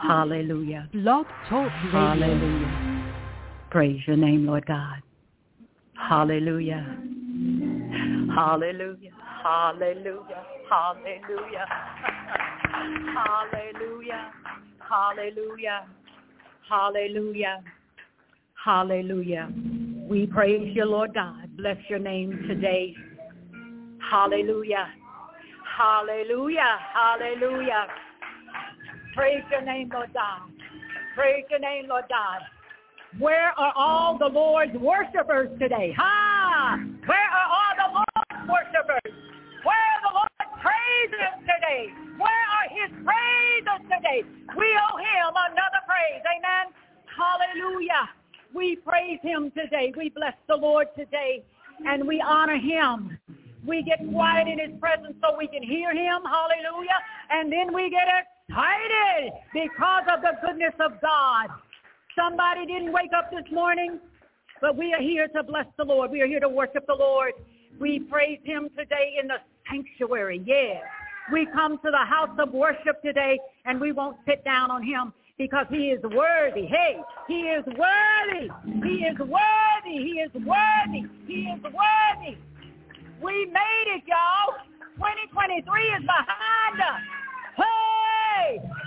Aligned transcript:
Hallelujah. 0.00 0.88
Blog 0.92 1.26
Talk 1.48 1.70
Radio. 1.84 1.90
Hallelujah. 1.90 3.14
Praise 3.70 4.00
your 4.06 4.16
name, 4.16 4.46
Lord 4.46 4.66
God. 4.66 5.02
Hallelujah. 5.94 6.96
Hallelujah. 8.34 9.10
Hallelujah. 9.42 10.44
Hallelujah. 10.70 11.66
Hallelujah. 13.14 14.32
Hallelujah. 14.88 15.86
Hallelujah. 16.68 17.62
Hallelujah. 18.64 19.48
We 20.08 20.26
praise 20.26 20.74
you, 20.74 20.84
Lord 20.84 21.14
God. 21.14 21.56
Bless 21.56 21.76
your 21.88 21.98
name 21.98 22.44
today. 22.48 22.94
Hallelujah. 24.10 24.88
Hallelujah. 25.76 26.78
Hallelujah. 26.94 27.86
Praise 29.18 29.42
your 29.50 29.62
name, 29.62 29.90
Lord 29.92 30.14
God. 30.14 30.46
Praise 31.16 31.42
your 31.50 31.58
name, 31.58 31.88
Lord 31.88 32.04
God. 32.08 32.38
Where 33.18 33.50
are 33.58 33.72
all 33.74 34.16
the 34.16 34.30
Lord's 34.30 34.78
worshipers 34.78 35.50
today? 35.58 35.92
Ha! 35.98 36.78
Where 37.04 37.26
are 37.26 37.48
all 37.50 37.74
the 37.74 37.90
Lord's 37.98 38.46
worshipers? 38.46 39.10
Where 39.66 39.74
are 39.74 40.02
the 40.06 40.14
Lord's 40.14 40.54
praises 40.62 41.34
today? 41.42 41.90
Where 42.14 42.44
are 42.46 42.70
his 42.70 42.94
praises 43.02 43.80
today? 43.90 44.22
We 44.54 44.70
owe 44.86 44.98
him 45.02 45.34
another 45.34 45.82
praise. 45.82 46.22
Amen. 46.22 46.70
Hallelujah. 47.10 48.06
We 48.54 48.76
praise 48.76 49.18
him 49.20 49.50
today. 49.50 49.92
We 49.98 50.10
bless 50.10 50.38
the 50.46 50.54
Lord 50.54 50.94
today. 50.96 51.42
And 51.84 52.06
we 52.06 52.22
honor 52.24 52.56
him. 52.56 53.18
We 53.66 53.82
get 53.82 53.98
quiet 54.12 54.46
in 54.46 54.60
his 54.60 54.78
presence 54.78 55.18
so 55.20 55.36
we 55.36 55.48
can 55.48 55.64
hear 55.64 55.90
him. 55.90 56.22
Hallelujah. 56.22 57.02
And 57.30 57.50
then 57.50 57.74
we 57.74 57.90
get 57.90 58.06
excited 58.06 58.37
because 59.52 60.04
of 60.12 60.22
the 60.22 60.32
goodness 60.46 60.74
of 60.80 61.00
God. 61.00 61.48
Somebody 62.16 62.66
didn't 62.66 62.92
wake 62.92 63.10
up 63.16 63.30
this 63.30 63.44
morning, 63.52 64.00
but 64.60 64.76
we 64.76 64.92
are 64.92 65.00
here 65.00 65.28
to 65.28 65.42
bless 65.42 65.66
the 65.76 65.84
Lord. 65.84 66.10
We 66.10 66.20
are 66.22 66.26
here 66.26 66.40
to 66.40 66.48
worship 66.48 66.86
the 66.86 66.94
Lord. 66.94 67.32
We 67.80 68.00
praise 68.00 68.40
him 68.44 68.68
today 68.76 69.16
in 69.20 69.28
the 69.28 69.36
sanctuary. 69.70 70.42
Yes. 70.44 70.82
We 71.32 71.46
come 71.52 71.78
to 71.78 71.90
the 71.90 72.04
house 72.04 72.36
of 72.38 72.52
worship 72.52 73.02
today 73.02 73.38
and 73.66 73.80
we 73.80 73.92
won't 73.92 74.16
sit 74.26 74.44
down 74.44 74.70
on 74.70 74.82
him 74.82 75.12
because 75.36 75.66
he 75.70 75.90
is 75.90 76.02
worthy. 76.02 76.66
Hey, 76.66 76.98
he 77.28 77.42
is 77.42 77.64
worthy. 77.66 78.48
He 78.82 79.04
is 79.04 79.18
worthy. 79.18 79.38
He 79.84 80.20
is 80.24 80.32
worthy. 80.34 81.06
He 81.26 81.42
is 81.44 81.62
worthy. 81.62 82.38
We 83.22 83.46
made 83.46 83.86
it, 83.94 84.02
y'all. 84.06 84.56
2023 84.96 85.82
is 85.82 86.02
behind 86.02 86.80
us. 86.80 87.00
Hey, 87.56 87.97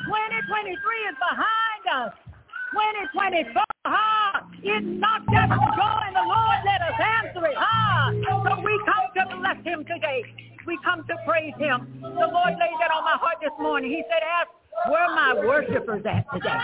2023 0.06 0.76
is 1.10 1.18
behind 1.20 1.84
us. 1.92 2.14
2024, 2.72 3.64
ha, 3.86 4.48
is 4.64 4.86
not 4.86 5.22
just 5.28 5.52
joy 5.52 6.06
the 6.14 6.24
Lord 6.24 6.60
let 6.64 6.82
us 6.82 6.98
answer 7.00 7.46
it, 7.46 7.58
ha. 7.58 8.12
So 8.24 8.62
we 8.64 8.74
come 8.86 9.08
to 9.18 9.24
bless 9.38 9.60
him 9.66 9.84
today. 9.86 10.24
We 10.68 10.78
come 10.84 11.04
to 11.08 11.16
praise 11.28 11.54
him. 11.58 12.00
The 12.02 12.30
Lord 12.32 12.54
laid 12.56 12.78
that 12.80 12.92
on 12.96 13.04
my 13.04 13.18
heart 13.20 13.38
this 13.42 13.52
morning. 13.60 13.92
He 13.92 14.04
said, 14.08 14.24
ask, 14.24 14.50
where 14.88 15.02
are 15.02 15.16
my 15.16 15.34
worshipers 15.46 16.04
at 16.06 16.26
today? 16.34 16.58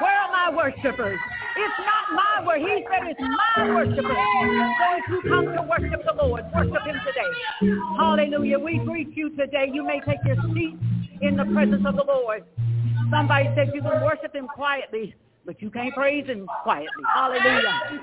Where 0.00 0.16
are 0.22 0.32
my 0.32 0.56
worshipers? 0.56 1.18
It's 1.56 1.78
not 1.80 2.14
my 2.14 2.46
word. 2.46 2.60
He 2.60 2.84
said 2.88 3.08
it's 3.08 3.20
my 3.20 3.74
worshipers. 3.74 4.04
So 4.06 4.86
if 4.96 5.04
you 5.10 5.30
come 5.30 5.46
to 5.46 5.62
worship 5.62 6.04
the 6.06 6.14
Lord, 6.22 6.44
worship 6.54 6.82
him 6.86 7.00
today. 7.06 7.74
Hallelujah. 7.98 8.58
We 8.58 8.78
greet 8.78 9.16
you 9.16 9.30
today. 9.30 9.68
You 9.72 9.84
may 9.84 10.00
take 10.00 10.20
your 10.24 10.36
seat 10.54 10.78
in 11.20 11.36
the 11.36 11.44
presence 11.52 11.84
of 11.86 11.96
the 11.96 12.04
Lord. 12.04 12.44
Somebody 13.10 13.50
said 13.56 13.72
you 13.74 13.82
can 13.82 14.02
worship 14.02 14.34
him 14.34 14.46
quietly, 14.46 15.14
but 15.44 15.60
you 15.60 15.70
can't 15.70 15.92
praise 15.94 16.26
him 16.26 16.46
quietly. 16.62 17.04
Hallelujah. 17.14 18.00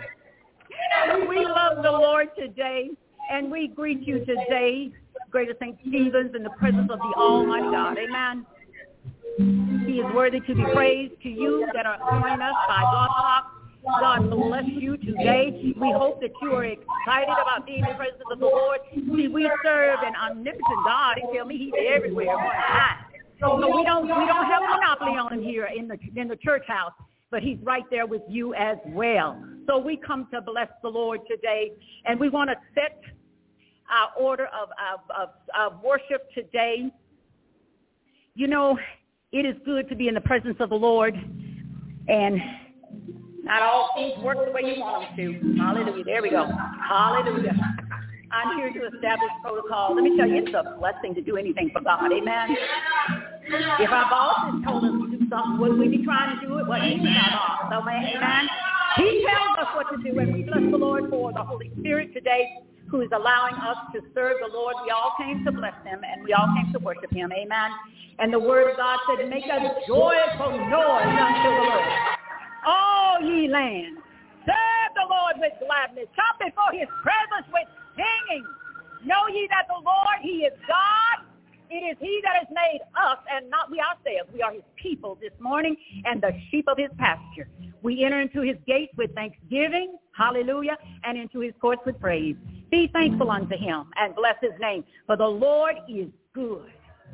We 1.28 1.46
love 1.46 1.84
the 1.84 1.92
Lord 1.92 2.28
today, 2.38 2.90
and 3.32 3.50
we 3.50 3.70
greet 3.70 4.06
you 4.06 4.20
today, 4.26 4.92
Greater 5.32 5.56
St. 5.60 5.78
Stephen's, 5.88 6.36
in 6.36 6.44
the 6.44 6.50
presence 6.52 6.92
of 6.92 7.00
the 7.00 7.14
Almighty 7.18 7.72
God. 7.72 7.98
Amen. 7.98 8.46
He 9.38 10.02
is 10.02 10.16
worthy 10.16 10.40
to 10.40 10.56
be 10.56 10.64
praised 10.74 11.22
to 11.22 11.30
you 11.30 11.68
that 11.74 11.86
are 11.86 11.98
joining 12.10 12.42
us 12.42 12.56
by 12.68 12.82
God 12.82 13.08
Talk. 13.08 13.54
God 14.00 14.30
bless 14.30 14.66
you 14.68 14.98
today. 14.98 15.74
We 15.80 15.94
hope 15.96 16.20
that 16.22 16.32
you 16.42 16.52
are 16.54 16.66
excited 16.66 17.30
about 17.30 17.66
being 17.66 17.84
in 17.84 17.90
the 17.90 17.96
presence 17.96 18.22
of 18.32 18.40
the 18.40 18.46
Lord. 18.46 18.80
See, 18.94 19.28
we 19.28 19.50
serve 19.64 20.00
an 20.04 20.14
omnipotent 20.16 20.86
God. 20.86 21.18
He 21.18 21.38
tell 21.38 21.46
me 21.46 21.58
he's 21.58 21.74
everywhere. 21.88 22.36
So 23.40 23.56
we 23.56 23.84
don't 23.84 24.04
we 24.04 24.26
don't 24.26 24.46
have 24.46 24.64
a 24.64 24.68
monopoly 24.68 25.12
on 25.12 25.34
him 25.34 25.44
here 25.44 25.70
in 25.76 25.88
the 25.88 25.98
in 26.16 26.28
the 26.28 26.36
church 26.38 26.64
house, 26.68 26.94
but 27.30 27.44
he's 27.44 27.60
right 27.62 27.84
there 27.92 28.08
with 28.08 28.24
you 28.28 28.56
as 28.56 28.78
well. 28.88 29.40
So 29.68 29.78
we 29.78 29.98
come 29.98 30.28
to 30.34 30.42
bless 30.42 30.70
the 30.82 30.90
Lord 30.90 31.22
today, 31.30 31.72
and 32.06 32.20
we 32.20 32.30
want 32.30 32.50
to 32.50 32.56
set 32.74 33.00
our 33.90 34.10
order 34.22 34.48
of, 34.48 34.70
of, 34.70 35.00
of, 35.16 35.30
of 35.58 35.84
worship 35.84 36.30
today. 36.34 36.92
You 38.34 38.48
know, 38.48 38.78
it 39.32 39.46
is 39.46 39.56
good 39.66 39.90
to 39.90 39.96
be 39.96 40.08
in 40.08 40.14
the 40.14 40.22
presence 40.22 40.58
of 40.60 40.70
the 40.70 40.76
Lord, 40.76 41.16
and 42.08 42.42
not 43.44 43.62
all 43.62 43.90
things 43.96 44.24
work 44.24 44.38
the 44.46 44.52
way 44.52 44.62
you 44.76 44.80
want 44.80 45.16
them 45.16 45.18
to. 45.18 45.58
Hallelujah. 45.58 46.04
There 46.04 46.22
we 46.22 46.30
go. 46.30 46.48
Hallelujah. 46.88 47.56
I'm 48.32 48.58
here 48.58 48.72
to 48.72 48.96
establish 48.96 49.30
protocol. 49.42 49.96
Let 49.96 50.04
me 50.04 50.18
tell 50.18 50.28
you, 50.28 50.44
it's 50.44 50.54
a 50.54 50.76
blessing 50.80 51.16
to 51.16 51.22
do 51.22 51.38
anything 51.38 51.70
for 51.72 51.82
God. 51.82 52.12
Amen. 52.12 52.56
If 53.80 53.90
our 53.90 54.10
boss 54.10 54.52
has 54.52 54.64
told 54.66 54.84
us 54.84 54.92
to 54.92 55.18
do 55.18 55.30
something, 55.30 55.60
would 55.60 55.80
we 55.80 55.88
be 55.88 56.04
trying 56.04 56.40
to 56.40 56.46
do 56.46 56.60
it? 56.60 56.68
Well, 56.68 56.82
he's 56.82 57.00
our 57.00 57.70
boss. 57.70 57.72
Amen. 57.72 58.50
He 58.98 59.26
tells 59.26 59.58
us 59.60 59.76
what 59.76 59.88
to 59.96 59.98
do, 60.04 60.20
and 60.20 60.34
we 60.34 60.44
bless 60.44 60.60
the 60.72 60.78
Lord 60.78 61.10
for 61.10 61.32
the 61.32 61.44
Holy 61.44 61.72
Spirit 61.80 62.14
today 62.14 62.50
who 62.90 63.02
is 63.02 63.10
allowing 63.14 63.56
us 63.56 63.78
to 63.94 64.02
serve 64.14 64.38
the 64.40 64.52
Lord. 64.54 64.76
We 64.84 64.92
all 64.92 65.14
came 65.18 65.44
to 65.46 65.52
bless 65.52 65.76
him, 65.84 66.02
and 66.04 66.24
we 66.24 66.34
all 66.34 66.48
came 66.56 66.72
to 66.74 66.80
worship 66.80 67.12
him. 67.12 67.32
Amen. 67.32 67.72
And 68.20 68.34
the 68.34 68.40
word 68.40 68.72
of 68.72 68.78
God 68.78 69.00
said, 69.08 69.30
make 69.30 69.46
a 69.46 69.60
joyful 69.88 70.52
noise 70.70 71.16
unto 71.20 71.50
the 71.50 71.66
Lord. 71.68 71.86
All 72.66 73.22
ye 73.22 73.48
lands, 73.48 74.02
serve 74.46 74.92
the 74.96 75.08
Lord 75.10 75.36
with 75.38 75.54
gladness. 75.60 76.08
Come 76.16 76.50
before 76.50 76.72
his 76.72 76.90
presence 77.04 77.48
with 77.54 77.68
singing. 77.96 78.46
Know 79.06 79.28
ye 79.28 79.48
that 79.50 79.68
the 79.68 79.80
Lord, 79.84 80.18
he 80.22 80.48
is 80.48 80.54
God. 80.68 81.28
It 81.70 81.84
is 81.84 81.98
he 82.00 82.22
that 82.24 82.36
has 82.38 82.48
made 82.50 82.80
us 82.96 83.18
and 83.30 83.50
not 83.50 83.70
we 83.70 83.80
ourselves. 83.80 84.32
We 84.34 84.42
are 84.42 84.54
his 84.54 84.64
people 84.82 85.18
this 85.22 85.34
morning 85.40 85.76
and 86.06 86.22
the 86.22 86.32
sheep 86.50 86.66
of 86.68 86.78
his 86.78 86.90
pasture. 86.98 87.50
We 87.82 88.04
enter 88.06 88.22
into 88.22 88.42
his 88.42 88.56
gates 88.66 88.94
with 88.98 89.14
thanksgiving, 89.14 89.98
hallelujah, 90.18 90.78
and 91.04 91.18
into 91.18 91.42
his 91.42 91.54
courts 91.62 91.82
with 91.86 92.00
praise. 92.00 92.36
Be 92.70 92.90
thankful 92.92 93.32
unto 93.32 93.58
him 93.58 93.86
and 93.96 94.16
bless 94.16 94.36
his 94.42 94.52
name. 94.60 94.84
For 95.06 95.16
the 95.16 95.28
Lord 95.28 95.76
is 95.88 96.10
good. 96.34 96.72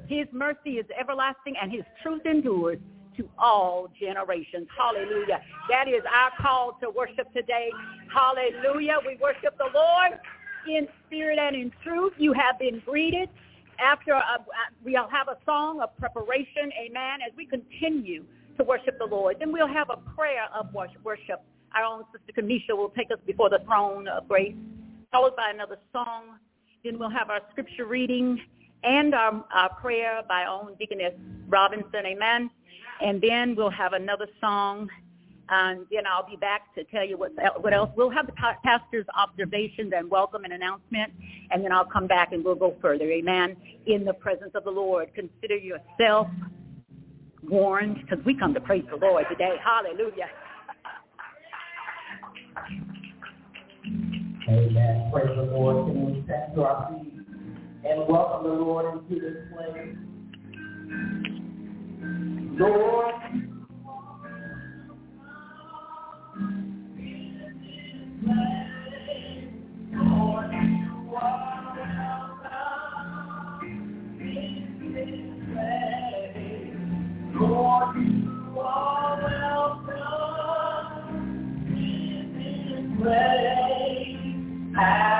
His 0.07 0.25
mercy 0.31 0.77
is 0.77 0.85
everlasting 0.99 1.55
and 1.61 1.71
his 1.71 1.83
truth 2.01 2.25
endures 2.25 2.79
to 3.17 3.29
all 3.37 3.89
generations. 3.99 4.67
Hallelujah. 4.75 5.41
That 5.69 5.87
is 5.87 6.01
our 6.11 6.31
call 6.41 6.77
to 6.81 6.89
worship 6.89 7.31
today. 7.33 7.69
Hallelujah. 8.13 8.97
We 9.05 9.17
worship 9.21 9.57
the 9.57 9.69
Lord 9.73 10.19
in 10.67 10.87
spirit 11.05 11.37
and 11.39 11.55
in 11.55 11.71
truth. 11.83 12.13
You 12.17 12.33
have 12.33 12.57
been 12.59 12.81
greeted. 12.85 13.29
After 13.79 14.13
uh, 14.13 14.21
we'll 14.83 15.09
have 15.09 15.27
a 15.27 15.37
song 15.45 15.81
of 15.81 15.95
preparation, 15.97 16.71
amen, 16.79 17.19
as 17.25 17.35
we 17.35 17.45
continue 17.45 18.23
to 18.57 18.63
worship 18.63 18.97
the 18.99 19.05
Lord. 19.05 19.37
Then 19.39 19.51
we'll 19.51 19.67
have 19.67 19.89
a 19.89 19.97
prayer 20.15 20.45
of 20.53 20.73
worship. 20.73 21.43
Our 21.75 21.83
own 21.83 22.03
Sister 22.11 22.39
Kamisha 22.39 22.77
will 22.77 22.89
take 22.89 23.09
us 23.11 23.17
before 23.25 23.49
the 23.49 23.59
throne 23.65 24.07
of 24.07 24.27
grace, 24.27 24.55
followed 25.13 25.35
by 25.35 25.51
another 25.51 25.77
song. 25.93 26.39
Then 26.83 26.99
we'll 26.99 27.09
have 27.09 27.29
our 27.29 27.39
scripture 27.51 27.85
reading 27.85 28.37
and 28.83 29.13
our, 29.13 29.45
our 29.53 29.73
prayer 29.75 30.21
by 30.27 30.43
our 30.43 30.61
own 30.61 30.75
Deaconess 30.77 31.13
Robinson, 31.47 32.05
amen. 32.05 32.49
And 33.01 33.21
then 33.21 33.55
we'll 33.55 33.69
have 33.69 33.93
another 33.93 34.27
song 34.41 34.89
and 35.49 35.85
then 35.91 36.03
I'll 36.07 36.27
be 36.27 36.37
back 36.37 36.73
to 36.75 36.83
tell 36.85 37.05
you 37.05 37.17
what, 37.17 37.31
what 37.59 37.73
else. 37.73 37.89
We'll 37.95 38.09
have 38.09 38.27
the 38.27 38.33
pastor's 38.63 39.05
observations 39.15 39.91
and 39.95 40.09
welcome 40.09 40.45
and 40.45 40.53
announcement, 40.53 41.11
and 41.51 41.63
then 41.63 41.71
I'll 41.71 41.85
come 41.85 42.07
back 42.07 42.31
and 42.31 42.43
we'll 42.43 42.55
go 42.55 42.75
further. 42.81 43.05
Amen. 43.11 43.55
In 43.85 44.05
the 44.05 44.13
presence 44.13 44.51
of 44.55 44.63
the 44.63 44.71
Lord, 44.71 45.09
consider 45.13 45.57
yourself 45.57 46.27
warned 47.43 47.97
because 48.01 48.23
we 48.25 48.35
come 48.37 48.53
to 48.53 48.61
praise 48.61 48.85
the 48.89 48.95
Lord 48.95 49.25
today. 49.29 49.55
Hallelujah. 49.63 50.29
Amen. 54.47 55.09
Praise 55.13 55.27
the 55.37 55.43
Lord. 55.43 55.87
Can 55.87 56.05
we 56.05 56.23
stand 56.25 56.53
to 56.55 56.63
our 56.63 56.89
feet 56.89 57.13
and 57.89 58.07
welcome 58.09 58.43
the 58.43 58.55
Lord 58.55 59.03
into 59.09 59.21
this 59.21 59.37
place? 59.55 59.95
Lord, 62.59 63.15
Lord, 77.39 78.12
have 84.83 85.12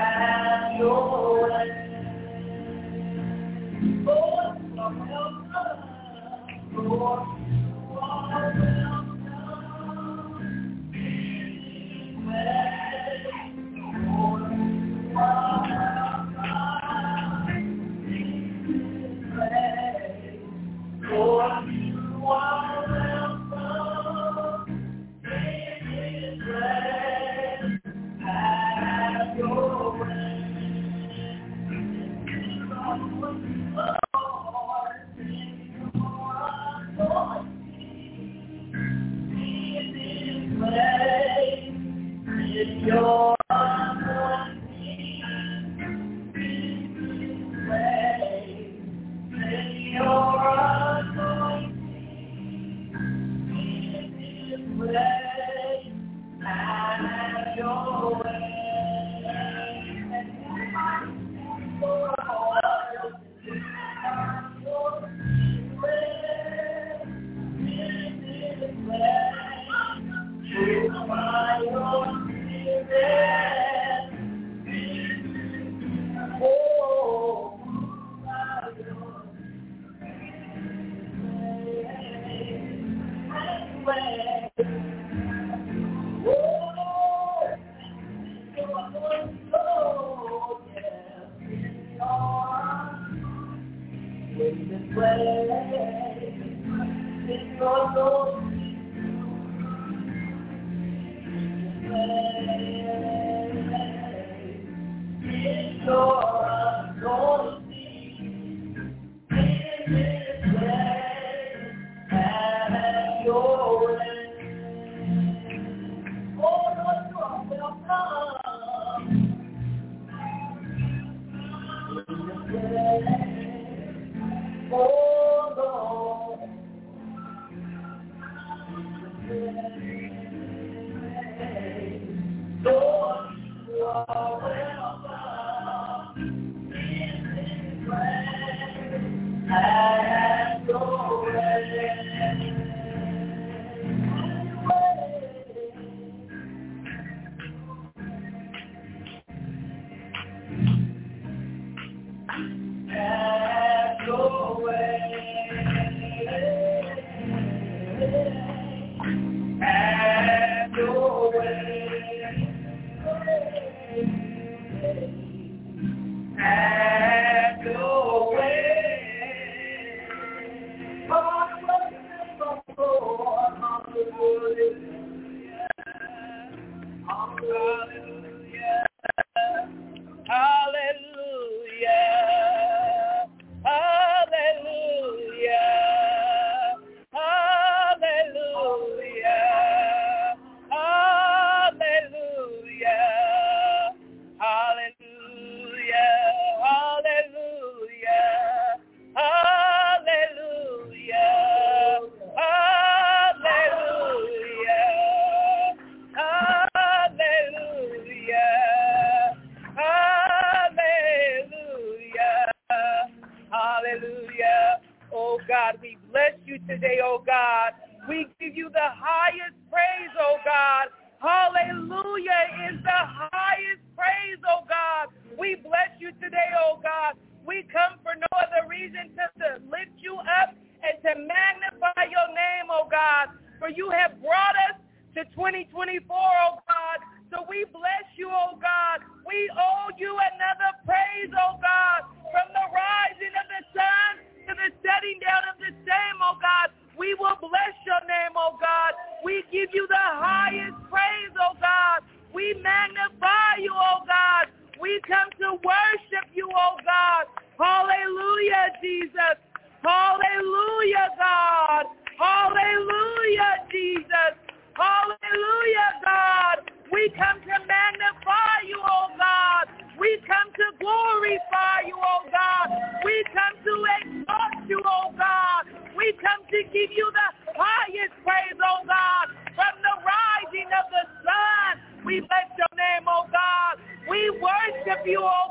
Jesus' 285.06 285.20
name. 285.22 285.43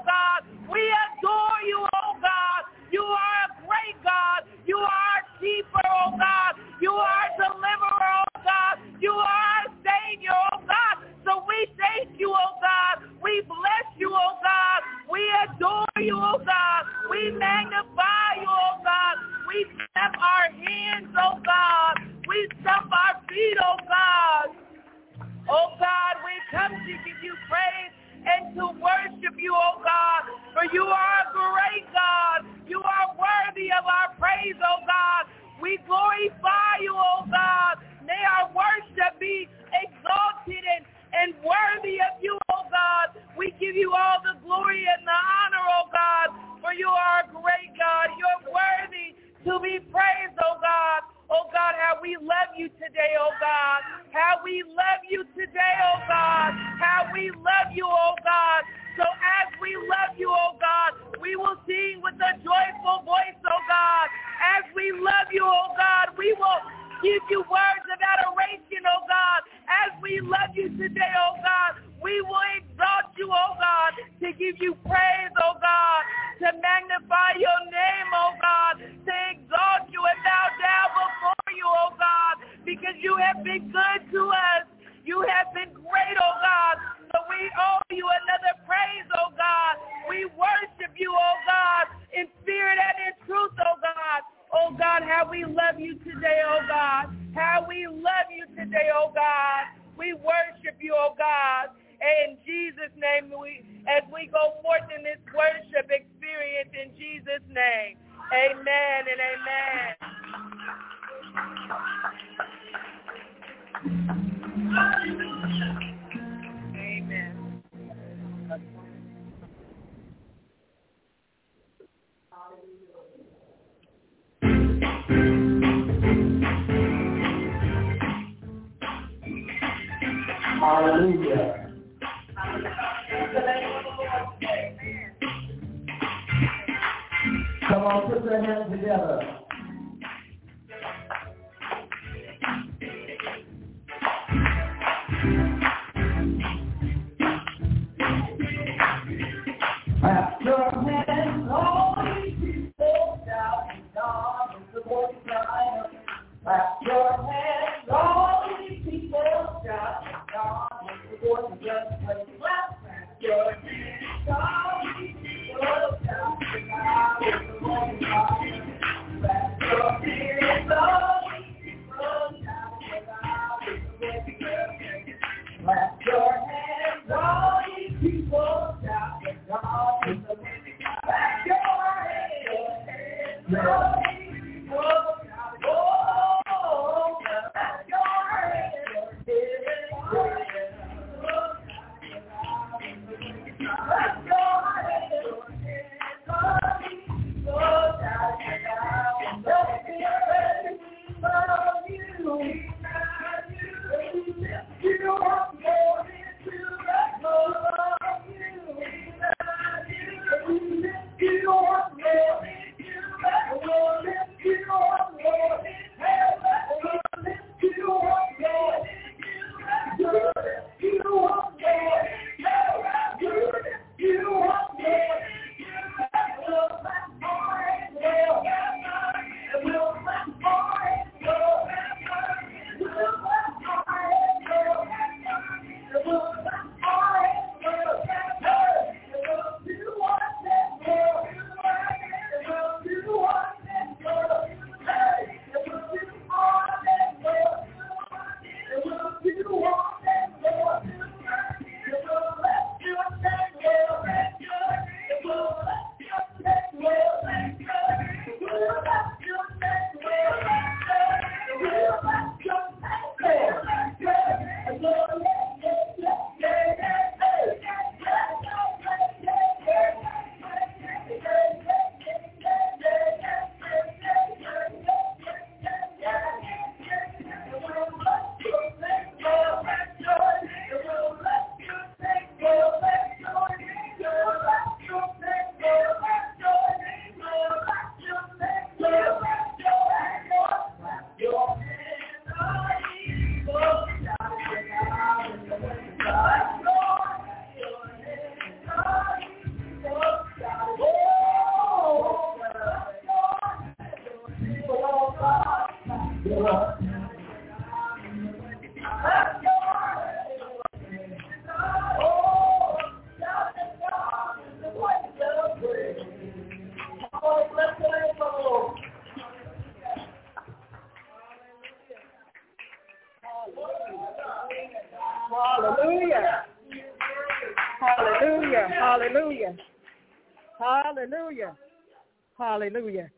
Hallelujah. 332.72 333.10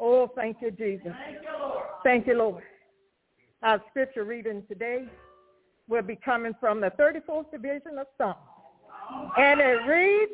Oh, 0.00 0.30
thank 0.34 0.58
you, 0.62 0.70
Jesus. 0.70 1.12
Thank 2.02 2.26
you, 2.26 2.34
Lord. 2.34 2.62
Our 3.62 3.82
scripture 3.90 4.24
reading 4.24 4.62
today 4.68 5.04
will 5.88 6.02
be 6.02 6.16
coming 6.16 6.54
from 6.60 6.80
the 6.80 6.90
34th 6.98 7.50
division 7.50 7.98
of 7.98 8.06
Psalms. 8.16 8.36
And 9.36 9.60
it 9.60 9.86
reads, 9.86 10.32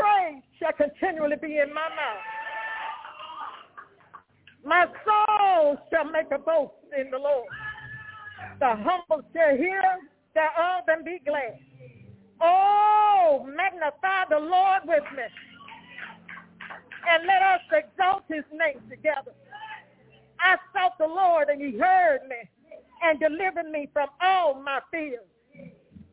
praise 0.00 0.42
shall 0.58 0.72
continually 0.72 1.36
be 1.40 1.58
in 1.58 1.72
my 1.74 1.88
mouth. 1.88 2.24
My 4.64 4.86
soul 5.04 5.78
shall 5.90 6.10
make 6.10 6.30
a 6.32 6.38
boast 6.38 6.74
in 6.98 7.10
the 7.10 7.18
Lord. 7.18 7.48
The 8.58 8.68
humble 8.68 9.22
shall 9.34 9.56
hear 9.56 9.82
thereof 10.34 10.84
and 10.88 11.04
be 11.04 11.20
glad. 11.24 11.58
Oh, 12.40 13.46
magnify 13.46 14.24
the 14.30 14.38
Lord 14.38 14.82
with 14.84 15.04
me. 15.16 15.22
And 17.08 17.26
let 17.26 17.42
us 17.42 17.60
exalt 17.72 18.24
his 18.28 18.44
name 18.52 18.82
together. 18.88 19.32
I 20.38 20.56
sought 20.72 20.96
the 20.98 21.06
Lord 21.06 21.48
and 21.48 21.60
he 21.60 21.78
heard 21.78 22.20
me 22.28 22.36
and 23.02 23.18
delivered 23.18 23.70
me 23.70 23.88
from 23.92 24.08
all 24.22 24.54
my 24.54 24.80
fears. 24.90 25.20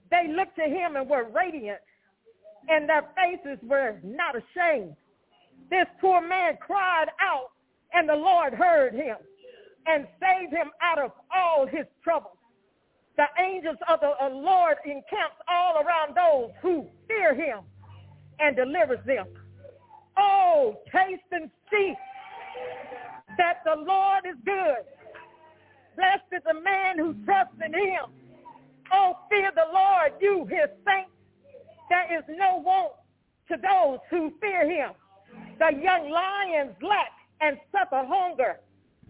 They 0.09 0.27
looked 0.33 0.55
to 0.57 0.63
him 0.63 0.95
and 0.95 1.09
were 1.09 1.25
radiant, 1.25 1.79
and 2.67 2.89
their 2.89 3.03
faces 3.15 3.57
were 3.63 3.97
not 4.03 4.35
ashamed. 4.35 4.95
This 5.69 5.85
poor 5.99 6.21
man 6.21 6.57
cried 6.59 7.07
out, 7.21 7.51
and 7.93 8.07
the 8.07 8.15
Lord 8.15 8.53
heard 8.53 8.93
him 8.93 9.17
and 9.87 10.07
saved 10.19 10.53
him 10.53 10.69
out 10.81 10.99
of 10.99 11.11
all 11.33 11.65
his 11.65 11.85
troubles. 12.03 12.37
The 13.15 13.25
angels 13.41 13.77
of 13.89 13.99
the 13.99 14.11
uh, 14.21 14.29
Lord 14.29 14.77
encamps 14.85 15.37
all 15.47 15.81
around 15.81 16.15
those 16.15 16.51
who 16.61 16.87
fear 17.07 17.33
him 17.33 17.59
and 18.39 18.55
delivers 18.55 19.03
them. 19.05 19.25
Oh, 20.17 20.77
taste 20.91 21.23
and 21.31 21.49
see 21.71 21.93
that 23.37 23.61
the 23.65 23.75
Lord 23.75 24.25
is 24.29 24.35
good. 24.45 24.85
Blessed 25.95 26.29
is 26.31 26.43
the 26.45 26.61
man 26.61 26.99
who 26.99 27.15
trusts 27.25 27.55
in 27.65 27.73
him. 27.73 28.05
Oh, 28.93 29.17
fear 29.29 29.51
the 29.55 29.65
Lord, 29.73 30.13
you 30.21 30.45
his 30.45 30.69
saints. 30.85 31.16
There 31.89 32.17
is 32.17 32.23
no 32.29 32.57
want 32.57 32.93
to 33.49 33.57
those 33.57 33.99
who 34.09 34.33
fear 34.41 34.69
him. 34.69 34.91
The 35.59 35.71
young 35.81 36.09
lions 36.09 36.75
lack 36.81 37.11
and 37.41 37.57
suffer 37.71 38.03
hunger, 38.05 38.59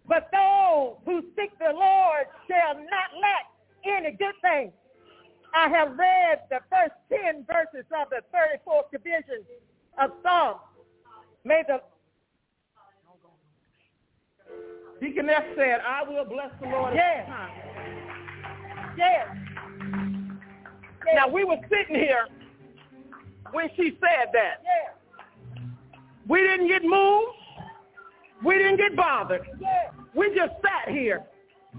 but 0.08 0.30
those 0.32 0.96
who 1.06 1.22
seek 1.36 1.58
the 1.60 1.74
Lord 1.74 2.26
shall 2.48 2.76
not 2.76 3.10
lack 3.20 3.46
any 3.86 4.12
good 4.12 4.36
thing. 4.42 4.72
I 5.54 5.70
have 5.70 5.98
read 5.98 6.42
the 6.50 6.60
first 6.70 6.94
10 7.10 7.46
verses 7.46 7.86
of 8.00 8.10
the 8.10 8.22
34th 8.34 8.92
division 8.92 9.44
of 9.98 10.12
Psalms. 10.22 10.60
May 11.44 11.64
the 11.68 11.82
Deaconess 15.02 15.44
said, 15.56 15.80
I 15.86 16.04
will 16.04 16.26
bless 16.26 16.52
the 16.60 16.68
Lord 16.68 16.96
yes. 16.96 17.30
Yes. 18.98 18.98
yes. 18.98 19.28
Now 21.14 21.28
we 21.28 21.44
were 21.44 21.58
sitting 21.70 21.96
here 21.96 22.28
when 23.52 23.70
she 23.76 23.98
said 24.00 24.32
that. 24.34 24.62
Yes. 24.64 24.94
We 26.28 26.42
didn't 26.42 26.68
get 26.68 26.84
moved. 26.84 27.38
We 28.46 28.58
didn't 28.58 28.78
get 28.78 28.96
bothered. 28.96 29.48
Yes. 29.60 29.94
We 30.14 30.28
just 30.36 30.54
sat 30.62 30.94
here. 30.94 31.24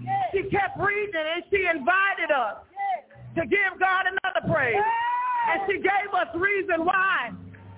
Yes. 0.01 0.31
She 0.33 0.43
kept 0.49 0.79
reading 0.79 1.13
and 1.15 1.43
she 1.51 1.65
invited 1.65 2.31
us 2.31 2.63
to 3.35 3.45
give 3.45 3.79
God 3.79 4.05
another 4.07 4.53
praise. 4.53 4.81
And 5.49 5.61
she 5.67 5.77
gave 5.77 6.13
us 6.13 6.27
reason 6.35 6.85
why 6.85 7.31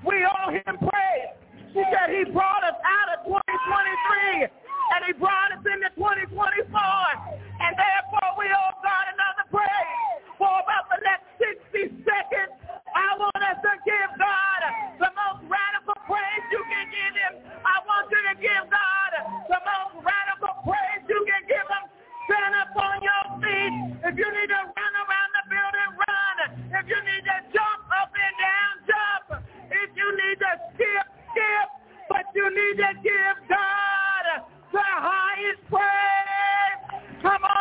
we 0.06 0.26
owe 0.26 0.52
him 0.52 0.76
praise. 0.78 1.32
She 1.74 1.84
said 1.88 2.12
he 2.12 2.26
brought 2.32 2.64
us 2.64 2.76
out 2.84 3.20
of 3.20 3.26
2023 3.26 4.44
and 4.44 5.00
he 5.08 5.14
brought 5.16 5.56
us 5.56 5.64
into 5.64 5.88
2024. 5.96 6.68
And 6.68 7.72
therefore 7.78 8.30
we 8.36 8.48
owe 8.52 8.76
God 8.84 9.06
another 9.14 9.46
praise. 9.48 10.12
For 10.38 10.50
about 10.50 10.90
the 10.90 11.00
next 11.06 11.30
60 11.38 12.04
seconds, 12.04 12.61
I 12.96 13.10
want 13.16 13.42
us 13.44 13.60
to 13.64 13.74
give 13.88 14.12
God 14.20 14.62
the 15.00 15.10
most 15.16 15.42
radical 15.48 15.98
praise 16.08 16.46
you 16.52 16.62
can 16.68 16.86
give 16.92 17.14
him. 17.16 17.34
I 17.64 17.76
want 17.88 18.12
you 18.12 18.22
to 18.32 18.36
give 18.40 18.64
God 18.68 19.12
the 19.48 19.60
most 19.64 19.96
radical 20.04 20.54
praise 20.68 21.04
you 21.08 21.22
can 21.24 21.44
give 21.48 21.68
him. 21.68 21.84
Stand 22.28 22.54
up 22.60 22.76
on 22.76 22.98
your 23.00 23.24
feet. 23.40 23.74
If 24.12 24.14
you 24.20 24.28
need 24.28 24.52
to 24.52 24.62
run 24.68 24.94
around 25.04 25.32
the 25.40 25.44
building, 25.48 25.92
run. 26.00 26.38
If 26.76 26.86
you 26.88 27.00
need 27.08 27.24
to 27.24 27.38
jump 27.56 27.82
up 27.96 28.12
and 28.12 28.36
down, 28.40 28.74
jump. 28.88 29.26
If 29.72 29.90
you 29.96 30.08
need 30.12 30.38
to 30.44 30.52
skip, 30.76 31.06
skip. 31.32 31.68
But 32.12 32.28
you 32.36 32.48
need 32.52 32.76
to 32.84 32.92
give 33.04 33.38
God 33.48 34.26
the 34.72 34.84
highest 34.84 35.64
praise. 35.72 36.80
Come 37.24 37.44
on 37.44 37.61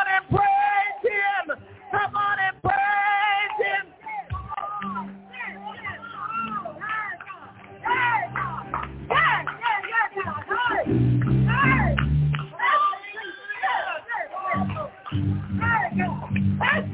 Thank 16.60 16.86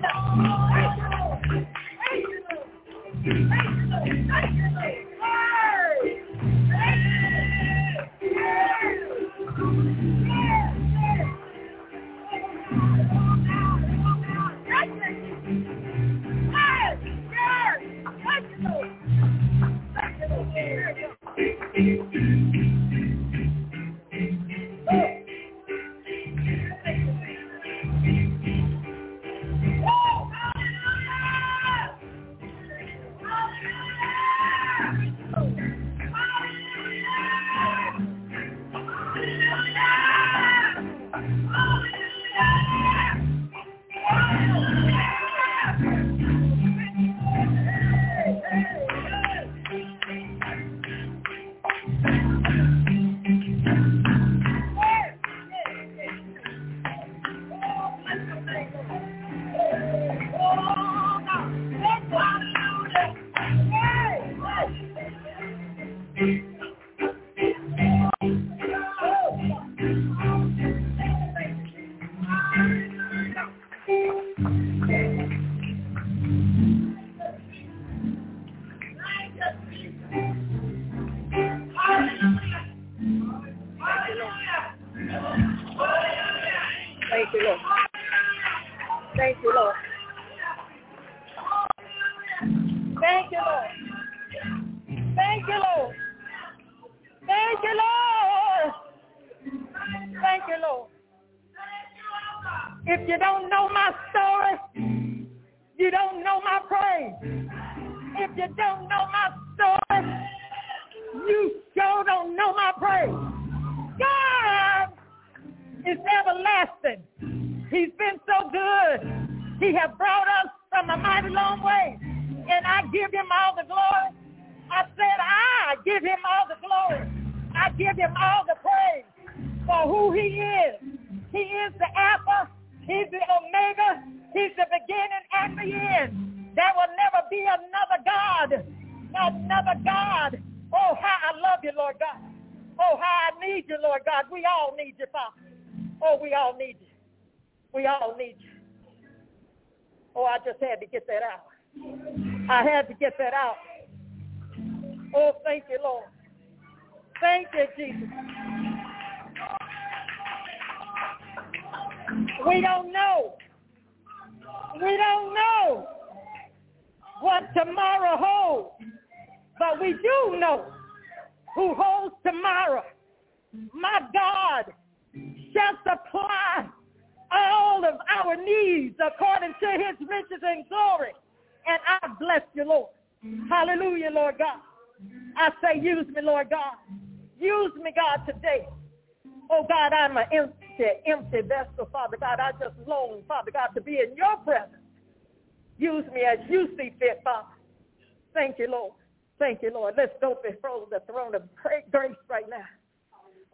Thank 198.37 198.59
you, 198.59 198.69
Lord. 198.71 198.93
Thank 199.39 199.63
you, 199.63 199.71
Lord. 199.73 199.95
Let's 199.97 200.13
go 200.21 200.37
before 200.45 200.87
the 200.91 201.01
throne 201.11 201.35
of 201.35 201.43
grace 201.91 202.15
right 202.29 202.49
now. 202.49 202.69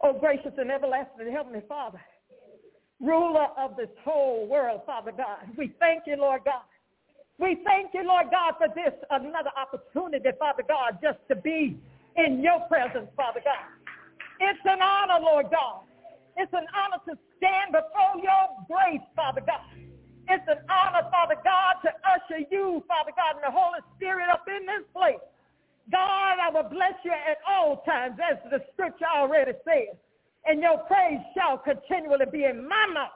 Oh, 0.03 0.11
gracious 0.19 0.51
and 0.57 0.69
everlasting 0.69 1.31
Heavenly 1.31 1.61
Father, 1.69 2.01
ruler 2.99 3.47
of 3.57 3.77
this 3.77 3.87
whole 4.03 4.45
world, 4.45 4.81
Father 4.85 5.13
God, 5.15 5.47
we 5.57 5.71
thank 5.79 6.03
you, 6.05 6.17
Lord 6.17 6.41
God. 6.43 6.67
We 7.39 7.57
thank 7.63 7.93
you, 7.93 8.03
Lord 8.05 8.27
God, 8.29 8.55
for 8.57 8.67
this 8.75 8.93
another 9.09 9.51
opportunity, 9.55 10.29
Father 10.37 10.63
God, 10.67 10.99
just 11.01 11.19
to 11.29 11.35
be 11.37 11.79
in 12.17 12.41
your 12.43 12.59
presence, 12.67 13.07
Father 13.15 13.39
God. 13.43 13.63
It's 14.41 14.59
an 14.65 14.81
honor, 14.81 15.23
Lord 15.23 15.45
God. 15.49 15.83
It's 16.35 16.51
an 16.51 16.67
honor 16.75 16.99
to 17.07 17.17
stand 17.37 17.71
before 17.71 18.21
your 18.21 18.67
grace, 18.67 19.07
Father 19.15 19.41
God. 19.41 19.63
It's 20.29 20.47
an 20.47 20.63
honor, 20.69 21.07
Father 21.11 21.35
God, 21.43 21.83
to 21.83 21.91
usher 22.07 22.45
you, 22.49 22.83
Father 22.87 23.11
God, 23.15 23.35
and 23.35 23.43
the 23.43 23.51
Holy 23.51 23.79
Spirit 23.95 24.29
up 24.31 24.45
in 24.47 24.65
this 24.65 24.87
place. 24.93 25.19
God, 25.91 26.39
I 26.39 26.49
will 26.49 26.69
bless 26.69 26.95
you 27.03 27.11
at 27.11 27.43
all 27.47 27.83
times, 27.83 28.17
as 28.23 28.39
the 28.49 28.63
scripture 28.73 29.09
already 29.13 29.51
says. 29.67 29.95
And 30.45 30.61
your 30.61 30.77
praise 30.87 31.19
shall 31.35 31.57
continually 31.57 32.25
be 32.31 32.45
in 32.45 32.67
my 32.67 32.87
mouth. 32.93 33.15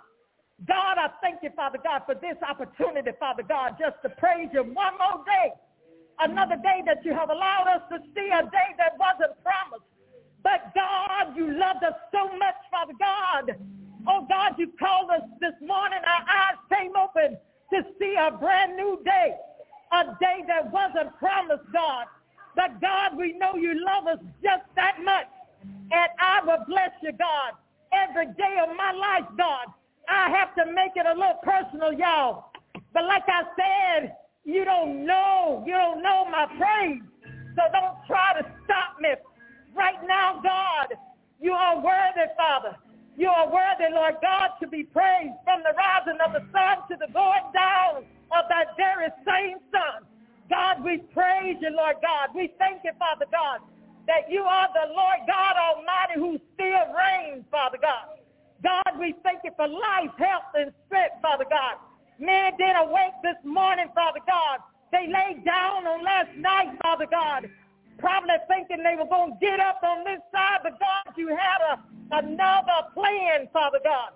God, 0.68 0.98
I 0.98 1.10
thank 1.22 1.44
you, 1.44 1.52
Father 1.56 1.78
God, 1.84 2.02
for 2.06 2.16
this 2.16 2.36
opportunity, 2.42 3.12
Father 3.20 3.44
God, 3.44 3.78
just 3.80 4.02
to 4.04 4.10
praise 4.10 4.50
you 4.52 4.64
one 4.64 4.98
more 4.98 5.24
day. 5.24 5.54
Another 6.20 6.56
day 6.58 6.82
that 6.86 7.06
you 7.06 7.14
have 7.14 7.30
allowed 7.30 7.68
us 7.68 7.84
to 7.92 8.00
see, 8.16 8.28
a 8.34 8.42
day 8.50 8.70
that 8.78 8.98
wasn't 8.98 9.38
promised. 9.44 9.86
But 10.42 10.74
God, 10.74 11.38
you 11.38 11.54
loved 11.54 11.84
us 11.84 11.94
so 12.12 12.26
much, 12.38 12.58
Father 12.72 12.94
God. 12.98 13.56
Oh 14.08 14.26
God, 14.28 14.54
you 14.58 14.72
called 14.80 15.10
us 15.12 15.28
this 15.42 15.54
morning. 15.62 16.00
Our 16.00 16.24
eyes 16.24 16.58
came 16.72 16.94
open 16.96 17.38
to 17.74 17.84
see 18.00 18.16
a 18.16 18.32
brand 18.32 18.78
new 18.78 19.02
day. 19.04 19.36
A 19.92 20.04
day 20.20 20.44
that 20.48 20.72
wasn't 20.72 21.16
promised, 21.18 21.64
God. 21.74 22.08
But 22.56 22.80
God, 22.82 23.18
we 23.18 23.34
know 23.38 23.56
you 23.56 23.76
love 23.86 24.08
us 24.08 24.20
just 24.42 24.64
that 24.76 24.98
much. 25.04 25.28
And 25.62 26.10
I 26.20 26.42
will 26.46 26.64
bless 26.68 26.92
you, 27.02 27.12
God, 27.12 27.54
every 27.92 28.28
day 28.28 28.58
of 28.64 28.76
my 28.76 28.92
life, 28.92 29.28
God. 29.38 29.68
I 30.10 30.30
have 30.30 30.56
to 30.56 30.72
make 30.72 30.92
it 30.96 31.06
a 31.06 31.14
little 31.14 31.40
personal, 31.44 31.92
y'all. 31.92 32.52
But 32.94 33.06
like 33.06 33.24
I 33.28 33.44
said, 33.60 34.16
you 34.46 34.64
don't 34.64 35.06
know. 35.06 35.64
You 35.68 35.74
don't 35.74 36.02
know 36.02 36.26
my 36.32 36.46
praise. 36.58 37.02
So 37.56 37.62
don't 37.74 37.98
try 38.08 38.40
to 38.40 38.46
stop 38.64 39.00
me. 39.02 39.10
Right 39.76 40.00
now, 40.08 40.40
God, 40.42 40.98
you 41.42 41.52
are 41.52 41.76
worthy, 41.76 42.32
Father. 42.38 42.76
You 43.18 43.30
are 43.30 43.50
worthy, 43.50 43.90
Lord 43.92 44.16
God, 44.22 44.52
to 44.62 44.68
be 44.68 44.84
praised 44.84 45.34
from 45.44 45.64
the 45.66 45.74
rising 45.74 46.22
of 46.22 46.34
the 46.38 46.46
sun 46.54 46.86
to 46.86 46.96
the 47.02 47.12
going 47.12 47.50
down 47.52 48.06
of 48.30 48.46
that 48.50 48.78
very 48.78 49.10
same 49.26 49.58
sun. 49.74 50.06
God, 50.50 50.84
we 50.86 51.00
praise 51.18 51.58
you, 51.60 51.74
Lord 51.76 51.98
God. 52.02 52.30
We 52.36 52.54
thank 52.60 52.84
you, 52.86 52.92
Father 53.00 53.26
God, 53.32 53.62
that 54.06 54.30
you 54.30 54.42
are 54.44 54.70
the 54.70 54.94
Lord 54.94 55.26
God 55.26 55.56
Almighty 55.58 56.22
who 56.22 56.40
still 56.54 56.94
reigns, 56.94 57.44
Father 57.50 57.80
God. 57.82 58.22
God, 58.62 59.00
we 59.00 59.16
thank 59.24 59.42
you 59.44 59.52
for 59.58 59.68
life, 59.68 60.14
health, 60.18 60.54
and 60.54 60.72
strength, 60.86 61.18
Father 61.22 61.46
God. 61.50 61.82
Men 62.20 62.54
did 62.58 62.76
awake 62.78 63.18
this 63.24 63.38
morning, 63.44 63.88
Father 63.96 64.22
God. 64.28 64.60
They 64.92 65.08
laid 65.10 65.44
down 65.44 65.88
on 65.88 66.04
last 66.04 66.30
night, 66.38 66.78
Father 66.84 67.08
God, 67.10 67.50
probably 68.00 68.36
thinking 68.48 68.84
they 68.84 68.96
were 68.96 69.10
going 69.10 69.34
to 69.34 69.38
get 69.40 69.60
up 69.60 69.82
on 69.84 70.04
this 70.04 70.22
side, 70.32 70.60
but 70.64 70.80
God, 70.80 71.14
you 71.18 71.30
had 71.30 71.62
a, 71.72 71.76
another 72.18 72.90
plan, 72.94 73.48
Father 73.52 73.80
God. 73.84 74.10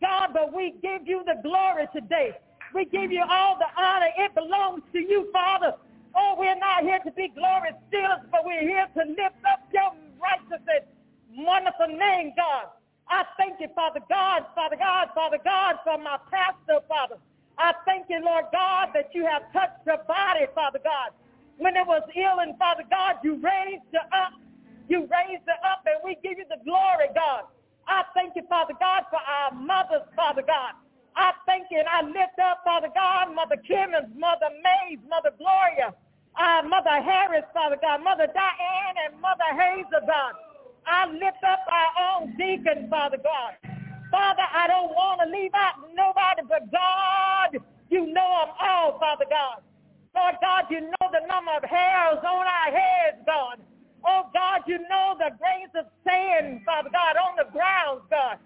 God, 0.00 0.30
but 0.32 0.54
we 0.54 0.74
give 0.82 1.06
you 1.06 1.22
the 1.26 1.40
glory 1.42 1.86
today. 1.94 2.32
We 2.74 2.84
give 2.84 3.10
you 3.10 3.24
all 3.28 3.58
the 3.58 3.70
honor. 3.80 4.10
It 4.18 4.34
belongs 4.34 4.82
to 4.92 4.98
you, 5.00 5.28
Father. 5.32 5.74
Oh, 6.14 6.36
we're 6.38 6.58
not 6.58 6.82
here 6.82 6.98
to 7.04 7.10
be 7.12 7.28
glory 7.28 7.70
stealers, 7.88 8.20
but 8.30 8.44
we're 8.44 8.62
here 8.62 8.86
to 8.94 9.02
lift 9.08 9.42
up 9.50 9.66
your 9.72 9.92
righteous 10.20 10.64
and 10.66 11.46
wonderful 11.46 11.88
name, 11.88 12.32
God. 12.36 12.66
I 13.08 13.24
thank 13.38 13.60
you, 13.60 13.68
Father 13.74 14.00
God, 14.08 14.44
Father 14.54 14.76
God, 14.76 15.08
Father 15.14 15.38
God, 15.42 15.76
for 15.84 15.98
my 15.98 16.18
pastor, 16.30 16.84
Father. 16.88 17.16
I 17.56 17.72
thank 17.86 18.06
you, 18.08 18.20
Lord 18.22 18.44
God, 18.52 18.90
that 18.94 19.10
you 19.14 19.24
have 19.24 19.50
touched 19.52 19.86
her 19.86 19.98
body, 20.06 20.46
Father 20.54 20.78
God. 20.84 21.10
When 21.58 21.76
it 21.76 21.86
was 21.86 22.02
ill, 22.14 22.40
and 22.40 22.56
Father 22.58 22.84
God, 22.90 23.16
you 23.22 23.34
raised 23.42 23.86
her 23.92 24.06
up. 24.14 24.34
You 24.88 25.06
raised 25.10 25.44
her 25.46 25.60
up, 25.66 25.82
and 25.86 26.00
we 26.04 26.16
give 26.22 26.38
you 26.38 26.46
the 26.48 26.62
glory, 26.64 27.10
God. 27.14 27.44
I 27.86 28.04
thank 28.14 28.36
you, 28.36 28.42
Father 28.48 28.74
God, 28.80 29.04
for 29.10 29.20
our 29.20 29.52
mothers, 29.52 30.06
Father 30.16 30.42
God. 30.42 30.74
I 31.16 31.32
thank 31.46 31.66
you, 31.70 31.78
and 31.78 31.88
I 31.88 32.02
lift 32.06 32.38
up, 32.38 32.62
Father 32.64 32.88
God, 32.94 33.34
Mother 33.34 33.56
Kimmons, 33.68 34.14
Mother 34.16 34.50
Mays, 34.62 34.98
Mother 35.08 35.32
Gloria, 35.38 35.94
uh, 36.38 36.62
Mother 36.68 37.02
Harris, 37.02 37.44
Father 37.52 37.76
God, 37.82 38.04
Mother 38.04 38.28
Diane, 38.32 38.96
and 39.06 39.20
Mother 39.20 39.50
Hazel, 39.52 40.06
God. 40.06 40.34
I 40.86 41.06
lift 41.10 41.42
up 41.44 41.60
our 41.68 42.22
own 42.22 42.36
deacon, 42.38 42.88
Father 42.90 43.18
God. 43.18 43.54
Father, 44.10 44.44
I 44.54 44.68
don't 44.68 44.90
want 44.90 45.20
to 45.22 45.28
leave 45.30 45.52
out 45.54 45.74
nobody 45.94 46.42
but 46.48 46.70
God. 46.72 47.62
You 47.90 48.06
know 48.06 48.46
them 48.46 48.54
all, 48.60 48.98
Father 48.98 49.26
God. 49.28 49.62
Lord 50.18 50.34
God, 50.42 50.64
you 50.70 50.80
know 50.80 51.06
the 51.14 51.22
number 51.30 51.54
of 51.54 51.62
hairs 51.62 52.18
on 52.26 52.42
our 52.42 52.70
heads, 52.74 53.22
God. 53.24 53.62
Oh, 54.04 54.26
God, 54.34 54.62
you 54.66 54.78
know 54.90 55.14
the 55.18 55.30
grains 55.38 55.70
of 55.78 55.86
sand, 56.02 56.62
Father 56.66 56.90
God, 56.90 57.14
on 57.16 57.36
the 57.38 57.46
ground, 57.52 58.02
God. 58.10 58.38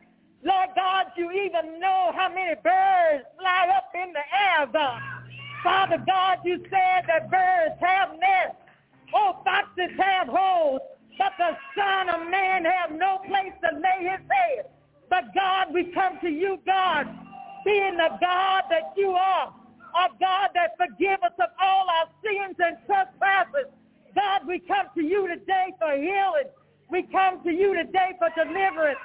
Lord 0.45 0.71
God, 0.77 1.07
you 1.17 1.33
even 1.33 1.81
know 1.81 2.13
how 2.15 2.29
many 2.29 2.55
birds 2.61 3.25
fly 3.41 3.73
up 3.75 3.89
in 3.95 4.13
the 4.13 4.27
air, 4.37 4.67
God. 4.71 5.01
Father 5.63 6.03
God, 6.05 6.39
you 6.45 6.59
said 6.69 7.09
that 7.09 7.31
birds 7.31 7.81
have 7.81 8.11
nests. 8.21 8.61
Oh, 9.15 9.41
foxes 9.45 9.97
have 9.99 10.29
holes 10.29 10.81
but 11.19 11.33
the 11.39 11.57
Son 11.77 12.09
of 12.09 12.29
Man 12.31 12.65
have 12.65 12.91
no 12.91 13.19
place 13.27 13.53
to 13.63 13.79
lay 13.79 14.09
his 14.09 14.21
head. 14.31 14.67
But 15.11 15.35
God, 15.35 15.73
we 15.73 15.93
come 15.93 16.19
to 16.21 16.29
you, 16.29 16.59
God, 16.65 17.07
being 17.65 17.97
the 17.97 18.09
God 18.21 18.65
that 18.71 18.93
you 18.97 19.11
are, 19.11 19.55
a 19.95 20.09
God 20.19 20.51
that 20.55 20.77
forgives 20.77 21.23
us 21.23 21.33
of 21.39 21.51
all 21.61 21.87
our 21.89 22.09
sins 22.25 22.57
and 22.59 22.77
trespasses. 22.87 23.71
God, 24.15 24.47
we 24.47 24.61
come 24.61 24.87
to 24.95 25.03
you 25.03 25.29
today 25.29 25.73
for 25.79 25.93
healing. 25.97 26.51
We 26.91 27.05
come 27.05 27.43
to 27.45 27.51
you 27.51 27.75
today 27.75 28.13
for 28.19 28.29
deliverance. 28.37 28.99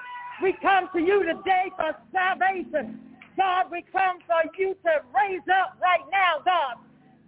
We 0.44 0.54
come 0.62 0.90
to 0.94 1.00
you 1.00 1.24
today 1.24 1.72
for 1.76 1.96
salvation. 2.12 3.00
God, 3.38 3.72
we 3.72 3.84
come 3.92 4.20
for 4.28 4.44
you 4.58 4.76
to 4.84 4.92
raise 5.16 5.48
up 5.48 5.78
right 5.82 6.04
now, 6.12 6.42
God. 6.44 6.76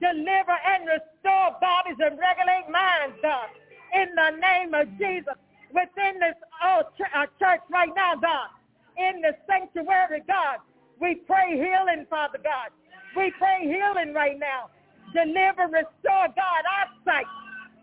Deliver 0.02 0.58
and 0.66 0.88
restore 0.88 1.56
bodies 1.62 1.98
and 2.00 2.18
regulate 2.20 2.68
minds, 2.72 3.16
God 3.22 3.50
in 3.94 4.10
the 4.16 4.38
name 4.38 4.74
of 4.74 4.88
Jesus 4.98 5.36
within 5.74 6.20
this 6.20 6.36
oh, 6.64 6.82
uh, 7.16 7.26
church 7.40 7.62
right 7.72 7.92
now, 7.96 8.16
God, 8.16 8.50
in 8.98 9.22
the 9.22 9.36
sanctuary, 9.48 10.22
God. 10.28 10.60
We 11.00 11.16
pray 11.16 11.56
healing, 11.56 12.06
Father 12.10 12.40
God. 12.44 12.72
We 13.16 13.32
pray 13.38 13.64
healing 13.64 14.14
right 14.14 14.38
now. 14.38 14.70
Deliver, 15.14 15.66
restore, 15.74 16.30
God, 16.36 16.62
our 16.70 16.90
sight. 17.06 17.26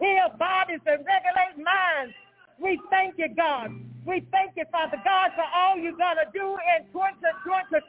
Heal 0.00 0.30
bodies 0.38 0.80
and 0.86 1.04
regulate 1.04 1.58
minds. 1.58 2.14
We 2.58 2.80
thank 2.90 3.18
you, 3.18 3.28
God. 3.34 3.72
We 4.06 4.22
thank 4.30 4.52
you, 4.56 4.64
Father 4.70 5.00
God, 5.04 5.32
for 5.34 5.44
all 5.54 5.76
you're 5.76 5.98
going 5.98 6.16
to 6.22 6.30
do 6.32 6.56
in 6.78 6.86
2024. 6.92 7.82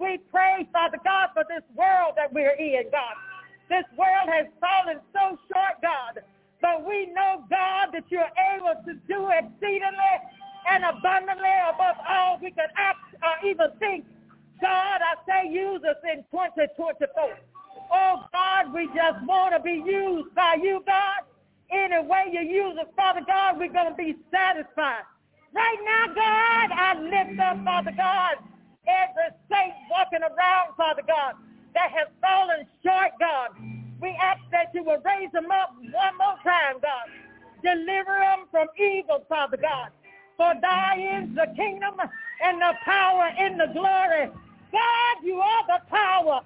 We 0.00 0.18
pray, 0.30 0.66
Father 0.72 0.98
God, 1.04 1.30
for 1.34 1.44
this 1.48 1.62
world 1.76 2.14
that 2.16 2.32
we're 2.32 2.56
in, 2.56 2.88
God. 2.90 3.14
This 3.68 3.84
world 3.98 4.30
has 4.32 4.46
fallen 4.60 5.00
so 5.12 5.36
short, 5.52 5.76
God. 5.82 6.22
But 6.62 6.86
we 6.86 7.06
know, 7.12 7.44
God, 7.50 7.92
that 7.92 8.04
you're 8.08 8.32
able 8.56 8.74
to 8.86 8.94
do 9.06 9.28
exceedingly 9.28 10.14
and 10.70 10.84
abundantly 10.84 11.54
above 11.68 11.96
all 12.08 12.38
we 12.40 12.50
can 12.50 12.68
ask 12.76 12.98
or 13.22 13.48
even 13.48 13.68
think. 13.78 14.04
God, 14.60 15.00
I 15.02 15.14
say 15.26 15.50
use 15.50 15.82
us 15.84 15.96
in 16.12 16.24
2024. 16.30 17.38
Oh, 17.92 18.24
God, 18.32 18.72
we 18.72 18.86
just 18.94 19.24
want 19.24 19.54
to 19.54 19.60
be 19.60 19.82
used 19.84 20.34
by 20.34 20.56
you, 20.60 20.82
God. 20.86 21.24
Any 21.70 22.06
way 22.06 22.30
you 22.32 22.40
use 22.40 22.78
us, 22.78 22.86
Father 22.96 23.20
God, 23.26 23.58
we're 23.58 23.72
going 23.72 23.90
to 23.90 23.96
be 23.96 24.16
satisfied. 24.30 25.02
Right 25.54 25.78
now, 25.84 26.06
God, 26.14 26.70
I 26.72 27.00
lift 27.00 27.40
up, 27.40 27.64
Father 27.64 27.92
God, 27.96 28.36
every 28.86 29.30
saint 29.50 29.74
walking 29.90 30.22
around, 30.22 30.76
Father 30.76 31.02
God, 31.06 31.34
that 31.74 31.90
has 31.92 32.08
fallen 32.20 32.66
short, 32.82 33.12
God. 33.20 33.50
We 34.00 34.10
ask 34.20 34.40
that 34.52 34.72
you 34.74 34.84
will 34.84 35.00
raise 35.04 35.32
them 35.32 35.50
up 35.50 35.74
one 35.76 36.16
more 36.18 36.36
time, 36.42 36.80
God. 36.80 37.08
Deliver 37.62 38.16
them 38.18 38.46
from 38.50 38.68
evil, 38.78 39.24
Father 39.28 39.56
God. 39.56 39.90
For 40.36 40.54
thy 40.60 41.22
is 41.22 41.34
the 41.34 41.52
kingdom 41.56 41.94
and 42.42 42.60
the 42.60 42.72
power 42.84 43.30
and 43.36 43.58
the 43.58 43.66
glory. 43.72 44.30
God, 44.72 45.24
you 45.24 45.40
are 45.40 45.66
the 45.66 45.80
power. 45.88 46.40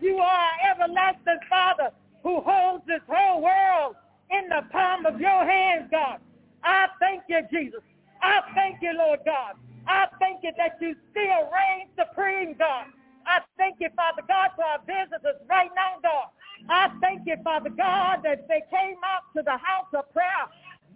You 0.00 0.18
are 0.18 0.50
everlasting 0.70 1.40
Father 1.48 1.90
who 2.22 2.40
holds 2.40 2.84
this 2.86 3.00
whole 3.08 3.42
world 3.42 3.96
in 4.30 4.48
the 4.48 4.62
palm 4.70 5.06
of 5.06 5.20
your 5.20 5.44
hands, 5.44 5.88
God. 5.90 6.20
I 6.62 6.88
thank 7.00 7.22
you, 7.28 7.40
Jesus. 7.52 7.80
I 8.22 8.40
thank 8.54 8.82
you, 8.82 8.92
Lord 8.96 9.20
God. 9.24 9.54
I 9.86 10.06
thank 10.18 10.42
you 10.42 10.50
that 10.58 10.78
you 10.80 10.96
still 11.10 11.50
reign 11.52 11.86
supreme, 11.96 12.54
God. 12.58 12.86
I 13.26 13.40
thank 13.56 13.76
you, 13.80 13.88
Father 13.94 14.22
God, 14.26 14.50
for 14.56 14.64
our 14.64 14.80
visitors 14.80 15.40
right 15.48 15.70
now, 15.74 16.00
God. 16.02 16.28
I 16.68 16.90
thank 17.00 17.26
you, 17.26 17.36
Father 17.44 17.70
God, 17.70 18.20
that 18.24 18.48
they 18.48 18.62
came 18.70 18.96
out 19.04 19.22
to 19.36 19.42
the 19.42 19.56
house 19.56 19.90
of 19.94 20.12
prayer 20.12 20.46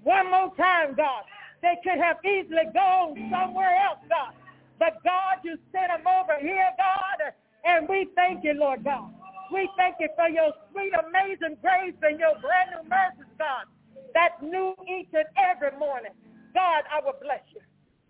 one 0.03 0.31
more 0.31 0.53
time, 0.57 0.95
God. 0.97 1.25
They 1.63 1.77
could 1.85 1.99
have 1.99 2.17
easily 2.25 2.67
gone 2.73 3.15
somewhere 3.31 3.77
else, 3.85 3.99
God. 4.09 4.35
But 4.81 5.05
God, 5.05 5.45
you 5.45 5.59
sent 5.73 5.93
them 5.93 6.09
over 6.09 6.41
here, 6.41 6.73
God, 6.81 7.35
and 7.67 7.89
we 7.89 8.09
thank 8.17 8.45
you, 8.45 8.55
Lord 8.55 8.85
God. 8.85 9.13
We 9.53 9.71
thank 9.77 9.97
you 10.01 10.09
for 10.17 10.29
your 10.29 10.53
sweet, 10.73 10.93
amazing 10.97 11.59
grace 11.63 11.95
and 12.03 12.19
your 12.19 12.41
brand 12.41 12.73
new 12.73 12.89
mercies, 12.89 13.31
God, 13.39 13.69
that's 14.15 14.41
new 14.43 14.75
each 14.89 15.13
and 15.13 15.29
every 15.37 15.77
morning. 15.79 16.13
God, 16.55 16.85
I 16.91 17.05
will 17.05 17.19
bless 17.23 17.45
you 17.55 17.61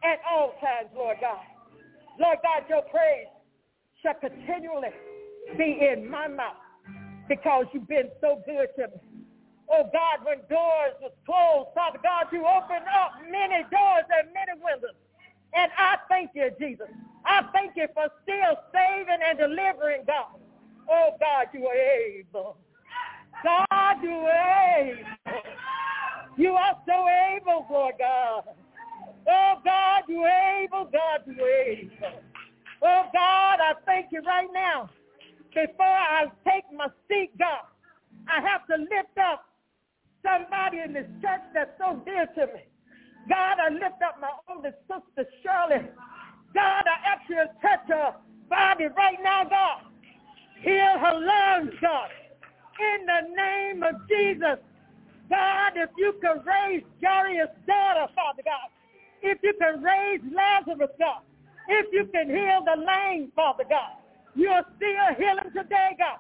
at 0.05 0.21
all 0.31 0.55
times, 0.63 0.95
Lord 0.95 1.19
God. 1.21 1.43
Lord 2.21 2.39
God, 2.45 2.65
your 2.71 2.83
praise 2.95 3.29
shall 4.03 4.15
continually 4.21 4.95
be 5.59 5.81
in 5.83 6.09
my 6.09 6.29
mouth 6.29 6.61
because 7.29 7.67
you've 7.75 7.89
been 7.89 8.11
so 8.21 8.43
good 8.47 8.69
to 8.77 8.89
me. 8.89 9.01
Oh 9.71 9.85
God, 9.93 10.27
when 10.27 10.39
doors 10.51 10.95
was 11.03 11.13
closed, 11.27 11.71
Father 11.75 12.01
God, 12.03 12.27
you 12.33 12.47
opened 12.47 12.87
up 12.91 13.23
many 13.31 13.63
doors 13.71 14.07
and 14.11 14.33
many 14.35 14.55
windows. 14.63 14.99
And 15.55 15.71
I 15.77 15.97
thank 16.09 16.31
you, 16.35 16.51
Jesus. 16.59 16.87
I 17.25 17.43
thank 17.53 17.77
you 17.77 17.87
for 17.95 18.07
still 18.23 18.57
saving 18.73 19.21
and 19.29 19.39
delivering, 19.39 20.05
God. 20.07 20.39
Oh, 20.91 21.11
God, 21.21 21.47
you 21.53 21.67
are 21.67 21.75
able. 21.75 22.57
God, 23.43 23.97
you 24.03 24.11
are 24.11 24.79
able. 24.79 25.43
You 26.37 26.53
are 26.53 26.77
so 26.87 27.07
able, 27.37 27.67
Lord 27.71 27.95
God. 27.99 28.45
Oh, 29.29 29.55
God, 29.65 30.03
you 30.09 30.21
are 30.21 30.63
able. 30.63 30.85
God, 30.85 31.21
you 31.27 31.43
are 31.43 31.51
able. 31.51 32.23
Oh, 32.83 33.03
God, 33.13 33.61
I 33.61 33.73
thank 33.85 34.07
you 34.13 34.23
right 34.23 34.49
now. 34.53 34.89
Before 35.55 35.85
I 35.85 36.27
take 36.45 36.65
my 36.75 36.87
seat, 37.09 37.31
God, 37.39 37.67
I 38.29 38.41
have 38.41 38.67
to 38.69 38.77
lift 38.77 39.19
up 39.19 39.45
somebody 40.23 40.79
in 40.79 40.93
this 40.93 41.07
church 41.21 41.41
that's 41.53 41.71
so 41.79 42.01
dear 42.05 42.27
to 42.27 42.47
me. 42.55 42.63
God, 43.31 43.59
I 43.61 43.69
lift 43.71 44.03
up 44.03 44.21
my 44.21 44.31
oldest 44.51 44.77
sister, 44.91 45.31
Shirley. 45.43 45.87
God, 46.53 46.85
I 46.85 47.15
ask 47.15 47.23
you 47.29 47.37
to 47.37 47.47
touch 47.63 47.87
her 47.87 48.15
body 48.51 48.87
right 48.97 49.19
now, 49.23 49.45
God. 49.45 49.83
Heal 50.61 50.99
her 50.99 51.15
lungs, 51.15 51.73
God. 51.81 52.11
In 52.81 53.07
the 53.07 53.37
name 53.37 53.83
of 53.85 53.95
Jesus. 54.09 54.59
God, 55.31 55.73
if 55.77 55.91
you 55.97 56.15
can 56.21 56.43
raise 56.45 56.83
Jairus' 57.01 57.55
daughter, 57.69 58.13
Father 58.17 58.43
God. 58.45 58.69
If 59.23 59.39
you 59.45 59.55
can 59.61 59.81
raise 59.81 60.21
Lazarus, 60.35 60.91
God. 60.99 61.23
If 61.69 61.87
you 61.93 62.07
can 62.13 62.29
heal 62.29 62.65
the 62.67 62.83
lame, 62.83 63.31
Father 63.37 63.65
God. 63.69 63.95
You're 64.35 64.65
still 64.77 65.15
healing 65.17 65.53
today, 65.55 65.95
God. 65.99 66.19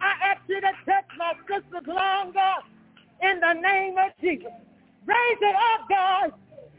I 0.00 0.32
ask 0.32 0.40
you 0.48 0.60
to 0.62 0.72
touch 0.86 1.04
my 1.18 1.34
sister's 1.46 1.86
lung, 1.86 2.32
God. 2.32 2.62
In 3.20 3.40
the 3.40 3.52
name 3.60 3.96
of 3.98 4.12
Jesus. 4.22 4.52
Raise 5.06 5.38
it 5.42 5.56
up, 5.56 5.88
God. 5.88 6.32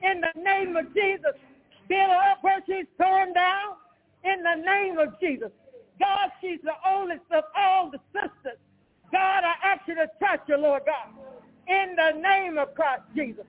In 0.04 0.22
the 0.22 0.42
name 0.42 0.76
of 0.76 0.94
Jesus. 0.94 1.34
Build 1.88 2.10
her 2.10 2.32
up 2.32 2.40
where 2.42 2.62
she's 2.66 2.86
torn 3.00 3.34
down. 3.34 3.76
In 4.24 4.44
the 4.44 4.56
name 4.64 4.98
of 4.98 5.20
Jesus. 5.20 5.52
God, 6.00 6.30
she's 6.42 6.60
the 6.64 6.74
oldest 6.86 7.26
of 7.32 7.44
all 7.56 7.90
the 7.90 8.00
sisters. 8.14 8.60
God, 9.12 9.44
I 9.44 9.54
ask 9.64 9.88
you 9.88 9.96
to 9.96 10.08
touch 10.20 10.42
her, 10.48 10.58
Lord 10.58 10.84
God, 10.86 11.14
in 11.68 11.96
the 11.96 12.20
name 12.20 12.58
of 12.58 12.76
Christ 12.76 13.04
Jesus. 13.16 13.46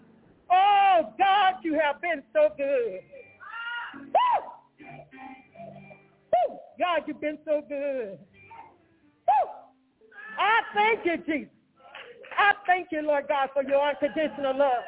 Oh, 0.51 1.13
God, 1.19 1.55
you 1.63 1.79
have 1.79 2.01
been 2.01 2.23
so 2.33 2.49
good. 2.57 3.01
Woo! 3.95 4.87
Woo! 6.33 6.59
God, 6.79 7.03
you've 7.07 7.21
been 7.21 7.39
so 7.45 7.63
good. 7.69 8.19
Woo! 9.27 9.51
I 10.39 10.61
thank 10.75 11.05
you, 11.05 11.17
Jesus. 11.27 11.53
I 12.39 12.53
thank 12.67 12.89
you, 12.93 13.03
Lord 13.03 13.27
God, 13.29 13.51
for 13.53 13.65
your 13.65 13.83
unconditional 13.83 14.57
love. 14.57 14.85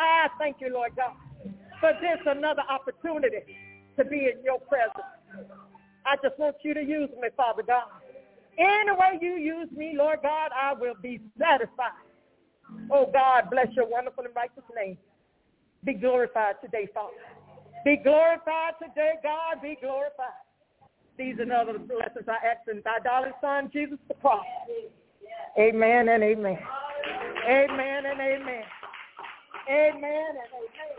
I 0.00 0.28
thank 0.38 0.56
you, 0.60 0.72
Lord 0.72 0.96
God, 0.96 1.12
for 1.78 1.92
this 2.00 2.18
another 2.26 2.62
opportunity 2.68 3.44
to 3.98 4.04
be 4.04 4.30
in 4.32 4.42
your 4.42 4.58
presence. 4.60 5.06
I 6.06 6.16
just 6.22 6.38
want 6.38 6.56
you 6.64 6.72
to 6.74 6.80
use 6.80 7.10
me, 7.20 7.28
Father 7.36 7.62
God. 7.62 7.84
Any 8.58 8.92
way 8.92 9.18
you 9.20 9.36
use 9.36 9.68
me, 9.76 9.94
Lord 9.96 10.20
God, 10.22 10.50
I 10.56 10.72
will 10.72 10.94
be 11.02 11.20
satisfied. 11.38 12.08
Oh, 12.90 13.10
God, 13.12 13.50
bless 13.50 13.68
your 13.76 13.88
wonderful 13.88 14.24
and 14.24 14.34
righteous 14.34 14.64
name. 14.74 14.96
Be 15.84 15.94
glorified 15.94 16.56
today, 16.62 16.88
Father. 16.92 17.12
Be 17.84 17.96
glorified 18.02 18.74
today, 18.80 19.14
God. 19.22 19.62
Be 19.62 19.76
glorified. 19.80 20.44
These 21.18 21.36
and 21.38 21.52
other 21.52 21.78
blessings 21.78 22.28
I 22.28 22.46
ask 22.46 22.68
in 22.70 22.80
thy 22.84 22.98
darling 23.04 23.32
son, 23.40 23.70
Jesus 23.72 23.98
the 24.08 24.14
Christ. 24.14 24.46
Amen 25.58 26.08
and 26.08 26.22
amen. 26.22 26.58
Amen 27.46 28.06
and 28.06 28.20
amen. 28.20 28.62
Amen 29.68 30.02
and 30.02 30.52
amen. 30.56 30.96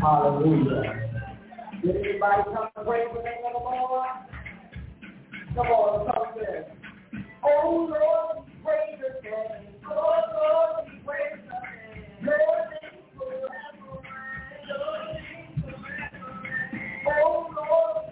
Hallelujah. 0.00 1.10
Did 1.84 1.96
anybody 1.96 2.42
come 2.54 2.68
to 2.76 2.84
praise 2.84 3.08
the 3.14 3.22
name 3.22 3.44
of 3.46 3.52
the 3.52 3.58
Lord? 3.58 4.08
Come 5.54 5.66
on, 5.66 6.06
come 6.06 6.34
there. 6.38 6.72
Oh 7.44 7.88
Lord, 7.90 8.46
we 8.46 8.52
praise 8.64 8.98
your 8.98 9.22
name. 9.22 9.74
Oh 9.88 10.20
Lord, 10.34 10.86
we 10.86 10.98
praise 11.04 11.40
your 11.44 11.62
name. 11.62 12.04
Name 12.22 12.98
forever. 13.16 14.02
Name 14.68 15.62
forever. 15.62 16.32
Oh 17.08 17.48
Lord, 17.54 18.07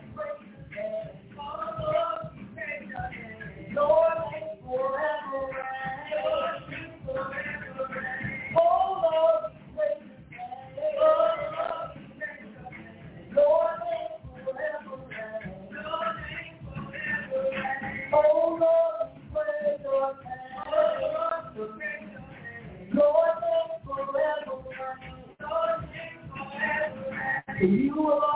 You 27.67 27.93
alone 27.99 28.36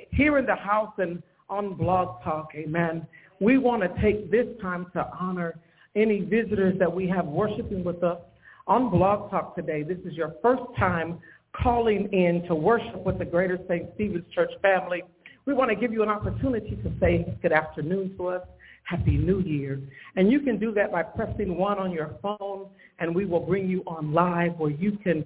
here 0.11 0.37
in 0.37 0.45
the 0.45 0.55
house 0.55 0.93
and 0.97 1.21
on 1.49 1.73
Blog 1.73 2.23
Talk. 2.23 2.51
Amen. 2.55 3.05
We 3.39 3.57
want 3.57 3.81
to 3.83 4.01
take 4.01 4.31
this 4.31 4.47
time 4.61 4.87
to 4.93 5.07
honor 5.19 5.59
any 5.95 6.21
visitors 6.21 6.77
that 6.79 6.91
we 6.91 7.07
have 7.09 7.25
worshiping 7.25 7.83
with 7.83 8.03
us 8.03 8.19
on 8.67 8.89
Blog 8.89 9.29
Talk 9.29 9.55
today. 9.55 9.83
This 9.83 9.97
is 10.05 10.13
your 10.13 10.35
first 10.41 10.63
time 10.77 11.19
calling 11.53 12.07
in 12.13 12.43
to 12.47 12.55
worship 12.55 13.03
with 13.05 13.19
the 13.19 13.25
Greater 13.25 13.59
St. 13.67 13.89
Stephen's 13.95 14.25
Church 14.33 14.51
family. 14.61 15.03
We 15.45 15.53
want 15.53 15.69
to 15.69 15.75
give 15.75 15.91
you 15.91 16.03
an 16.03 16.09
opportunity 16.09 16.77
to 16.77 16.91
say 16.99 17.37
good 17.41 17.51
afternoon 17.51 18.15
to 18.17 18.27
us. 18.27 18.47
Happy 18.83 19.17
New 19.17 19.41
Year. 19.41 19.79
And 20.15 20.31
you 20.31 20.39
can 20.41 20.57
do 20.59 20.73
that 20.73 20.91
by 20.91 21.03
pressing 21.03 21.57
one 21.57 21.77
on 21.77 21.91
your 21.91 22.11
phone 22.21 22.67
and 22.99 23.13
we 23.13 23.25
will 23.25 23.39
bring 23.39 23.67
you 23.67 23.83
on 23.87 24.13
live 24.13 24.57
where 24.57 24.71
you 24.71 24.97
can 25.03 25.25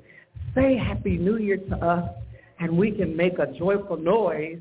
say 0.53 0.77
Happy 0.77 1.17
New 1.17 1.37
Year 1.37 1.57
to 1.57 1.75
us 1.85 2.09
and 2.59 2.77
we 2.77 2.91
can 2.91 3.15
make 3.15 3.39
a 3.39 3.47
joyful 3.57 3.97
noise. 3.97 4.59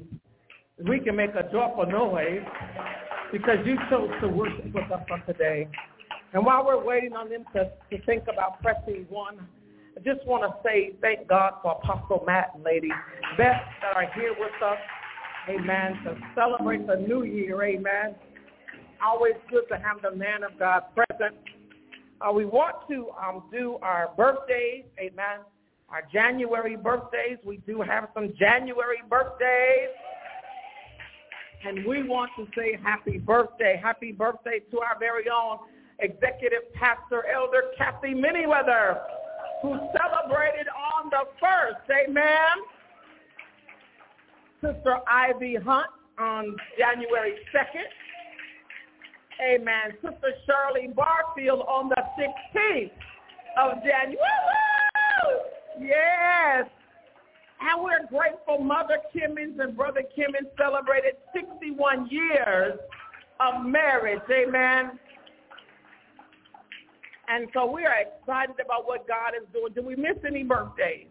We 0.88 1.00
can 1.00 1.16
make 1.16 1.34
a 1.34 1.50
joyful 1.52 1.86
noise 1.86 2.42
because 3.32 3.58
you 3.64 3.76
chose 3.90 4.10
to 4.20 4.28
worship 4.28 4.66
with 4.74 4.90
us 4.90 5.02
on 5.10 5.24
today. 5.26 5.68
And 6.32 6.44
while 6.44 6.66
we're 6.66 6.84
waiting 6.84 7.12
on 7.12 7.28
them 7.30 7.44
to, 7.54 7.70
to 7.90 8.04
think 8.04 8.24
about 8.24 8.60
pressing 8.60 9.06
one, 9.08 9.38
I 9.96 10.00
just 10.00 10.26
want 10.26 10.42
to 10.42 10.68
say 10.68 10.94
thank 11.00 11.28
God 11.28 11.54
for 11.62 11.80
Apostle 11.82 12.24
Matt 12.26 12.50
and 12.54 12.64
Lady 12.64 12.90
Beth 13.38 13.62
that 13.82 13.96
are 13.96 14.10
here 14.14 14.34
with 14.38 14.62
us. 14.62 14.78
Amen. 15.48 16.00
To 16.04 16.16
celebrate 16.34 16.86
the 16.86 16.96
new 16.96 17.22
year. 17.22 17.62
Amen 17.62 18.16
always 19.04 19.34
good 19.50 19.64
to 19.68 19.76
have 19.76 20.00
the 20.02 20.16
man 20.16 20.42
of 20.42 20.58
God 20.58 20.82
present. 20.94 21.36
Uh, 22.20 22.32
we 22.32 22.44
want 22.44 22.76
to 22.88 23.08
um, 23.22 23.44
do 23.52 23.78
our 23.82 24.10
birthdays, 24.16 24.84
amen. 24.98 25.40
Our 25.88 26.02
January 26.12 26.76
birthdays. 26.76 27.38
We 27.44 27.58
do 27.58 27.80
have 27.82 28.08
some 28.14 28.32
January 28.38 29.02
birthdays. 29.08 29.90
And 31.66 31.86
we 31.86 32.02
want 32.02 32.30
to 32.36 32.46
say 32.56 32.78
happy 32.82 33.18
birthday. 33.18 33.80
Happy 33.82 34.12
birthday 34.12 34.60
to 34.70 34.80
our 34.80 34.98
very 34.98 35.24
own 35.28 35.58
executive 36.00 36.72
pastor, 36.74 37.24
Elder 37.32 37.62
Kathy 37.78 38.14
Manyweather, 38.14 39.00
who 39.62 39.78
celebrated 39.96 40.66
on 40.68 41.10
the 41.10 41.24
first, 41.40 41.88
amen. 41.90 42.56
Sister 44.60 44.98
Ivy 45.08 45.56
Hunt 45.56 45.86
on 46.18 46.56
January 46.78 47.36
2nd. 47.54 47.88
Amen. 49.54 49.92
Sister 50.02 50.32
Shirley 50.46 50.88
Barfield 50.94 51.60
on 51.60 51.88
the 51.88 52.02
16th. 52.18 52.90
of 53.56 53.82
January. 53.84 54.18
Yes. 55.80 56.66
And 57.60 57.82
we're 57.82 58.06
grateful 58.08 58.58
Mother 58.58 58.98
Kimmons 59.14 59.58
and 59.58 59.76
Brother 59.76 60.02
Kimmons 60.16 60.50
celebrated 60.58 61.14
61 61.34 62.08
years 62.10 62.78
of 63.40 63.64
marriage. 63.64 64.20
Amen. 64.30 64.98
And 67.28 67.48
so 67.54 67.70
we 67.70 67.86
are 67.86 67.94
excited 68.00 68.56
about 68.64 68.86
what 68.86 69.08
God 69.08 69.32
is 69.40 69.46
doing. 69.52 69.72
Did 69.72 69.86
we 69.86 69.96
miss 69.96 70.16
any 70.26 70.42
birthdays? 70.42 71.06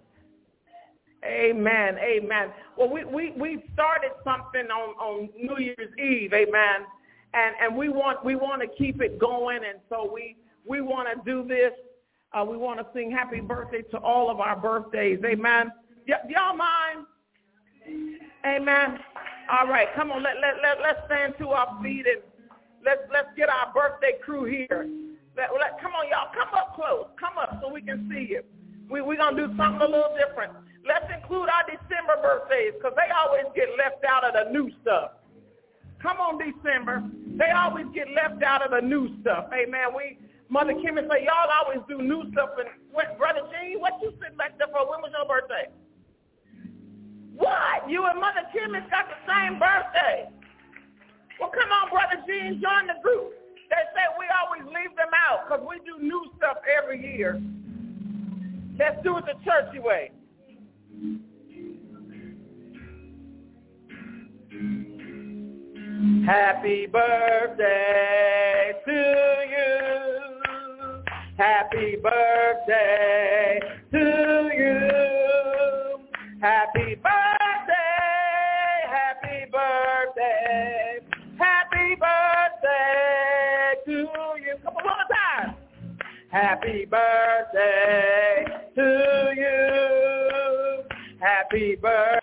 Amen. 1.26 1.98
Amen. 1.98 2.50
Well, 2.78 2.90
we, 2.90 3.06
we, 3.06 3.32
we 3.32 3.64
started 3.74 4.12
something 4.24 4.68
on, 4.70 4.96
on 5.00 5.30
New 5.38 5.58
Year's 5.58 5.98
Eve. 5.98 6.34
Amen. 6.34 6.86
And, 7.34 7.56
and 7.62 7.76
we 7.76 7.90
want, 7.90 8.24
we 8.24 8.36
want 8.36 8.62
to 8.62 8.68
keep 8.78 9.02
it 9.02 9.18
going. 9.20 9.62
And 9.68 9.80
so 9.90 10.10
we, 10.12 10.36
we 10.68 10.82
want 10.82 11.08
to 11.08 11.24
do 11.30 11.48
this. 11.48 11.72
Uh, 12.34 12.44
we 12.44 12.58
want 12.58 12.80
to 12.80 12.88
sing 12.94 13.12
happy 13.12 13.42
birthday 13.42 13.84
to 13.92 13.98
all 13.98 14.30
of 14.30 14.40
our 14.40 14.56
birthdays. 14.56 15.20
Amen. 15.24 15.72
Y- 16.08 16.16
y'all 16.30 16.56
mind? 16.56 17.06
Amen. 18.46 19.00
All 19.52 19.68
right. 19.68 19.88
Come 19.96 20.12
on. 20.12 20.24
Let, 20.24 20.36
let, 20.42 20.56
let, 20.64 20.82
let's 20.82 21.00
stand 21.06 21.36
to 21.38 21.50
our 21.50 21.80
feet 21.84 22.06
and 22.08 22.22
let's, 22.84 23.02
let's 23.12 23.30
get 23.38 23.50
our 23.50 23.72
birthday 23.74 24.18
crew 24.24 24.46
here. 24.46 24.90
Let, 25.38 25.50
let, 25.54 25.80
come 25.82 25.92
on, 25.94 26.10
y'all. 26.10 26.34
Come 26.34 26.54
up 26.58 26.76
close. 26.76 27.08
Come 27.20 27.38
up 27.38 27.60
so 27.62 27.72
we 27.72 27.82
can 27.82 28.10
see 28.12 28.28
you. 28.30 28.44
We, 28.90 29.02
we're 29.02 29.18
going 29.18 29.36
to 29.36 29.48
do 29.48 29.58
something 29.58 29.82
a 29.82 29.86
little 29.86 30.18
different. 30.18 30.54
Let's 30.86 31.06
include 31.14 31.50
our 31.50 31.64
December 31.66 32.18
birthdays 32.22 32.74
because 32.78 32.94
they 32.96 33.14
always 33.14 33.46
get 33.56 33.70
left 33.78 34.04
out 34.06 34.24
of 34.26 34.34
the 34.34 34.52
new 34.52 34.72
stuff. 34.82 35.12
Come 36.02 36.18
on, 36.18 36.38
December. 36.38 37.04
They 37.38 37.52
always 37.52 37.86
get 37.94 38.08
left 38.12 38.44
out 38.44 38.66
of 38.66 38.72
the 38.72 38.86
new 38.86 39.22
stuff. 39.22 39.48
Amen. 39.54 39.96
We, 39.96 40.18
Mother 40.54 40.78
Kim 40.78 41.02
say, 41.10 41.26
y'all 41.26 41.50
always 41.50 41.82
do 41.90 41.98
new 41.98 42.30
stuff. 42.32 42.54
And 42.62 42.70
what, 42.92 43.18
Brother 43.18 43.42
Gene, 43.50 43.82
what 43.82 43.94
you 44.04 44.14
sitting 44.22 44.38
back 44.38 44.54
there 44.60 44.70
for? 44.70 44.86
When 44.86 45.02
was 45.02 45.10
your 45.10 45.26
birthday? 45.26 45.74
What? 47.34 47.90
You 47.90 48.06
and 48.06 48.22
Mother 48.22 48.46
Kim 48.54 48.72
has 48.78 48.86
got 48.94 49.10
the 49.10 49.18
same 49.26 49.58
birthday. 49.58 50.30
Well, 51.42 51.50
come 51.50 51.74
on, 51.74 51.90
Brother 51.90 52.22
Gene, 52.30 52.62
join 52.62 52.86
the 52.86 53.02
group. 53.02 53.34
They 53.74 53.82
say 53.98 54.06
we 54.22 54.30
always 54.30 54.62
leave 54.70 54.96
them 54.96 55.10
out 55.26 55.50
because 55.50 55.66
we 55.66 55.82
do 55.90 55.98
new 55.98 56.30
stuff 56.38 56.58
every 56.70 57.02
year. 57.02 57.42
Let's 58.78 59.02
do 59.02 59.18
it 59.18 59.26
the 59.26 59.34
churchy 59.42 59.80
way. 59.82 60.12
Happy 66.28 66.86
birthday 66.86 68.74
to. 68.86 69.43
Happy 71.44 71.98
birthday 71.98 73.60
to 73.92 74.50
you. 74.56 74.80
Happy 76.40 76.96
birthday. 76.96 77.84
Happy 78.88 79.52
birthday. 79.52 81.00
Happy 81.38 81.96
birthday 82.00 83.76
to 83.86 83.92
you. 83.92 84.56
Come 84.64 84.78
on, 84.78 84.86
one 84.86 84.86
more 84.86 85.08
time. 85.12 85.56
Happy 86.32 86.86
birthday 86.86 88.46
to 88.76 88.88
you. 89.36 90.84
Happy 91.20 91.76
birthday 91.76 92.23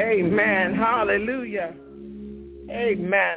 Amen. 0.00 0.74
Hallelujah. 0.74 1.74
Amen. 2.70 3.36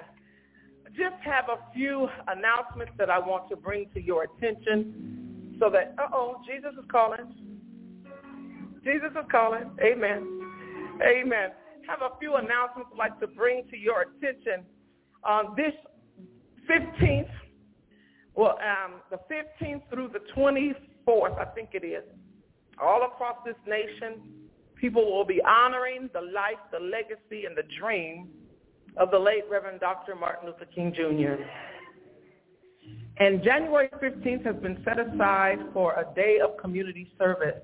Just 0.95 1.16
have 1.24 1.45
a 1.49 1.74
few 1.74 2.07
announcements 2.28 2.93
that 2.97 3.09
I 3.09 3.20
want 3.20 3.49
to 3.49 3.55
bring 3.57 3.89
to 3.93 4.01
your 4.01 4.24
attention 4.24 5.57
so 5.59 5.70
that, 5.70 5.95
uh-oh, 5.97 6.38
Jesus 6.47 6.72
is 6.80 6.86
calling. 6.89 7.34
Jesus 8.84 9.09
is 9.11 9.26
calling. 9.30 9.72
Amen. 9.84 10.99
Amen. 11.01 11.49
Have 11.88 12.01
a 12.01 12.18
few 12.20 12.36
announcements 12.36 12.91
I'd 12.93 12.97
like 12.97 13.20
to 13.20 13.28
bring 13.28 13.64
to 13.72 13.78
your 13.78 14.03
attention. 14.03 14.66
On 15.26 15.55
this 15.57 15.74
15th, 16.70 17.30
well, 18.36 18.57
um, 18.59 19.01
the 19.11 19.18
15th 19.34 19.82
through 19.89 20.09
the 20.09 20.20
24th, 20.36 21.39
I 21.39 21.45
think 21.55 21.70
it 21.74 21.86
is, 21.86 22.03
all 22.82 23.03
across 23.03 23.38
this 23.45 23.55
nation, 23.68 24.33
people 24.84 25.10
will 25.10 25.24
be 25.24 25.42
honoring 25.44 26.10
the 26.14 26.20
life, 26.20 26.60
the 26.74 26.78
legacy, 26.78 27.46
and 27.46 27.56
the 27.56 27.64
dream 27.80 28.28
of 28.98 29.12
the 29.12 29.18
late 29.18 29.44
Reverend 29.50 29.80
Dr. 29.80 30.14
Martin 30.14 30.50
Luther 30.50 30.66
King 30.76 30.94
Jr. 30.94 31.42
And 33.16 33.42
January 33.42 33.88
15th 34.02 34.46
has 34.46 34.58
been 34.58 34.84
set 34.84 35.00
aside 35.00 35.60
for 35.72 35.94
a 35.94 36.14
day 36.14 36.40
of 36.44 36.58
community 36.58 37.10
service. 37.18 37.62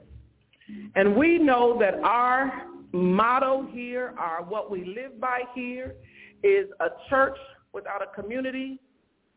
And 0.96 1.14
we 1.14 1.38
know 1.38 1.78
that 1.82 1.96
our 1.96 2.68
motto 2.94 3.68
here, 3.70 4.14
our 4.18 4.42
what 4.42 4.72
we 4.72 4.86
live 4.86 5.20
by 5.20 5.42
here, 5.54 5.96
is 6.42 6.70
a 6.80 6.88
church 7.10 7.38
without 7.74 8.02
a 8.02 8.22
community, 8.22 8.80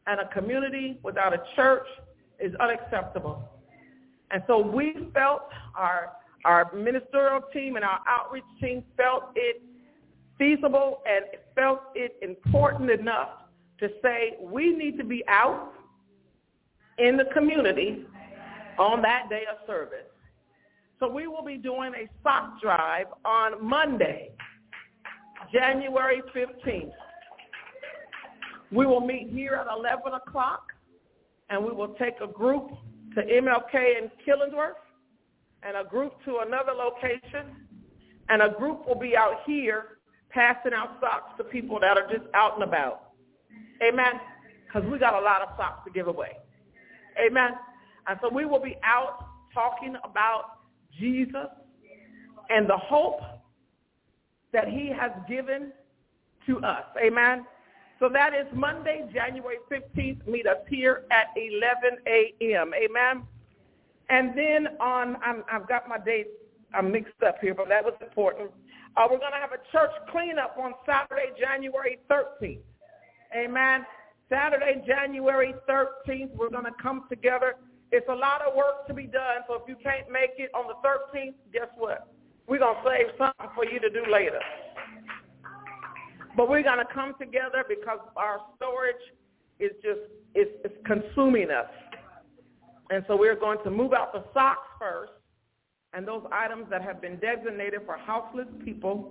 and 0.07 0.21
a 0.21 0.29
community 0.29 1.01
without 1.03 1.35
a 1.35 1.43
church 1.57 1.89
is 2.39 2.55
unacceptable. 2.61 3.43
And 4.31 4.41
so 4.47 4.61
we 4.61 4.95
felt, 5.13 5.49
our, 5.75 6.13
our 6.45 6.71
ministerial 6.75 7.41
team 7.53 7.77
and 7.77 7.85
our 7.85 8.01
outreach 8.09 8.45
team 8.61 8.83
felt 8.97 9.25
it 9.35 9.63
feasible 10.39 11.03
and 11.07 11.25
felt 11.55 11.81
it 11.95 12.17
important 12.23 12.91
enough 12.91 13.29
to 13.79 13.89
say 14.03 14.37
we 14.41 14.73
need 14.73 14.97
to 14.99 15.05
be 15.05 15.23
out 15.29 15.73
in 16.99 17.17
the 17.17 17.25
community 17.33 18.05
on 18.79 19.03
that 19.03 19.29
day 19.29 19.43
of 19.51 19.59
service. 19.67 20.07
So 20.99 21.09
we 21.09 21.27
will 21.27 21.45
be 21.45 21.57
doing 21.57 21.93
a 21.95 22.09
sock 22.23 22.61
drive 22.61 23.07
on 23.25 23.65
Monday, 23.65 24.31
January 25.53 26.23
15th. 26.35 26.93
We 28.71 28.87
will 28.87 29.01
meet 29.01 29.31
here 29.31 29.55
at 29.55 29.67
11 29.77 30.13
o'clock, 30.15 30.65
and 31.51 31.63
we 31.63 31.73
will 31.73 31.95
take 31.95 32.15
a 32.23 32.27
group 32.27 32.71
to 33.15 33.23
MLK 33.23 33.75
in 33.75 34.11
Killingsworth 34.27 34.75
and 35.63 35.77
a 35.77 35.89
group 35.89 36.13
to 36.25 36.39
another 36.47 36.73
location, 36.73 37.57
and 38.29 38.43
a 38.43 38.51
group 38.51 38.87
will 38.87 38.99
be 38.99 39.17
out 39.17 39.41
here 39.47 39.99
passing 40.31 40.73
out 40.75 40.97
socks 41.01 41.37
to 41.39 41.45
people 41.45 41.79
that 41.81 41.97
are 41.97 42.09
just 42.09 42.25
out 42.35 42.55
and 42.55 42.65
about. 42.65 43.11
Amen? 43.87 44.15
Because 44.67 44.89
we 44.91 44.99
got 44.99 45.15
a 45.15 45.21
lot 45.21 45.43
of 45.43 45.49
socks 45.57 45.81
to 45.87 45.93
give 45.93 46.07
away. 46.07 46.39
Amen? 47.25 47.51
And 48.07 48.19
so 48.23 48.29
we 48.33 48.45
will 48.47 48.63
be 48.63 48.77
out 48.83 49.27
talking 49.53 49.97
about 50.05 50.59
Jesus 50.99 51.49
and 52.49 52.69
the 52.69 52.77
hope 52.77 53.21
that 54.53 54.69
he 54.69 54.91
has 54.99 55.11
given 55.29 55.73
to 56.47 56.59
us. 56.61 56.85
Amen? 57.05 57.45
So 58.01 58.09
that 58.09 58.35
is 58.35 58.47
Monday, 58.55 59.09
January 59.13 59.59
15th. 59.71 60.27
Meet 60.27 60.47
us 60.47 60.57
here 60.69 61.05
at 61.11 61.27
11 61.37 61.99
a.m. 62.07 62.73
Amen? 62.75 63.23
And 64.09 64.37
then 64.37 64.77
on, 64.81 65.17
I'm, 65.25 65.45
I've 65.51 65.69
got 65.69 65.89
my 65.89 65.99
dates, 65.99 66.31
I'm 66.75 66.91
mixed 66.91 67.23
up 67.27 67.37
here, 67.41 67.55
but 67.55 67.69
that 67.69 67.85
was 67.85 67.95
important. 68.01 68.51
Uh, 68.97 69.07
we're 69.11 69.19
going 69.19 69.33
to 69.33 69.41
have 69.41 69.53
a 69.53 69.63
church 69.73 69.91
cleanup 70.11 70.57
on 70.59 70.73
Saturday, 70.85 71.33
January 71.39 71.99
13th. 72.11 72.61
Amen. 73.35 73.87
Saturday, 74.29 74.83
January 74.87 75.55
13th, 75.69 76.35
we're 76.37 76.51
going 76.51 76.65
to 76.65 76.77
come 76.83 77.05
together. 77.09 77.57
It's 77.91 78.09
a 78.09 78.15
lot 78.15 78.41
of 78.43 78.55
work 78.55 78.87
to 78.89 78.95
be 78.95 79.05
done, 79.05 79.45
so 79.47 79.55
if 79.55 79.63
you 79.69 79.77
can't 79.83 80.11
make 80.11 80.33
it 80.39 80.51
on 80.55 80.65
the 80.69 80.77
13th, 80.87 81.35
guess 81.53 81.69
what? 81.77 82.09
We're 82.47 82.59
going 82.59 82.77
to 82.77 82.89
save 82.89 83.07
something 83.19 83.55
for 83.55 83.65
you 83.65 83.79
to 83.81 83.91
do 83.91 84.11
later. 84.11 84.41
But 86.37 86.49
we're 86.49 86.63
going 86.63 86.79
to 86.79 86.89
come 86.93 87.15
together 87.21 87.65
because 87.69 87.99
our 88.17 88.41
storage 88.57 88.97
is 89.61 89.73
just, 89.83 90.01
it's, 90.35 90.51
it's 90.65 90.75
consuming 90.87 91.51
us. 91.51 91.69
And 92.91 93.05
so 93.09 93.17
we're 93.17 93.39
going 93.39 93.59
to 93.65 93.71
move 93.71 93.93
out 93.93 94.13
the 94.13 94.25
socks 94.35 94.67
first 94.79 95.13
and 95.95 96.07
those 96.07 96.25
items 96.33 96.67
that 96.71 96.83
have 96.83 97.01
been 97.01 97.19
designated 97.19 97.81
for 97.87 97.97
houseless 97.97 98.49
people. 98.65 99.11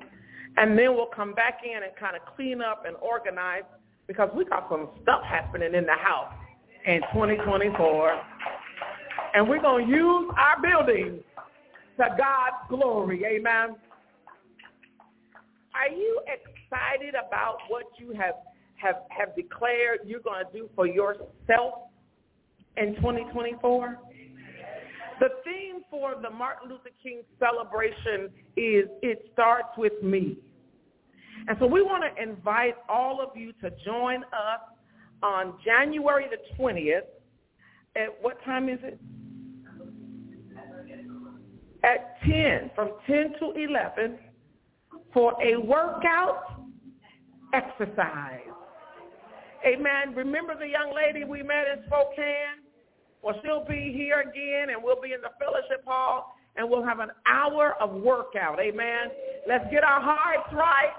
And 0.57 0.77
then 0.77 0.95
we'll 0.95 1.07
come 1.07 1.33
back 1.33 1.59
in 1.63 1.83
and 1.83 1.95
kind 1.99 2.15
of 2.15 2.21
clean 2.35 2.61
up 2.61 2.83
and 2.85 2.95
organize 3.01 3.63
because 4.07 4.29
we 4.35 4.45
got 4.45 4.67
some 4.69 4.89
stuff 5.01 5.23
happening 5.23 5.73
in 5.73 5.85
the 5.85 5.93
house 5.93 6.33
in 6.85 7.01
2024. 7.13 8.21
And 9.33 9.47
we're 9.47 9.61
going 9.61 9.87
to 9.87 9.91
use 9.91 10.31
our 10.37 10.61
building 10.61 11.19
to 11.97 12.05
God's 12.17 12.67
glory. 12.69 13.23
Amen. 13.25 13.75
Are 15.73 15.89
you 15.89 16.21
excited 16.27 17.15
about 17.15 17.57
what 17.69 17.85
you 17.97 18.13
have 18.13 18.35
have, 18.81 18.95
have 19.09 19.35
declared 19.35 19.99
you're 20.05 20.21
going 20.21 20.43
to 20.43 20.51
do 20.51 20.69
for 20.75 20.87
yourself 20.87 21.90
in 22.77 22.95
2024? 22.95 23.99
The 25.19 25.29
theme 25.45 25.83
for 25.89 26.15
the 26.21 26.29
Martin 26.29 26.69
Luther 26.69 26.89
King 27.03 27.21
celebration 27.37 28.31
is 28.57 28.85
It 29.03 29.29
Starts 29.33 29.69
With 29.77 30.01
Me. 30.01 30.37
And 31.47 31.57
so 31.59 31.65
we 31.65 31.81
want 31.81 32.03
to 32.03 32.23
invite 32.23 32.75
all 32.89 33.21
of 33.21 33.35
you 33.35 33.53
to 33.61 33.71
join 33.85 34.23
us 34.23 34.61
on 35.21 35.53
January 35.63 36.25
the 36.29 36.37
20th. 36.61 37.01
At 37.95 38.17
what 38.21 38.43
time 38.43 38.69
is 38.69 38.79
it? 38.83 38.99
At 41.83 42.21
10, 42.25 42.71
from 42.75 42.91
10 43.07 43.33
to 43.39 43.51
11 43.51 44.17
for 45.13 45.33
a 45.43 45.57
workout 45.57 46.63
exercise. 47.53 48.39
Amen. 49.65 50.15
Remember 50.15 50.55
the 50.57 50.67
young 50.67 50.93
lady 50.95 51.23
we 51.23 51.43
met 51.43 51.67
in 51.67 51.83
Spokane? 51.87 52.65
Well, 53.21 53.35
she'll 53.43 53.65
be 53.65 53.93
here 53.95 54.21
again, 54.21 54.73
and 54.73 54.83
we'll 54.83 55.01
be 55.01 55.13
in 55.13 55.21
the 55.21 55.29
fellowship 55.39 55.85
hall, 55.85 56.35
and 56.55 56.67
we'll 56.67 56.83
have 56.83 56.99
an 56.99 57.11
hour 57.27 57.75
of 57.79 57.91
workout. 57.91 58.59
Amen. 58.59 59.09
Let's 59.47 59.65
get 59.71 59.83
our 59.83 60.01
hearts 60.01 60.49
right. 60.53 60.93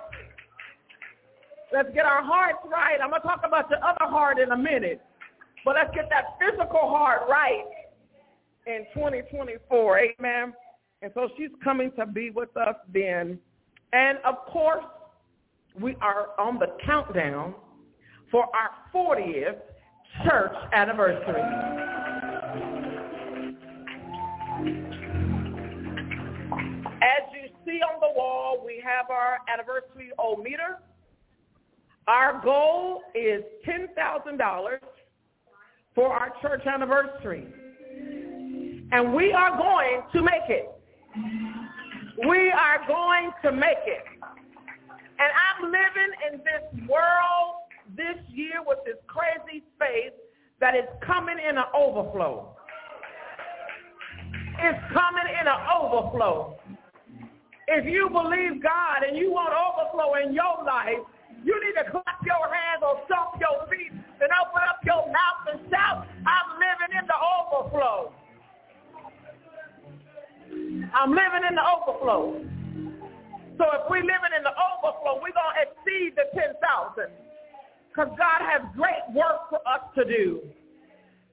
Let's 1.72 1.92
get 1.94 2.04
our 2.04 2.22
hearts 2.22 2.58
right. 2.70 2.98
I'm 3.02 3.10
going 3.10 3.22
to 3.22 3.26
talk 3.26 3.40
about 3.44 3.68
the 3.68 3.76
other 3.78 4.10
heart 4.10 4.38
in 4.38 4.52
a 4.52 4.56
minute. 4.56 5.00
But 5.64 5.76
let's 5.76 5.94
get 5.94 6.08
that 6.10 6.36
physical 6.38 6.88
heart 6.88 7.22
right 7.28 7.64
in 8.66 8.84
2024. 8.94 9.98
Amen. 9.98 10.52
And 11.02 11.10
so 11.14 11.28
she's 11.36 11.50
coming 11.64 11.90
to 11.98 12.06
be 12.06 12.30
with 12.30 12.56
us 12.56 12.76
then. 12.92 13.38
And 13.92 14.18
of 14.24 14.36
course, 14.46 14.84
we 15.80 15.96
are 16.00 16.28
on 16.38 16.58
the 16.58 16.68
countdown 16.84 17.54
for 18.32 18.48
our 18.56 18.70
40th 18.92 19.60
church 20.24 20.54
anniversary. 20.72 21.42
As 27.02 27.22
you 27.34 27.50
see 27.66 27.80
on 27.82 28.00
the 28.00 28.12
wall, 28.16 28.62
we 28.64 28.82
have 28.84 29.10
our 29.10 29.38
anniversary 29.52 30.10
old 30.18 30.42
meter. 30.42 30.78
Our 32.08 32.40
goal 32.42 33.02
is 33.14 33.42
$10,000 33.68 34.78
for 35.94 36.08
our 36.12 36.32
church 36.40 36.66
anniversary. 36.66 37.46
And 38.92 39.14
we 39.14 39.32
are 39.32 39.56
going 39.56 40.02
to 40.12 40.22
make 40.22 40.48
it. 40.48 40.68
We 42.26 42.50
are 42.50 42.86
going 42.88 43.30
to 43.44 43.52
make 43.52 43.84
it. 43.86 44.04
And 45.18 45.30
I'm 45.38 45.64
living 45.64 46.12
in 46.32 46.38
this 46.38 46.88
world 46.88 47.61
this 47.96 48.16
year 48.28 48.64
with 48.64 48.78
this 48.84 48.96
crazy 49.06 49.64
faith 49.78 50.16
that 50.60 50.74
is 50.74 50.88
coming 51.04 51.36
in 51.36 51.58
an 51.58 51.68
overflow. 51.74 52.56
It's 54.58 54.82
coming 54.92 55.28
in 55.28 55.46
an 55.46 55.60
overflow. 55.68 56.56
If 57.68 57.84
you 57.86 58.08
believe 58.08 58.62
God 58.62 59.02
and 59.06 59.16
you 59.16 59.32
want 59.32 59.52
overflow 59.52 60.14
in 60.22 60.34
your 60.34 60.64
life, 60.64 61.02
you 61.44 61.54
need 61.58 61.74
to 61.82 61.90
clap 61.90 62.20
your 62.24 62.46
hands 62.46 62.82
or 62.82 63.02
stomp 63.06 63.40
your 63.40 63.66
feet 63.66 63.90
and 63.90 64.30
open 64.38 64.62
up 64.68 64.78
your 64.84 65.06
mouth 65.10 65.42
and 65.50 65.60
shout, 65.70 66.06
I'm 66.22 66.48
living 66.62 66.92
in 66.94 67.04
the 67.10 67.18
overflow. 67.18 68.14
I'm 70.94 71.10
living 71.10 71.42
in 71.48 71.54
the 71.56 71.64
overflow. 71.64 72.38
So 73.58 73.64
if 73.74 73.82
we're 73.90 74.06
living 74.06 74.32
in 74.36 74.44
the 74.44 74.54
overflow, 74.54 75.18
we're 75.18 75.34
going 75.34 75.54
to 75.58 75.64
exceed 75.66 76.14
the 76.14 76.30
10,000 76.38 77.10
because 77.92 78.10
God 78.16 78.40
has 78.40 78.62
great 78.74 79.02
work 79.14 79.50
for 79.50 79.58
us 79.68 79.82
to 79.96 80.04
do. 80.04 80.40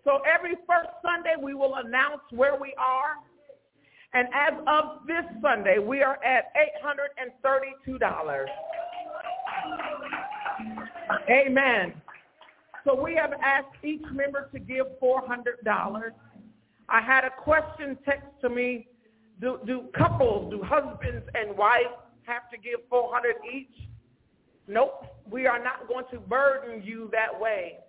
So 0.03 0.19
every 0.25 0.55
first 0.67 0.89
Sunday, 1.01 1.35
we 1.41 1.53
will 1.53 1.75
announce 1.75 2.21
where 2.31 2.59
we 2.59 2.73
are. 2.77 3.15
And 4.13 4.27
as 4.33 4.53
of 4.67 5.05
this 5.07 5.23
Sunday, 5.41 5.77
we 5.77 6.01
are 6.01 6.17
at 6.23 6.51
$832. 6.83 8.45
Amen. 11.29 11.93
So 12.85 12.99
we 12.99 13.15
have 13.15 13.33
asked 13.33 13.83
each 13.83 14.03
member 14.11 14.49
to 14.51 14.59
give 14.59 14.87
$400. 15.01 16.11
I 16.89 17.01
had 17.01 17.23
a 17.23 17.29
question 17.29 17.97
text 18.03 18.27
to 18.41 18.49
me. 18.49 18.87
Do, 19.39 19.59
do 19.65 19.83
couples, 19.97 20.51
do 20.51 20.61
husbands 20.63 21.25
and 21.33 21.55
wives 21.57 21.93
have 22.23 22.49
to 22.51 22.57
give 22.57 22.79
400 22.89 23.35
each? 23.53 23.88
Nope. 24.69 25.03
We 25.29 25.47
are 25.47 25.61
not 25.61 25.87
going 25.87 26.05
to 26.11 26.19
burden 26.19 26.83
you 26.83 27.09
that 27.11 27.39
way. 27.39 27.79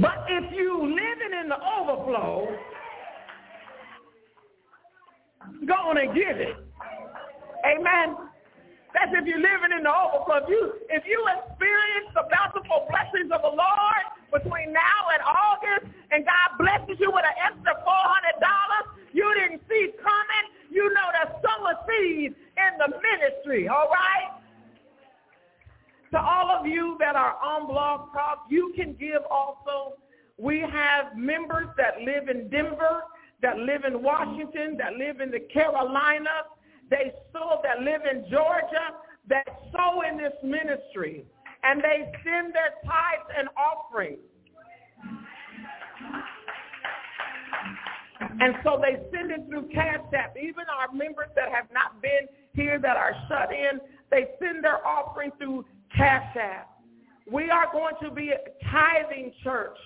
But 0.00 0.26
if 0.28 0.52
you 0.52 0.82
living 0.82 1.38
in 1.40 1.48
the 1.48 1.54
overflow, 1.54 2.48
go 5.66 5.74
on 5.74 5.98
and 5.98 6.12
give 6.14 6.36
it. 6.36 6.56
Amen. 7.64 8.16
That's 8.94 9.12
if 9.14 9.24
you're 9.24 9.38
living 9.38 9.70
in 9.78 9.84
the 9.84 9.94
overflow. 9.94 10.42
If 10.42 10.48
you 10.48 10.72
if 10.90 11.04
you 11.06 11.24
experience 11.38 12.10
the 12.14 12.26
bountiful 12.26 12.90
blessings 12.90 13.30
of 13.30 13.42
the 13.42 13.54
Lord 13.54 14.04
between 14.34 14.72
now 14.72 15.02
and 15.14 15.22
August, 15.22 15.94
and 16.10 16.26
God 16.26 16.58
blesses 16.58 16.98
you 16.98 17.12
with 17.14 17.22
an 17.22 17.38
extra 17.38 17.74
four 17.86 18.02
hundred 18.02 18.40
dollars 18.42 18.62
you 19.12 19.32
didn't 19.38 19.62
see 19.68 19.90
coming, 20.02 20.46
you 20.70 20.88
know 20.92 21.08
to 21.12 21.32
sow 21.42 21.66
a 21.66 21.74
seed 21.86 22.34
in 22.34 22.78
the 22.78 22.88
ministry. 22.88 23.68
All 23.68 23.88
right. 23.88 24.40
To 26.12 26.20
all 26.20 26.50
of 26.50 26.66
you 26.66 26.96
that 26.98 27.14
are 27.14 27.36
on 27.36 27.66
Blog 27.66 28.12
Talk, 28.12 28.46
you 28.50 28.72
can 28.76 28.94
give 28.94 29.22
also. 29.30 29.96
We 30.38 30.60
have 30.60 31.16
members 31.16 31.68
that 31.76 32.00
live 32.00 32.21
in 32.32 32.48
Denver, 32.48 33.02
that 33.42 33.58
live 33.58 33.84
in 33.84 34.02
Washington, 34.02 34.76
that 34.78 34.94
live 34.96 35.20
in 35.20 35.30
the 35.30 35.40
Carolinas, 35.52 36.48
they 36.90 37.12
sow 37.32 37.60
that 37.62 37.80
live 37.82 38.02
in 38.10 38.24
Georgia, 38.30 38.96
that 39.28 39.46
sow 39.72 40.02
in 40.08 40.16
this 40.16 40.32
ministry, 40.42 41.24
and 41.62 41.82
they 41.82 42.10
send 42.24 42.54
their 42.54 42.74
tithes 42.84 43.30
and 43.38 43.48
offerings. 43.56 44.18
And 48.40 48.54
so 48.64 48.80
they 48.80 49.02
send 49.14 49.30
it 49.30 49.46
through 49.48 49.68
Cash 49.68 50.04
App. 50.14 50.36
Even 50.36 50.64
our 50.70 50.92
members 50.94 51.28
that 51.34 51.50
have 51.52 51.66
not 51.72 52.00
been 52.00 52.28
here 52.54 52.78
that 52.80 52.96
are 52.96 53.14
shut 53.28 53.52
in, 53.52 53.80
they 54.10 54.26
send 54.40 54.64
their 54.64 54.86
offering 54.86 55.30
through 55.38 55.64
Cash 55.96 56.36
App. 56.36 56.70
We 57.30 57.50
are 57.50 57.66
going 57.72 57.94
to 58.02 58.10
be 58.10 58.30
a 58.30 58.38
tithing 58.70 59.32
church. 59.42 59.76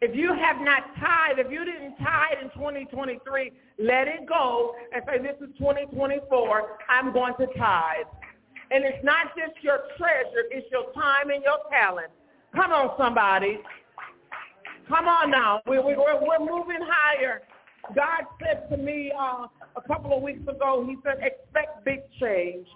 If 0.00 0.14
you 0.14 0.32
have 0.32 0.60
not 0.60 0.82
tithed, 1.00 1.40
if 1.40 1.50
you 1.50 1.64
didn't 1.64 1.96
tithe 1.96 2.38
in 2.42 2.50
2023, 2.50 3.52
let 3.78 4.06
it 4.06 4.28
go 4.28 4.74
and 4.94 5.02
say, 5.06 5.18
this 5.18 5.36
is 5.40 5.52
2024, 5.58 6.78
I'm 6.88 7.12
going 7.12 7.34
to 7.40 7.46
tithe. 7.58 8.06
And 8.70 8.84
it's 8.84 9.02
not 9.02 9.34
just 9.36 9.62
your 9.62 9.80
treasure, 9.96 10.46
it's 10.50 10.70
your 10.70 10.92
time 10.92 11.30
and 11.30 11.42
your 11.42 11.58
talent. 11.70 12.12
Come 12.54 12.70
on, 12.70 12.94
somebody. 12.96 13.58
Come 14.88 15.08
on 15.08 15.30
now. 15.30 15.62
We, 15.66 15.78
we, 15.78 15.96
we're, 15.96 16.20
we're 16.20 16.38
moving 16.38 16.80
higher. 16.80 17.42
God 17.94 18.22
said 18.40 18.68
to 18.70 18.76
me 18.76 19.12
uh, 19.18 19.46
a 19.76 19.82
couple 19.86 20.16
of 20.16 20.22
weeks 20.22 20.42
ago, 20.42 20.84
he 20.88 20.96
said, 21.02 21.18
expect 21.22 21.84
big 21.84 22.00
change. 22.20 22.66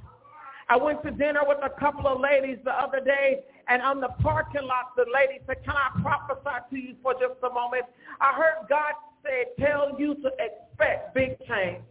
I 0.69 0.77
went 0.77 1.03
to 1.05 1.11
dinner 1.11 1.43
with 1.47 1.59
a 1.63 1.71
couple 1.79 2.07
of 2.07 2.21
ladies 2.21 2.59
the 2.65 2.73
other 2.73 3.01
day, 3.01 3.45
and 3.69 3.83
on 3.83 4.01
the 4.01 4.09
parking 4.21 4.67
lot, 4.67 4.97
the 4.97 5.07
lady 5.13 5.41
said, 5.47 5.63
can 5.65 5.75
I 5.77 6.01
prophesy 6.03 6.59
to 6.71 6.77
you 6.77 6.95
for 7.03 7.15
just 7.15 7.43
a 7.43 7.51
moment? 7.53 7.85
I 8.21 8.33
heard 8.35 8.67
God 8.69 8.93
say, 9.25 9.47
tell 9.59 9.95
you 9.99 10.15
to 10.17 10.31
expect 10.39 11.15
big 11.15 11.39
change. 11.47 11.83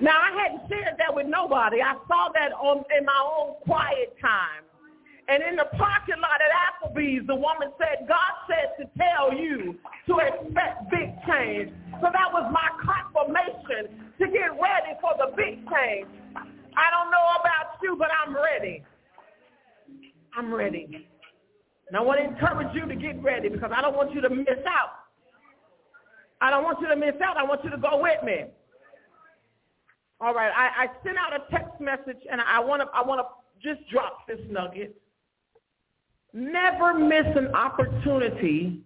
Now, 0.00 0.16
I 0.16 0.32
hadn't 0.32 0.68
shared 0.68 0.96
that 0.96 1.14
with 1.14 1.26
nobody. 1.26 1.82
I 1.82 1.92
saw 2.08 2.30
that 2.32 2.52
on 2.52 2.84
in 2.96 3.04
my 3.04 3.20
own 3.20 3.56
quiet 3.64 4.16
time. 4.20 4.64
And 5.28 5.42
in 5.44 5.56
the 5.56 5.66
parking 5.76 6.18
lot 6.18 6.40
at 6.40 6.50
Applebee's, 6.50 7.26
the 7.26 7.36
woman 7.36 7.70
said, 7.78 8.08
God 8.08 8.32
said 8.48 8.74
to 8.80 8.90
tell 8.98 9.32
you 9.32 9.78
to 10.08 10.18
expect 10.18 10.90
big 10.90 11.14
change. 11.28 11.70
So 12.00 12.08
that 12.10 12.32
was 12.32 12.50
my 12.50 12.66
confirmation 12.82 14.10
to 14.18 14.26
get 14.26 14.50
ready 14.58 14.96
for 15.00 15.12
the 15.18 15.36
big 15.36 15.62
change. 15.70 16.08
I 16.80 16.88
don't 16.90 17.10
know 17.10 17.26
about 17.38 17.76
you, 17.82 17.96
but 17.98 18.08
I'm 18.10 18.34
ready. 18.34 18.82
I'm 20.34 20.52
ready. 20.52 21.06
And 21.88 21.96
I 21.96 22.00
want 22.00 22.20
to 22.20 22.24
encourage 22.24 22.74
you 22.74 22.86
to 22.86 22.94
get 22.94 23.22
ready 23.22 23.48
because 23.48 23.70
I 23.74 23.82
don't 23.82 23.96
want 23.96 24.14
you 24.14 24.20
to 24.22 24.30
miss 24.30 24.64
out. 24.66 24.90
I 26.40 26.48
don't 26.50 26.64
want 26.64 26.80
you 26.80 26.88
to 26.88 26.96
miss 26.96 27.20
out. 27.22 27.36
I 27.36 27.42
want 27.42 27.62
you 27.64 27.70
to 27.70 27.76
go 27.76 28.00
with 28.00 28.22
me. 28.24 28.44
All 30.20 30.32
right. 30.32 30.50
I, 30.56 30.84
I 30.84 30.86
sent 31.04 31.18
out 31.18 31.34
a 31.34 31.50
text 31.50 31.80
message 31.80 32.22
and 32.30 32.40
I 32.40 32.60
want 32.60 32.80
to 32.82 32.88
I 32.94 33.06
want 33.06 33.20
to 33.20 33.68
just 33.68 33.86
drop 33.90 34.26
this 34.26 34.38
nugget. 34.48 34.96
Never 36.32 36.94
miss 36.94 37.26
an 37.36 37.48
opportunity 37.54 38.80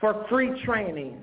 for 0.00 0.24
free 0.30 0.62
training. 0.64 1.22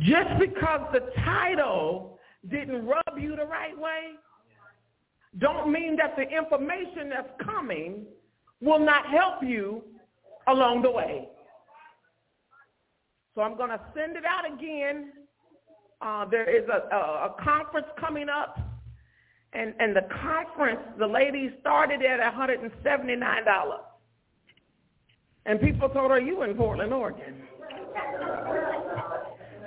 Just 0.00 0.38
because 0.38 0.80
the 0.92 1.10
title 1.24 2.18
didn't 2.50 2.86
rub 2.86 3.18
you 3.18 3.36
the 3.36 3.44
right 3.44 3.76
way, 3.78 4.14
don't 5.38 5.70
mean 5.70 5.96
that 5.96 6.16
the 6.16 6.22
information 6.22 7.10
that's 7.10 7.28
coming 7.44 8.06
will 8.60 8.78
not 8.78 9.06
help 9.06 9.42
you 9.42 9.82
along 10.48 10.82
the 10.82 10.90
way. 10.90 11.28
So 13.34 13.42
I'm 13.42 13.56
going 13.56 13.70
to 13.70 13.80
send 13.94 14.16
it 14.16 14.24
out 14.24 14.50
again. 14.50 15.12
Uh, 16.00 16.24
there 16.24 16.48
is 16.48 16.66
a, 16.68 16.94
a, 16.94 16.98
a 16.98 17.36
conference 17.42 17.86
coming 17.98 18.28
up, 18.28 18.58
and, 19.52 19.74
and 19.78 19.94
the 19.94 20.06
conference, 20.22 20.80
the 20.98 21.06
lady 21.06 21.54
started 21.60 22.02
at 22.02 22.20
$179. 22.20 23.78
And 25.46 25.60
people 25.60 25.88
told 25.90 26.10
her, 26.10 26.20
you 26.20 26.42
in 26.42 26.54
Portland, 26.54 26.92
Oregon. 26.92 27.42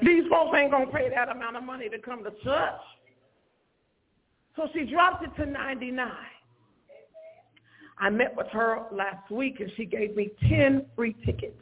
These 0.01 0.23
folks 0.29 0.55
ain't 0.57 0.71
going 0.71 0.87
to 0.87 0.91
pay 0.91 1.09
that 1.09 1.29
amount 1.29 1.57
of 1.57 1.63
money 1.63 1.89
to 1.89 1.99
come 1.99 2.23
to 2.23 2.31
church. 2.43 2.81
So 4.55 4.67
she 4.73 4.85
dropped 4.85 5.23
it 5.23 5.35
to 5.41 5.45
99. 5.45 6.09
I 8.01 8.09
met 8.09 8.35
with 8.35 8.47
her 8.47 8.83
last 8.91 9.29
week 9.29 9.59
and 9.59 9.69
she 9.75 9.85
gave 9.85 10.15
me 10.15 10.29
10 10.47 10.85
free 10.95 11.15
tickets. 11.25 11.61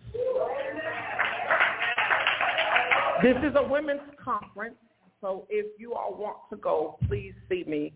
This 3.24 3.36
is 3.38 3.56
a 3.56 3.68
women's 3.68 4.02
conference, 4.24 4.76
so 5.22 5.48
if 5.50 5.66
you 5.80 5.96
all 5.96 6.16
want 6.16 6.38
to 6.52 6.58
go, 6.58 7.00
please 7.08 7.34
see 7.50 7.64
me. 7.66 7.92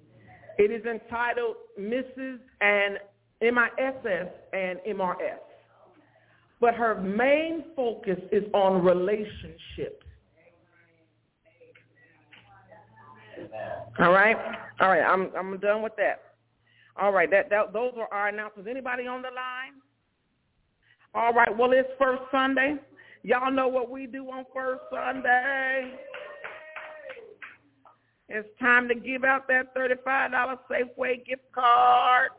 It 0.57 0.71
is 0.71 0.83
entitled 0.85 1.57
Mrs. 1.79 2.39
and 2.61 2.97
MISS 3.41 4.27
and 4.53 4.79
MRS. 4.87 5.37
But 6.59 6.73
her 6.73 6.99
main 6.99 7.65
focus 7.75 8.19
is 8.31 8.43
on 8.53 8.83
relationships. 8.83 10.00
All 13.99 14.11
right? 14.11 14.35
All 14.79 14.89
right, 14.89 15.03
I'm 15.03 15.31
I'm 15.37 15.59
done 15.59 15.81
with 15.81 15.95
that. 15.97 16.21
All 16.99 17.11
right, 17.11 17.29
that, 17.31 17.49
that 17.49 17.73
those 17.73 17.93
are 17.97 18.07
our 18.11 18.27
announcements. 18.27 18.69
Anybody 18.69 19.07
on 19.07 19.21
the 19.21 19.29
line? 19.29 19.79
All 21.13 21.33
right, 21.33 21.55
well 21.57 21.71
it's 21.71 21.89
first 21.99 22.21
Sunday. 22.31 22.75
Y'all 23.23 23.51
know 23.51 23.67
what 23.67 23.89
we 23.89 24.07
do 24.07 24.25
on 24.29 24.45
first 24.53 24.81
Sunday. 24.91 25.93
It's 28.29 28.47
time 28.59 28.87
to 28.87 28.95
give 28.95 29.25
out 29.25 29.47
that 29.49 29.75
$35 29.75 30.57
Safeway 30.69 31.25
gift 31.25 31.51
card. 31.53 32.29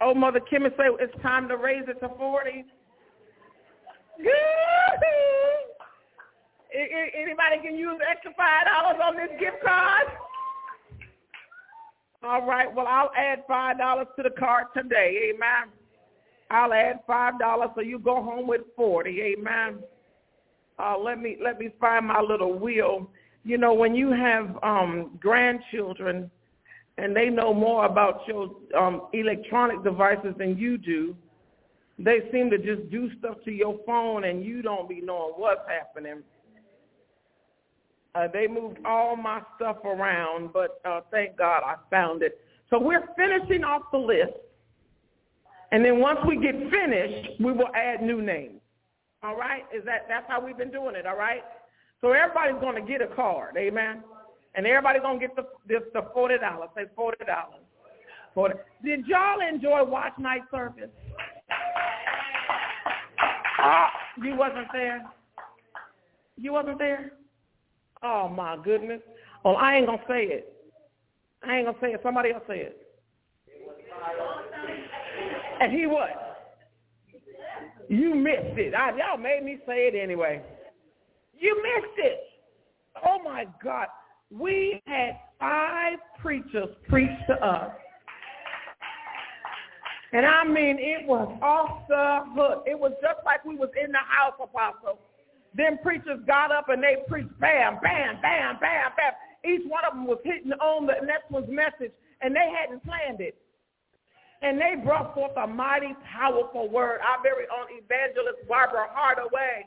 Oh, 0.00 0.14
Mother 0.14 0.40
Kimmy 0.40 0.70
say 0.76 0.84
it's 0.98 1.22
time 1.22 1.48
to 1.48 1.56
raise 1.56 1.84
it 1.86 2.00
to 2.00 2.08
40. 2.16 2.64
Anybody 6.74 7.62
can 7.62 7.76
use 7.76 8.00
extra 8.10 8.32
$5 8.32 9.00
on 9.00 9.16
this 9.16 9.30
gift 9.38 9.62
card? 9.64 10.06
All 12.22 12.46
right, 12.46 12.74
well, 12.74 12.86
I'll 12.88 13.12
add 13.16 13.44
$5 13.48 14.16
to 14.16 14.22
the 14.22 14.30
card 14.30 14.66
today. 14.74 15.32
Amen. 15.34 15.70
I'll 16.50 16.72
add 16.72 17.00
five 17.06 17.38
dollars 17.38 17.70
so 17.74 17.80
you 17.80 17.98
go 17.98 18.22
home 18.22 18.46
with 18.46 18.62
forty. 18.76 19.20
Amen. 19.22 19.78
Uh, 20.78 20.96
let 20.98 21.20
me 21.20 21.36
let 21.42 21.58
me 21.58 21.70
find 21.80 22.06
my 22.06 22.20
little 22.20 22.58
wheel. 22.58 23.10
You 23.44 23.58
know, 23.58 23.74
when 23.74 23.94
you 23.94 24.10
have 24.10 24.56
um, 24.62 25.18
grandchildren 25.20 26.30
and 26.96 27.14
they 27.14 27.28
know 27.28 27.52
more 27.52 27.86
about 27.86 28.20
your 28.26 28.50
um, 28.78 29.08
electronic 29.12 29.82
devices 29.82 30.34
than 30.38 30.56
you 30.56 30.78
do, 30.78 31.16
they 31.98 32.20
seem 32.32 32.50
to 32.50 32.58
just 32.58 32.88
do 32.90 33.10
stuff 33.18 33.36
to 33.44 33.50
your 33.50 33.78
phone 33.84 34.24
and 34.24 34.44
you 34.44 34.62
don't 34.62 34.88
be 34.88 35.00
knowing 35.00 35.34
what's 35.36 35.68
happening. 35.68 36.22
Uh, 38.14 38.28
they 38.32 38.46
moved 38.46 38.78
all 38.84 39.16
my 39.16 39.42
stuff 39.56 39.78
around, 39.84 40.52
but 40.52 40.80
uh, 40.84 41.00
thank 41.10 41.36
God 41.36 41.62
I 41.64 41.74
found 41.90 42.22
it. 42.22 42.38
So 42.70 42.78
we're 42.78 43.04
finishing 43.16 43.64
off 43.64 43.82
the 43.90 43.98
list. 43.98 44.32
And 45.72 45.84
then 45.84 45.98
once 45.98 46.20
we 46.26 46.36
get 46.36 46.54
finished, 46.70 47.40
we 47.40 47.52
will 47.52 47.74
add 47.74 48.02
new 48.02 48.22
names. 48.22 48.60
All 49.22 49.36
right? 49.36 49.64
Is 49.74 49.84
that 49.86 50.06
that's 50.08 50.26
how 50.28 50.44
we've 50.44 50.56
been 50.56 50.70
doing 50.70 50.94
it, 50.94 51.06
all 51.06 51.16
right? 51.16 51.42
So 52.00 52.12
everybody's 52.12 52.60
going 52.60 52.74
to 52.74 52.82
get 52.82 53.02
a 53.02 53.12
card, 53.14 53.56
amen? 53.56 54.04
And 54.54 54.66
everybody's 54.66 55.02
going 55.02 55.18
to 55.18 55.26
get 55.26 55.34
the 55.34 55.46
this 55.66 55.82
the 55.92 56.02
$40. 56.16 56.38
Say 56.76 56.84
$40. 56.96 57.14
40. 58.34 58.54
Did 58.84 59.06
y'all 59.06 59.40
enjoy 59.40 59.82
watch 59.84 60.12
night 60.18 60.42
service? 60.50 60.90
Oh, 63.62 63.86
you 64.22 64.36
wasn't 64.36 64.68
there? 64.72 65.02
You 66.36 66.52
wasn't 66.52 66.78
there? 66.78 67.12
Oh 68.04 68.28
my 68.28 68.58
goodness. 68.62 69.00
Well, 69.44 69.56
I 69.56 69.76
ain't 69.76 69.86
gonna 69.86 70.02
say 70.06 70.24
it. 70.24 70.52
I 71.42 71.56
ain't 71.56 71.66
gonna 71.66 71.78
say 71.80 71.88
it. 71.88 72.00
Somebody 72.02 72.32
else 72.32 72.42
say 72.46 72.58
it. 72.58 72.86
And 75.60 75.72
he 75.72 75.86
what? 75.86 76.34
You 77.88 78.14
missed 78.14 78.58
it. 78.58 78.74
I, 78.74 78.90
y'all 78.96 79.18
made 79.18 79.42
me 79.42 79.58
say 79.66 79.88
it 79.88 79.94
anyway. 79.94 80.42
You 81.38 81.56
missed 81.56 81.98
it. 81.98 82.20
Oh 83.06 83.18
my 83.24 83.46
God. 83.62 83.86
We 84.30 84.82
had 84.86 85.18
five 85.38 85.98
preachers 86.20 86.68
preach 86.88 87.10
to 87.28 87.34
us. 87.44 87.70
And 90.12 90.24
I 90.24 90.44
mean, 90.44 90.76
it 90.78 91.06
was 91.06 91.28
off 91.42 91.88
the 91.88 92.20
hook. 92.34 92.64
It 92.66 92.78
was 92.78 92.92
just 93.02 93.24
like 93.24 93.44
we 93.44 93.56
was 93.56 93.70
in 93.82 93.90
the 93.90 93.98
house, 93.98 94.34
Apostle. 94.40 95.00
Then 95.54 95.78
preachers 95.82 96.20
got 96.26 96.50
up 96.50 96.68
and 96.68 96.82
they 96.82 96.96
preached 97.08 97.38
bam, 97.38 97.78
bam, 97.82 98.20
bam, 98.20 98.58
bam, 98.60 98.90
bam. 98.96 99.12
Each 99.44 99.62
one 99.68 99.84
of 99.84 99.94
them 99.94 100.06
was 100.06 100.18
hitting 100.24 100.52
on 100.52 100.86
the 100.86 101.04
next 101.04 101.30
one's 101.30 101.48
message, 101.48 101.92
and 102.22 102.34
they 102.34 102.50
hadn't 102.50 102.82
planned 102.84 103.20
it 103.20 103.36
and 104.44 104.60
they 104.60 104.76
brought 104.84 105.14
forth 105.14 105.32
a 105.40 105.46
mighty, 105.46 105.96
powerful 106.04 106.68
word. 106.68 107.00
Our 107.00 107.22
very 107.22 107.48
own 107.48 107.64
evangelist 107.72 108.44
Barbara 108.46 108.92
Hardaway, 108.92 109.64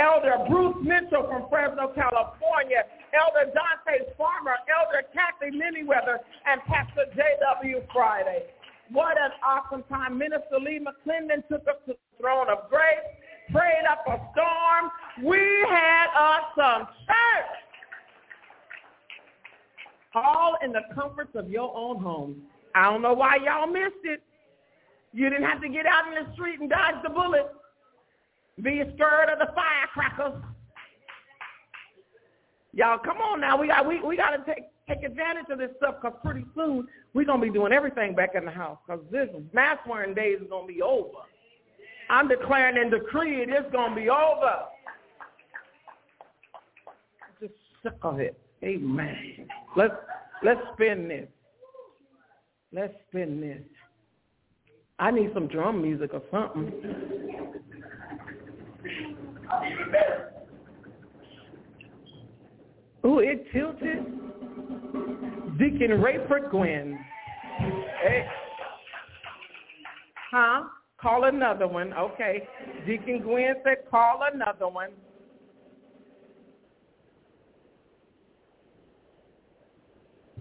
Elder 0.00 0.40
Bruce 0.48 0.80
Mitchell 0.80 1.28
from 1.28 1.44
Fresno, 1.52 1.92
California, 1.92 2.88
Elder 3.12 3.52
Dante 3.52 4.16
Farmer, 4.16 4.56
Elder 4.64 5.04
Kathy 5.12 5.52
Miniweather, 5.52 6.24
and 6.48 6.64
Pastor 6.64 7.04
J.W. 7.14 7.84
Friday. 7.92 8.48
What 8.90 9.20
an 9.20 9.30
awesome 9.44 9.84
time. 9.92 10.16
Minister 10.16 10.58
Lee 10.58 10.80
McClendon 10.80 11.46
took 11.48 11.68
us 11.68 11.76
to 11.86 11.92
the 11.92 12.16
throne 12.18 12.48
of 12.48 12.70
grace, 12.70 13.04
prayed 13.52 13.84
up 13.90 14.04
a 14.06 14.18
storm. 14.32 14.90
We 15.24 15.38
had 15.68 16.06
awesome 16.16 16.86
church. 17.06 17.56
All 20.14 20.56
in 20.64 20.72
the 20.72 20.82
comforts 20.94 21.30
of 21.34 21.48
your 21.48 21.74
own 21.76 22.02
home. 22.02 22.42
I 22.74 22.90
don't 22.90 23.02
know 23.02 23.14
why 23.14 23.36
y'all 23.44 23.66
missed 23.66 24.04
it. 24.04 24.22
You 25.12 25.28
didn't 25.28 25.44
have 25.44 25.60
to 25.62 25.68
get 25.68 25.86
out 25.86 26.06
in 26.08 26.24
the 26.24 26.32
street 26.34 26.60
and 26.60 26.70
dodge 26.70 27.02
the 27.02 27.10
bullet. 27.10 27.46
Be 28.62 28.82
scared 28.94 29.30
of 29.30 29.38
the 29.38 29.52
firecrackers. 29.54 30.42
Y'all, 32.72 32.98
come 32.98 33.18
on 33.18 33.40
now. 33.40 33.60
We 33.60 33.66
got 33.66 33.86
we, 33.86 34.00
we 34.00 34.16
got 34.16 34.30
to 34.30 34.44
take 34.44 34.64
take 34.88 35.02
advantage 35.04 35.46
of 35.50 35.58
this 35.58 35.70
stuff 35.78 35.96
because 36.00 36.16
pretty 36.22 36.44
soon 36.54 36.86
we're 37.14 37.24
gonna 37.24 37.42
be 37.42 37.50
doing 37.50 37.72
everything 37.72 38.14
back 38.14 38.30
in 38.34 38.44
the 38.44 38.50
house 38.50 38.78
because 38.86 39.02
this 39.10 39.28
mask 39.52 39.86
wearing 39.88 40.14
days 40.14 40.38
is 40.40 40.48
gonna 40.48 40.66
be 40.66 40.82
over. 40.82 41.26
I'm 42.10 42.26
declaring 42.26 42.76
and 42.76 42.90
decreeing 42.90 43.50
it's 43.50 43.70
gonna 43.72 43.94
be 43.94 44.10
over. 44.10 44.64
Just 47.40 47.54
sick 47.84 47.92
of 48.02 48.18
it. 48.18 48.36
Amen. 48.64 49.46
Let's 49.76 49.94
let's 50.42 50.60
spin 50.74 51.06
this. 51.06 51.28
Let's 52.72 52.94
spin 53.08 53.40
this. 53.40 53.62
I 54.98 55.12
need 55.12 55.30
some 55.32 55.46
drum 55.46 55.80
music 55.80 56.10
or 56.12 56.22
something. 56.32 56.72
Ooh, 63.06 63.20
it 63.20 63.46
tilted. 63.52 64.04
Deacon 65.58 65.90
Rayford 65.92 66.50
Gwynn. 66.50 66.98
Hey. 68.02 68.26
Huh? 70.32 70.64
Call 71.00 71.24
another 71.24 71.66
one. 71.66 71.92
Okay. 71.94 72.46
Deacon 72.86 73.20
Gwynn 73.20 73.54
said 73.64 73.78
call 73.90 74.20
another 74.32 74.68
one. 74.68 74.90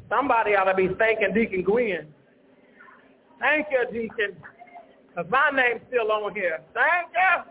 Somebody 0.10 0.55
ought 0.55 0.66
to 0.66 0.74
be 0.74 0.89
thanking 0.97 1.34
Deacon 1.34 1.64
Gwynn. 1.64 2.07
Thank 3.39 3.68
you, 3.72 3.86
Deacon. 3.91 4.36
Because 5.07 5.32
my 5.32 5.49
name's 5.53 5.82
still 5.88 6.12
on 6.12 6.34
here. 6.34 6.60
Thank 6.74 7.10
you. 7.14 7.43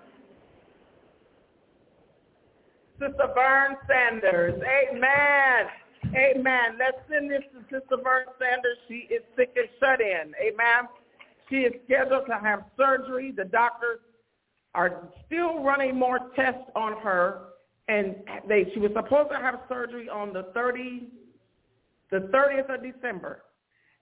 Sister 3.00 3.30
Vern 3.34 3.76
Sanders. 3.88 4.60
Amen. 4.60 5.66
Amen. 6.14 6.78
Let's 6.78 6.98
send 7.10 7.30
this 7.30 7.42
to 7.54 7.60
Sister 7.70 7.96
Vern 8.02 8.26
Sanders. 8.38 8.76
She 8.88 9.06
is 9.12 9.22
sick 9.36 9.52
and 9.56 9.68
shut 9.80 10.00
in. 10.00 10.34
Amen. 10.42 10.88
She 11.50 11.56
is 11.56 11.72
scheduled 11.84 12.26
to 12.26 12.38
have 12.38 12.64
surgery. 12.76 13.32
The 13.36 13.44
doctors 13.44 14.00
are 14.74 15.08
still 15.26 15.62
running 15.62 15.96
more 15.98 16.30
tests 16.36 16.70
on 16.74 17.00
her, 17.00 17.48
and 17.88 18.16
they 18.46 18.70
she 18.74 18.80
was 18.80 18.92
supposed 18.94 19.30
to 19.30 19.36
have 19.36 19.60
surgery 19.68 20.08
on 20.08 20.32
the 20.32 20.44
30, 20.54 21.08
the 22.10 22.30
30th 22.32 22.74
of 22.74 22.82
December, 22.82 23.42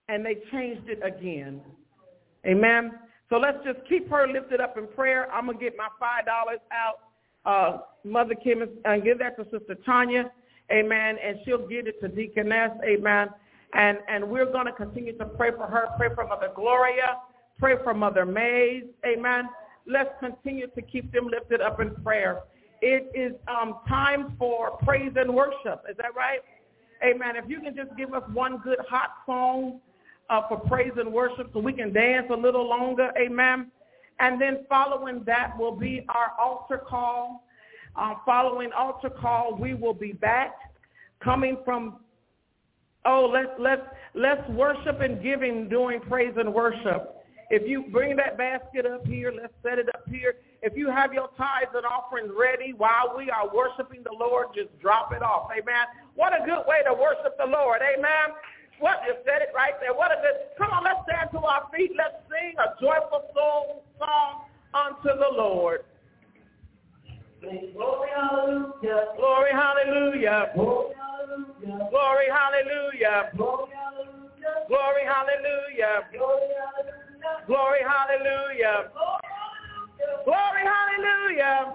and 0.08 0.24
they 0.24 0.36
changed 0.50 0.88
it 0.88 1.00
again. 1.04 1.60
Amen. 2.46 2.92
So 3.28 3.36
let's 3.38 3.58
just 3.64 3.78
keep 3.88 4.08
her 4.10 4.28
lifted 4.28 4.60
up 4.60 4.78
in 4.78 4.86
prayer. 4.88 5.30
I'm 5.32 5.46
gonna 5.46 5.58
get 5.58 5.76
my 5.76 5.88
five 5.98 6.26
dollars 6.26 6.60
out, 6.72 7.00
uh, 7.44 7.78
Mother 8.04 8.34
Kim, 8.34 8.62
and 8.84 9.04
give 9.04 9.18
that 9.18 9.36
to 9.36 9.44
Sister 9.50 9.76
Tanya. 9.84 10.30
Amen. 10.70 11.16
And 11.22 11.38
she'll 11.44 11.66
give 11.66 11.86
it 11.86 12.00
to 12.00 12.08
Deaconess. 12.08 12.72
Amen. 12.84 13.28
And 13.74 13.98
and 14.08 14.28
we're 14.28 14.50
gonna 14.50 14.72
continue 14.72 15.16
to 15.18 15.24
pray 15.24 15.50
for 15.50 15.66
her. 15.66 15.88
Pray 15.96 16.08
for 16.14 16.26
Mother 16.26 16.50
Gloria. 16.54 17.18
Pray 17.58 17.74
for 17.82 17.94
Mother 17.94 18.26
Mays. 18.26 18.84
Amen. 19.04 19.48
Let's 19.86 20.10
continue 20.20 20.66
to 20.68 20.82
keep 20.82 21.12
them 21.12 21.28
lifted 21.28 21.60
up 21.60 21.80
in 21.80 21.94
prayer. 21.96 22.42
It 22.82 23.10
is 23.14 23.32
um, 23.48 23.78
time 23.88 24.34
for 24.38 24.72
praise 24.78 25.12
and 25.16 25.34
worship. 25.34 25.82
Is 25.88 25.96
that 25.96 26.14
right? 26.14 26.40
Amen. 27.04 27.36
If 27.36 27.48
you 27.48 27.60
can 27.60 27.74
just 27.74 27.96
give 27.96 28.12
us 28.12 28.22
one 28.32 28.58
good 28.58 28.78
hot 28.88 29.10
song 29.24 29.80
uh, 30.28 30.42
for 30.48 30.58
praise 30.60 30.92
and 30.96 31.12
worship 31.12 31.50
so 31.52 31.60
we 31.60 31.72
can 31.72 31.92
dance 31.92 32.26
a 32.30 32.36
little 32.36 32.68
longer. 32.68 33.10
Amen. 33.18 33.70
And 34.18 34.40
then 34.40 34.64
following 34.68 35.22
that 35.24 35.56
will 35.58 35.76
be 35.76 36.04
our 36.08 36.32
altar 36.38 36.78
call. 36.78 37.44
Uh, 37.94 38.14
following 38.26 38.70
altar 38.72 39.08
call, 39.08 39.56
we 39.58 39.72
will 39.72 39.94
be 39.94 40.12
back 40.12 40.54
coming 41.22 41.56
from, 41.64 42.00
oh, 43.06 43.30
let's, 43.32 43.48
let's, 43.58 43.82
let's 44.14 44.46
worship 44.50 45.00
and 45.00 45.22
giving 45.22 45.68
doing 45.68 46.00
praise 46.00 46.34
and 46.36 46.52
worship. 46.52 47.15
If 47.48 47.68
you 47.68 47.84
bring 47.92 48.16
that 48.16 48.36
basket 48.36 48.86
up 48.86 49.06
here, 49.06 49.30
let's 49.30 49.54
set 49.62 49.78
it 49.78 49.88
up 49.94 50.02
here. 50.10 50.34
If 50.62 50.76
you 50.76 50.90
have 50.90 51.12
your 51.12 51.28
tithes 51.38 51.70
and 51.74 51.86
offerings 51.86 52.32
ready 52.36 52.72
while 52.72 53.14
we 53.16 53.30
are 53.30 53.46
worshiping 53.54 54.02
the 54.02 54.16
Lord, 54.18 54.48
just 54.54 54.76
drop 54.80 55.12
it 55.12 55.22
off. 55.22 55.48
Amen. 55.52 55.86
What 56.16 56.32
a 56.34 56.44
good 56.44 56.66
way 56.66 56.82
to 56.86 56.92
worship 56.92 57.38
the 57.38 57.46
Lord. 57.46 57.82
Amen. 57.82 58.34
What 58.80 58.98
you 59.06 59.14
said 59.24 59.42
it 59.42 59.54
right 59.54 59.74
there. 59.80 59.94
What 59.94 60.10
a 60.10 60.20
good. 60.20 60.58
Come 60.58 60.70
on, 60.72 60.82
let's 60.84 61.00
stand 61.08 61.30
to 61.32 61.38
our 61.38 61.70
feet. 61.74 61.92
Let's 61.96 62.18
sing 62.28 62.54
a 62.58 62.74
joyful 62.82 63.30
soul 63.32 63.84
song 63.98 64.50
unto 64.74 65.16
the 65.16 65.30
Lord. 65.32 65.84
Glory, 67.40 68.08
hallelujah. 68.12 69.14
Glory, 69.16 69.52
hallelujah. 69.52 70.50
Glory, 70.54 70.94
hallelujah. 71.06 71.90
Glory, 71.90 72.26
hallelujah. 72.26 73.30
Glory, 74.66 75.02
hallelujah. 75.06 76.04
Glory, 76.10 76.50
hallelujah. 76.58 77.05
Glory, 77.46 77.80
hallelujah. 77.82 78.90
Glory, 80.24 80.62
hallelujah. 80.64 81.72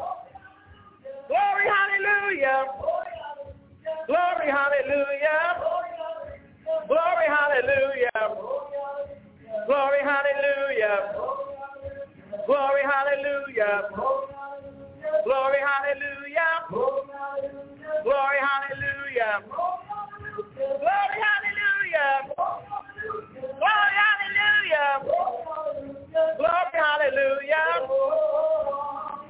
Glory, 1.28 1.66
hallelujah. 1.68 2.66
Glory, 4.08 4.48
hallelujah. 4.52 5.48
Glory, 6.88 7.28
hallelujah. 7.28 8.10
Glory, 9.68 10.00
hallelujah. 10.04 11.00
Glory, 12.46 12.82
hallelujah. 12.84 13.90
Glory, 15.24 15.60
hallelujah. 15.60 16.52
Glory, 18.04 18.40
hallelujah. 18.42 19.34
Glory, 20.80 21.18
hallelujah. 21.24 22.91
Glory, 23.62 23.94
hallelujah. 24.02 24.90
Glory, 26.38 26.74
hallelujah. 26.74 27.68
Glory, 27.88 29.22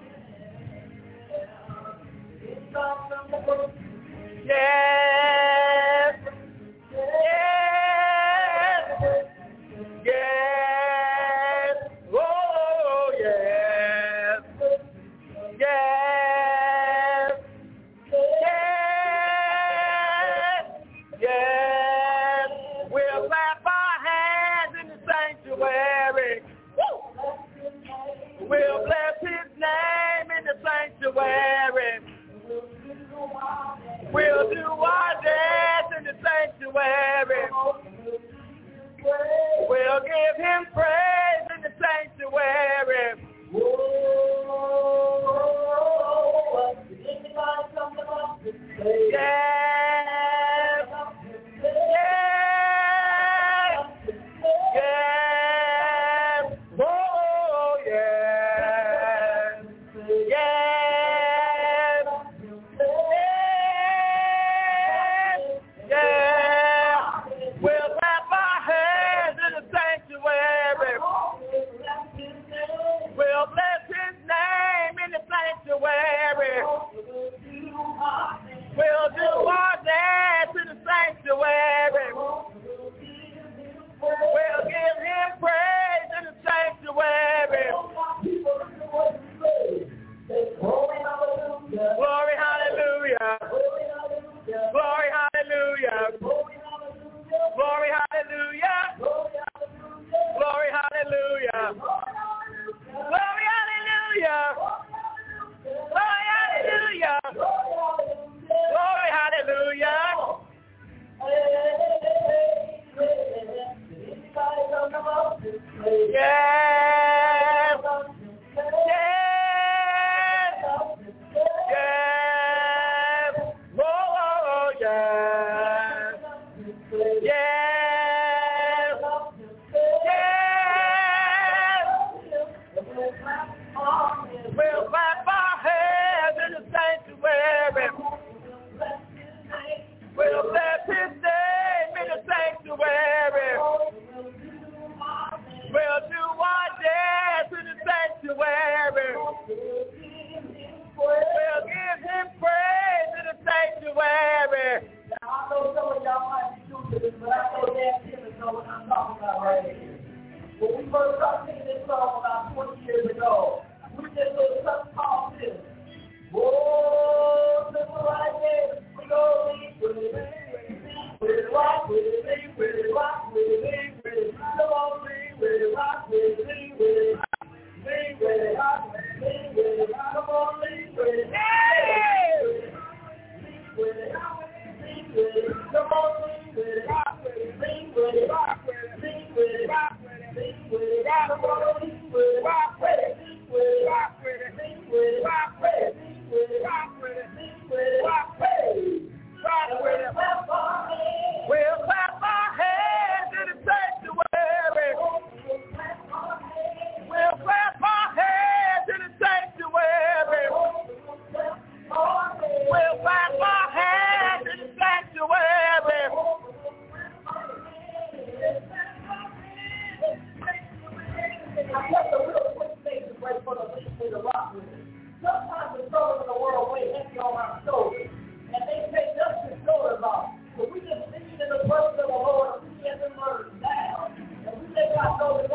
We'll 34.14 34.50
do 34.50 34.62
our 34.62 35.14
dance 35.24 35.94
in 35.98 36.04
the 36.06 36.14
sanctuary. 36.22 37.50
We'll 39.70 40.02
give 40.02 40.46
him 40.46 40.66
praise 40.74 41.01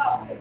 going 0.06 0.28
to 0.28 0.34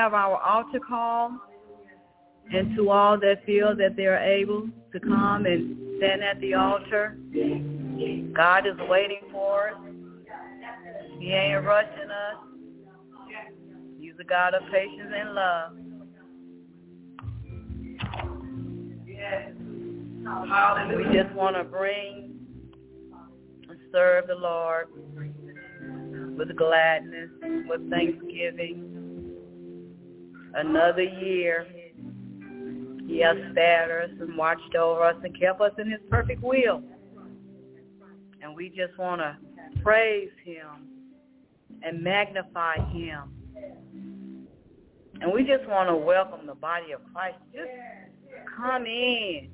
have 0.00 0.14
our 0.14 0.38
altar 0.38 0.80
call. 0.80 1.32
And 2.52 2.74
to 2.76 2.90
all 2.90 3.20
that 3.20 3.44
feel 3.44 3.76
that 3.76 3.96
they're 3.96 4.18
able 4.18 4.68
to 4.92 5.00
come 5.00 5.46
and 5.46 5.76
stand 5.98 6.22
at 6.22 6.40
the 6.40 6.54
altar, 6.54 7.16
God 8.34 8.66
is 8.66 8.74
waiting 8.88 9.20
for 9.30 9.68
us. 9.68 9.76
He 11.20 11.32
ain't 11.32 11.64
rushing 11.64 12.10
us. 12.10 12.38
He's 14.00 14.14
a 14.20 14.24
God 14.24 14.54
of 14.54 14.62
patience 14.72 15.12
and 15.14 15.34
love. 15.34 15.72
We 20.96 21.04
just 21.14 21.32
want 21.34 21.56
to 21.56 21.64
bring 21.64 22.34
and 23.68 23.78
serve 23.92 24.26
the 24.26 24.34
Lord 24.34 24.88
with 26.36 26.56
gladness, 26.56 27.30
with 27.68 27.88
thanksgiving, 27.90 28.89
another 30.54 31.02
year. 31.02 31.66
He 33.06 33.20
has 33.20 33.36
spared 33.50 34.10
us 34.10 34.16
and 34.20 34.36
watched 34.36 34.74
over 34.74 35.02
us 35.02 35.16
and 35.24 35.38
kept 35.38 35.60
us 35.60 35.72
in 35.78 35.90
his 35.90 36.00
perfect 36.08 36.42
will. 36.42 36.82
And 38.42 38.54
we 38.54 38.68
just 38.68 38.96
want 38.98 39.20
to 39.20 39.36
praise 39.82 40.30
him 40.44 40.88
and 41.82 42.02
magnify 42.02 42.76
him. 42.90 43.36
And 45.20 45.32
we 45.32 45.44
just 45.44 45.66
want 45.66 45.88
to 45.88 45.96
welcome 45.96 46.46
the 46.46 46.54
body 46.54 46.92
of 46.92 47.00
Christ. 47.12 47.36
Just 47.52 47.68
come 48.56 48.86
in 48.86 49.50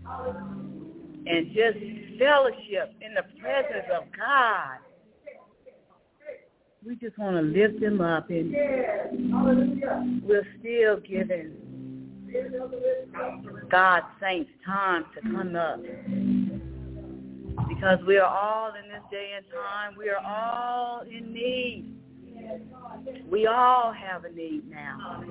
and 1.26 1.47
just 1.53 1.78
fellowship 2.18 2.94
in 3.01 3.14
the 3.14 3.24
presence 3.40 3.86
of 3.92 4.05
God 4.16 4.78
we 6.87 6.95
just 6.95 7.18
want 7.18 7.34
to 7.37 7.43
lift 7.43 7.80
them 7.80 8.01
up 8.01 8.30
and 8.30 8.53
we're 10.22 10.47
still 10.61 11.01
giving 11.01 11.51
God's 13.68 14.07
saints 14.20 14.51
time 14.64 15.05
to 15.14 15.20
come 15.22 15.57
up 15.57 15.80
because 17.68 17.99
we 18.07 18.18
are 18.18 18.26
all 18.26 18.68
in 18.68 18.89
this 18.89 19.03
day 19.11 19.32
and 19.37 19.45
time. 19.47 19.97
We 19.99 20.09
are 20.11 20.24
all 20.24 21.01
in 21.01 21.32
need. 21.32 21.93
We 23.28 23.49
all 23.49 23.93
have 23.93 24.24
a 24.24 24.30
need 24.30 24.70
now. 24.70 25.24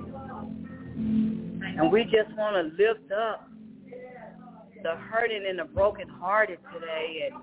And 0.94 1.90
we 1.90 2.04
just 2.04 2.36
want 2.36 2.56
to 2.56 2.62
lift 2.76 3.10
up 3.12 3.48
the 4.82 4.94
hurting 5.10 5.46
and 5.48 5.58
the 5.58 5.64
brokenhearted 5.64 6.58
today. 6.74 7.30
And 7.30 7.40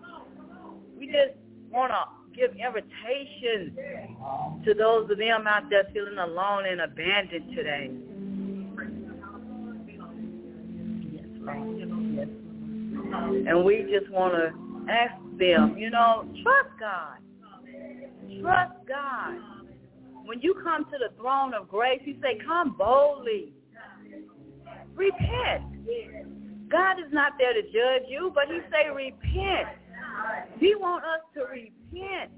we 1.00 1.08
just 1.08 1.36
want 1.72 1.92
to 1.92 2.23
give 2.36 2.52
invitations 2.56 3.78
to 4.66 4.74
those 4.74 5.10
of 5.10 5.18
them 5.18 5.48
out 5.48 5.70
there 5.70 5.86
feeling 5.94 6.18
alone 6.18 6.66
and 6.66 6.82
abandoned 6.82 7.56
today. 7.56 7.92
And 13.48 13.64
we 13.64 13.86
just 13.92 14.12
want 14.12 14.34
to 14.34 14.92
ask 14.92 15.14
them, 15.38 15.78
you 15.78 15.90
know, 15.90 16.28
trust 16.42 16.70
God. 16.80 17.18
Trust 18.42 18.74
God. 18.88 19.36
When 20.26 20.42
you 20.42 20.56
come 20.64 20.86
to 20.86 20.98
the 20.98 21.10
throne 21.18 21.54
of 21.54 21.68
grace, 21.68 22.02
he 22.04 22.18
say, 22.22 22.40
come 22.46 22.76
boldly. 22.78 23.54
Repent. 24.96 25.64
God 26.70 27.00
is 27.00 27.12
not 27.12 27.34
there 27.38 27.54
to 27.54 27.62
judge 27.62 28.10
you, 28.10 28.32
but 28.34 28.46
he 28.48 28.60
say 28.72 28.90
repent. 28.90 29.68
He 30.60 30.76
want 30.76 31.04
us 31.04 31.22
to 31.36 31.42
repent 31.42 31.74
repent. 31.94 32.32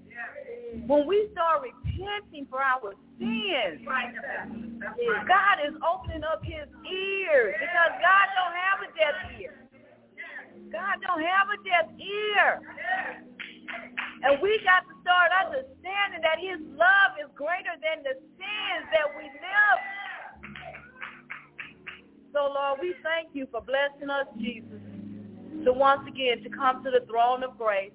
When 0.88 1.08
we 1.08 1.30
start 1.32 1.64
repenting 1.64 2.48
for 2.50 2.62
our 2.62 2.94
sins, 3.20 3.82
God 3.86 5.58
is 5.66 5.74
opening 5.82 6.24
up 6.24 6.44
his 6.44 6.68
ears 6.86 7.56
because 7.60 7.92
God 8.02 8.26
don't 8.36 8.56
have 8.56 8.80
a 8.84 8.90
deaf 8.96 9.40
ear. 9.40 9.54
God 10.72 10.96
don't 11.02 11.22
have 11.22 11.48
a 11.50 11.58
deaf 11.64 11.88
ear. 12.00 12.62
And 14.24 14.42
we 14.42 14.60
got 14.64 14.84
to 14.88 14.94
start 15.02 15.32
understanding 15.46 16.22
that 16.22 16.40
his 16.40 16.60
love 16.76 17.18
is 17.22 17.30
greater 17.36 17.76
than 17.82 18.04
the 18.04 18.16
sins 18.36 18.84
that 18.92 19.08
we 19.16 19.24
live. 19.24 19.80
So 22.34 22.52
Lord, 22.52 22.80
we 22.82 22.96
thank 23.04 23.30
you 23.34 23.48
for 23.52 23.62
blessing 23.62 24.10
us, 24.10 24.28
Jesus, 24.38 24.82
to 25.66 25.74
once 25.74 26.02
again 26.08 26.42
to 26.44 26.50
come 26.50 26.84
to 26.84 26.92
the 26.92 27.06
throne 27.08 27.44
of 27.44 27.58
grace 27.58 27.92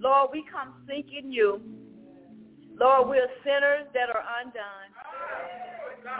Lord, 0.00 0.30
we 0.32 0.44
come 0.50 0.74
seeking 0.88 1.32
you. 1.32 1.60
Lord, 2.78 3.08
we're 3.08 3.28
sinners 3.42 3.88
that 3.94 4.10
are 4.10 4.24
undone. 4.44 4.90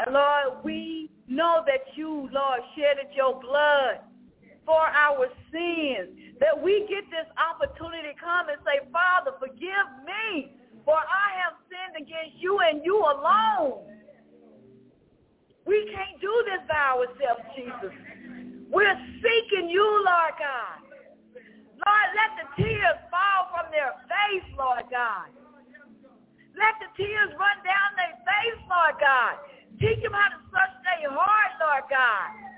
And 0.07 0.15
Lord, 0.15 0.65
we 0.65 1.11
know 1.29 1.63
that 1.67 1.85
you, 1.95 2.29
Lord, 2.33 2.61
shedded 2.75 3.13
your 3.15 3.41
blood 3.41 4.01
for 4.65 4.81
our 4.81 5.29
sins, 5.53 6.35
that 6.41 6.57
we 6.61 6.87
get 6.89 7.05
this 7.11 7.29
opportunity 7.37 8.09
to 8.09 8.19
come 8.19 8.49
and 8.49 8.59
say, 8.65 8.89
Father, 8.91 9.33
forgive 9.39 9.87
me, 10.05 10.57
for 10.85 10.97
I 10.97 11.37
have 11.45 11.55
sinned 11.69 12.03
against 12.03 12.41
you 12.41 12.59
and 12.59 12.85
you 12.85 12.97
alone. 12.97 13.85
We 15.67 15.85
can't 15.93 16.21
do 16.21 16.33
this 16.47 16.67
by 16.69 16.97
ourselves, 16.97 17.43
Jesus. 17.55 18.16
We're 18.71 18.99
seeking 19.23 19.69
you, 19.71 19.85
Lord 19.85 20.35
God. 20.39 20.79
Lord, 21.77 22.09
let 22.17 22.31
the 22.41 22.47
tears 22.63 22.99
fall 23.11 23.53
from 23.53 23.71
their 23.71 23.93
face, 24.09 24.49
Lord 24.59 24.89
God. 24.91 25.31
Let 26.57 26.75
the 26.81 26.89
tears 26.97 27.31
run 27.37 27.59
down 27.63 27.89
their 28.01 28.17
face, 28.25 28.61
Lord 28.65 28.97
God. 28.99 29.35
Teach 29.79 30.01
them 30.03 30.17
how 30.17 30.33
to 30.33 30.41
search 30.49 30.77
their 30.83 31.13
heart, 31.13 31.53
Lord 31.61 31.85
God 31.91 32.57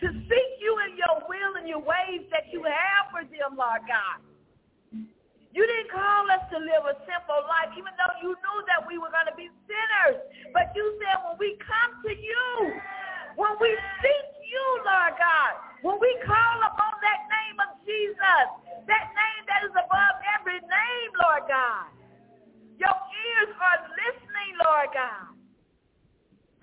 to 0.00 0.08
seek 0.10 0.50
you 0.58 0.72
in 0.84 0.98
your 0.98 1.22
will 1.28 1.56
and 1.56 1.68
your 1.68 1.82
ways 1.82 2.26
that 2.28 2.50
you 2.50 2.62
have 2.64 3.08
for 3.08 3.22
them, 3.24 3.56
Lord 3.56 3.82
God. 3.86 4.18
You 5.54 5.62
didn't 5.62 5.90
call 5.94 6.26
us 6.34 6.42
to 6.50 6.58
live 6.58 6.82
a 6.82 6.98
simple 7.06 7.40
life, 7.46 7.70
even 7.78 7.94
though 7.94 8.14
you 8.18 8.34
knew 8.34 8.58
that 8.74 8.82
we 8.90 8.98
were 8.98 9.14
going 9.14 9.30
to 9.30 9.38
be 9.38 9.46
sinners. 9.70 10.18
But 10.50 10.74
you 10.74 10.82
said 10.98 11.22
when 11.22 11.38
we 11.38 11.54
come 11.62 12.02
to 12.02 12.10
you, 12.10 12.74
when 13.38 13.54
we 13.62 13.70
seek 14.02 14.33
you, 14.54 14.66
Lord 14.86 15.14
God, 15.18 15.52
when 15.82 15.98
we 15.98 16.14
call 16.22 16.56
upon 16.62 16.94
that 17.02 17.20
name 17.26 17.58
of 17.58 17.70
Jesus, 17.82 18.46
that 18.86 19.04
name 19.10 19.42
that 19.50 19.66
is 19.66 19.74
above 19.74 20.16
every 20.38 20.62
name, 20.62 21.10
Lord 21.18 21.44
God, 21.50 21.90
your 22.78 22.94
ears 22.94 23.50
are 23.58 23.82
listening, 23.98 24.52
Lord 24.62 24.90
God. 24.94 25.34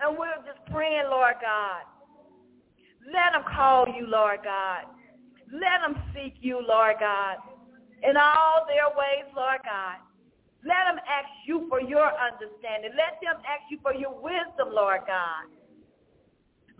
And 0.00 0.18
we're 0.18 0.40
just 0.42 0.64
praying, 0.72 1.06
Lord 1.06 1.36
God, 1.38 1.86
let 3.06 3.32
them 3.34 3.44
call 3.46 3.86
you, 3.88 4.06
Lord 4.06 4.40
God. 4.42 4.86
Let 5.52 5.82
them 5.82 6.00
seek 6.14 6.34
you, 6.40 6.64
Lord 6.64 6.96
God, 6.98 7.36
in 8.02 8.16
all 8.16 8.64
their 8.66 8.88
ways, 8.96 9.28
Lord 9.36 9.60
God. 9.64 9.98
Let 10.64 10.86
them 10.86 11.02
ask 11.02 11.28
you 11.46 11.66
for 11.68 11.80
your 11.80 12.06
understanding. 12.06 12.94
Let 12.94 13.18
them 13.20 13.42
ask 13.42 13.66
you 13.70 13.78
for 13.82 13.94
your 13.94 14.14
wisdom, 14.14 14.70
Lord 14.72 15.02
God. 15.06 15.50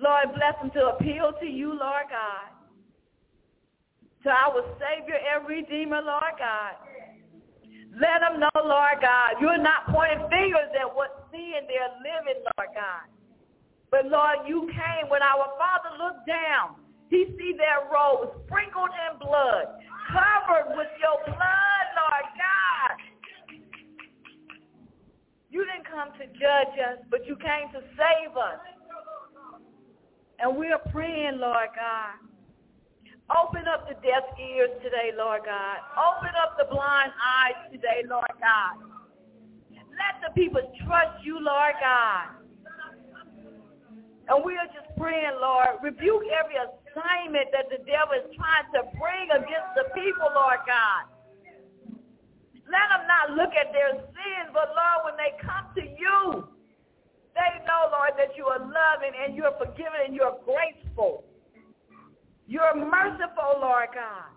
Lord, 0.02 0.34
bless 0.34 0.58
them 0.58 0.70
to 0.74 0.98
appeal 0.98 1.32
to 1.38 1.46
you, 1.46 1.78
Lord 1.78 2.10
God. 2.10 2.50
To 4.26 4.30
our 4.30 4.66
Savior 4.82 5.14
and 5.14 5.46
Redeemer, 5.46 6.02
Lord 6.02 6.34
God. 6.38 6.74
Let 7.94 8.24
them 8.24 8.40
know, 8.40 8.56
Lord 8.56 8.98
God, 9.00 9.38
you're 9.40 9.62
not 9.62 9.86
pointing 9.92 10.26
fingers 10.26 10.72
at 10.74 10.88
what 10.88 11.28
sin 11.30 11.68
they're 11.68 11.94
living, 12.02 12.42
Lord 12.56 12.72
God. 12.74 13.06
But 13.92 14.08
Lord, 14.08 14.48
you 14.48 14.66
came 14.72 15.10
when 15.12 15.22
our 15.22 15.52
Father 15.60 15.92
looked 16.00 16.26
down. 16.26 16.80
He 17.10 17.28
see 17.36 17.52
their 17.52 17.84
robes 17.92 18.32
sprinkled 18.48 18.88
in 18.88 19.20
blood, 19.20 19.68
covered 20.08 20.72
with 20.72 20.88
your 20.96 21.20
blood, 21.28 21.86
Lord 21.92 22.26
God. 22.40 22.96
You 25.52 25.68
didn't 25.68 25.84
come 25.84 26.08
to 26.16 26.24
judge 26.40 26.74
us, 26.80 27.04
but 27.10 27.28
you 27.28 27.36
came 27.36 27.68
to 27.76 27.84
save 27.92 28.32
us. 28.32 28.64
And 30.42 30.56
we're 30.56 30.78
praying, 30.90 31.38
Lord 31.38 31.70
God. 31.78 32.18
Open 33.30 33.62
up 33.70 33.86
the 33.86 33.94
deaf 34.02 34.26
ears 34.42 34.74
today, 34.82 35.14
Lord 35.16 35.42
God. 35.46 35.78
Open 35.94 36.34
up 36.34 36.58
the 36.58 36.66
blind 36.66 37.12
eyes 37.14 37.70
today, 37.70 38.02
Lord 38.10 38.34
God. 38.42 38.82
Let 39.70 40.18
the 40.18 40.34
people 40.34 40.60
trust 40.84 41.22
you, 41.22 41.38
Lord 41.38 41.78
God. 41.78 42.42
And 44.28 44.44
we 44.44 44.58
are 44.58 44.66
just 44.74 44.90
praying, 44.98 45.38
Lord, 45.40 45.78
rebuke 45.80 46.26
every 46.34 46.58
assignment 46.58 47.54
that 47.54 47.70
the 47.70 47.78
devil 47.86 48.18
is 48.18 48.26
trying 48.34 48.66
to 48.74 48.82
bring 48.98 49.30
against 49.30 49.72
the 49.78 49.94
people, 49.94 50.26
Lord 50.34 50.58
God. 50.66 51.06
Let 52.66 52.86
them 52.90 53.06
not 53.06 53.38
look 53.38 53.54
at 53.54 53.70
their 53.70 53.94
sins, 53.94 54.50
but 54.50 54.74
Lord, 54.74 55.06
when 55.06 55.16
they 55.22 55.38
come 55.38 55.70
to 55.78 55.82
you, 55.86 56.50
they 57.34 57.64
know, 57.64 57.88
Lord, 57.92 58.12
that 58.18 58.36
you 58.36 58.46
are 58.46 58.60
loving 58.60 59.14
and 59.16 59.34
you're 59.34 59.56
forgiving 59.56 60.04
and 60.06 60.14
you're 60.14 60.36
graceful. 60.44 61.24
You're 62.46 62.76
merciful, 62.76 63.60
Lord 63.60 63.88
God. 63.94 64.28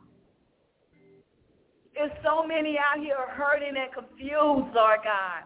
There's 1.94 2.12
so 2.24 2.46
many 2.46 2.78
out 2.78 3.00
here 3.00 3.16
hurting 3.36 3.76
and 3.76 3.92
confused, 3.92 4.72
Lord 4.76 5.00
God. 5.04 5.44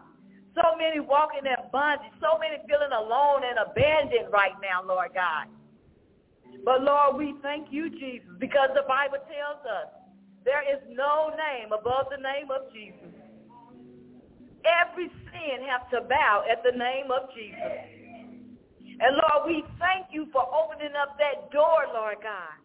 So 0.54 0.74
many 0.76 0.98
walking 0.98 1.46
in 1.46 1.70
bondage. 1.70 2.10
So 2.18 2.38
many 2.38 2.58
feeling 2.66 2.90
alone 2.90 3.42
and 3.46 3.58
abandoned 3.70 4.32
right 4.32 4.54
now, 4.62 4.82
Lord 4.82 5.14
God. 5.14 5.46
But 6.64 6.82
Lord, 6.82 7.16
we 7.16 7.34
thank 7.42 7.68
you, 7.70 7.88
Jesus, 7.90 8.28
because 8.38 8.70
the 8.74 8.82
Bible 8.86 9.22
tells 9.30 9.62
us 9.64 9.90
there 10.44 10.62
is 10.66 10.82
no 10.90 11.30
name 11.30 11.72
above 11.72 12.06
the 12.10 12.20
name 12.20 12.50
of 12.50 12.72
Jesus. 12.72 13.09
Every 14.64 15.08
sin 15.08 15.64
has 15.68 15.82
to 15.92 16.06
bow 16.08 16.44
at 16.50 16.62
the 16.62 16.76
name 16.76 17.08
of 17.10 17.32
Jesus. 17.32 18.00
And 19.00 19.16
Lord, 19.16 19.48
we 19.48 19.64
thank 19.80 20.12
you 20.12 20.28
for 20.32 20.44
opening 20.44 20.92
up 20.92 21.16
that 21.16 21.48
door, 21.50 21.88
Lord 21.94 22.20
God, 22.20 22.56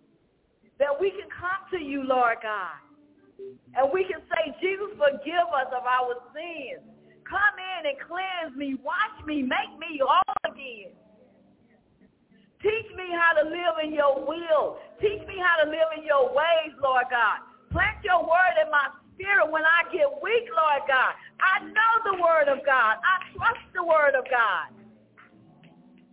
that 0.80 0.92
we 1.00 1.12
can 1.12 1.32
come 1.32 1.64
to 1.72 1.80
you, 1.80 2.04
Lord 2.04 2.44
God, 2.44 2.76
and 3.80 3.88
we 3.94 4.04
can 4.04 4.20
say, 4.28 4.52
Jesus, 4.60 4.92
forgive 5.00 5.48
us 5.56 5.72
of 5.72 5.88
our 5.88 6.20
sins. 6.36 6.84
Come 7.24 7.56
in 7.56 7.88
and 7.88 7.98
cleanse 8.04 8.54
me, 8.56 8.76
wash 8.84 9.16
me, 9.26 9.42
make 9.42 9.72
me 9.80 10.04
all 10.04 10.36
again. 10.44 10.92
Teach 12.62 12.90
me 12.98 13.08
how 13.16 13.40
to 13.40 13.48
live 13.48 13.76
in 13.84 13.94
your 13.94 14.26
will. 14.26 14.78
Teach 15.00 15.22
me 15.28 15.36
how 15.40 15.64
to 15.64 15.70
live 15.70 15.90
in 15.98 16.04
your 16.04 16.34
ways, 16.34 16.74
Lord 16.82 17.06
God. 17.10 17.46
Plant 17.72 18.04
your 18.04 18.22
word 18.24 18.56
in 18.64 18.72
my 18.72 18.90
spirit 19.16 19.50
when 19.50 19.64
I 19.64 19.88
get 19.92 20.08
weak, 20.22 20.46
Lord 20.52 20.84
God. 20.88 21.16
I 21.40 21.64
know 21.66 21.92
the 22.06 22.22
word 22.22 22.48
of 22.48 22.64
God. 22.66 23.00
I 23.02 23.16
trust 23.36 23.66
the 23.74 23.84
word 23.84 24.16
of 24.16 24.24
God. 24.30 24.76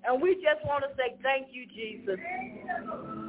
And 0.05 0.21
we 0.21 0.35
just 0.43 0.65
want 0.67 0.83
to 0.83 0.91
say 0.97 1.15
thank 1.23 1.49
you, 1.53 1.67
Jesus. 1.67 2.19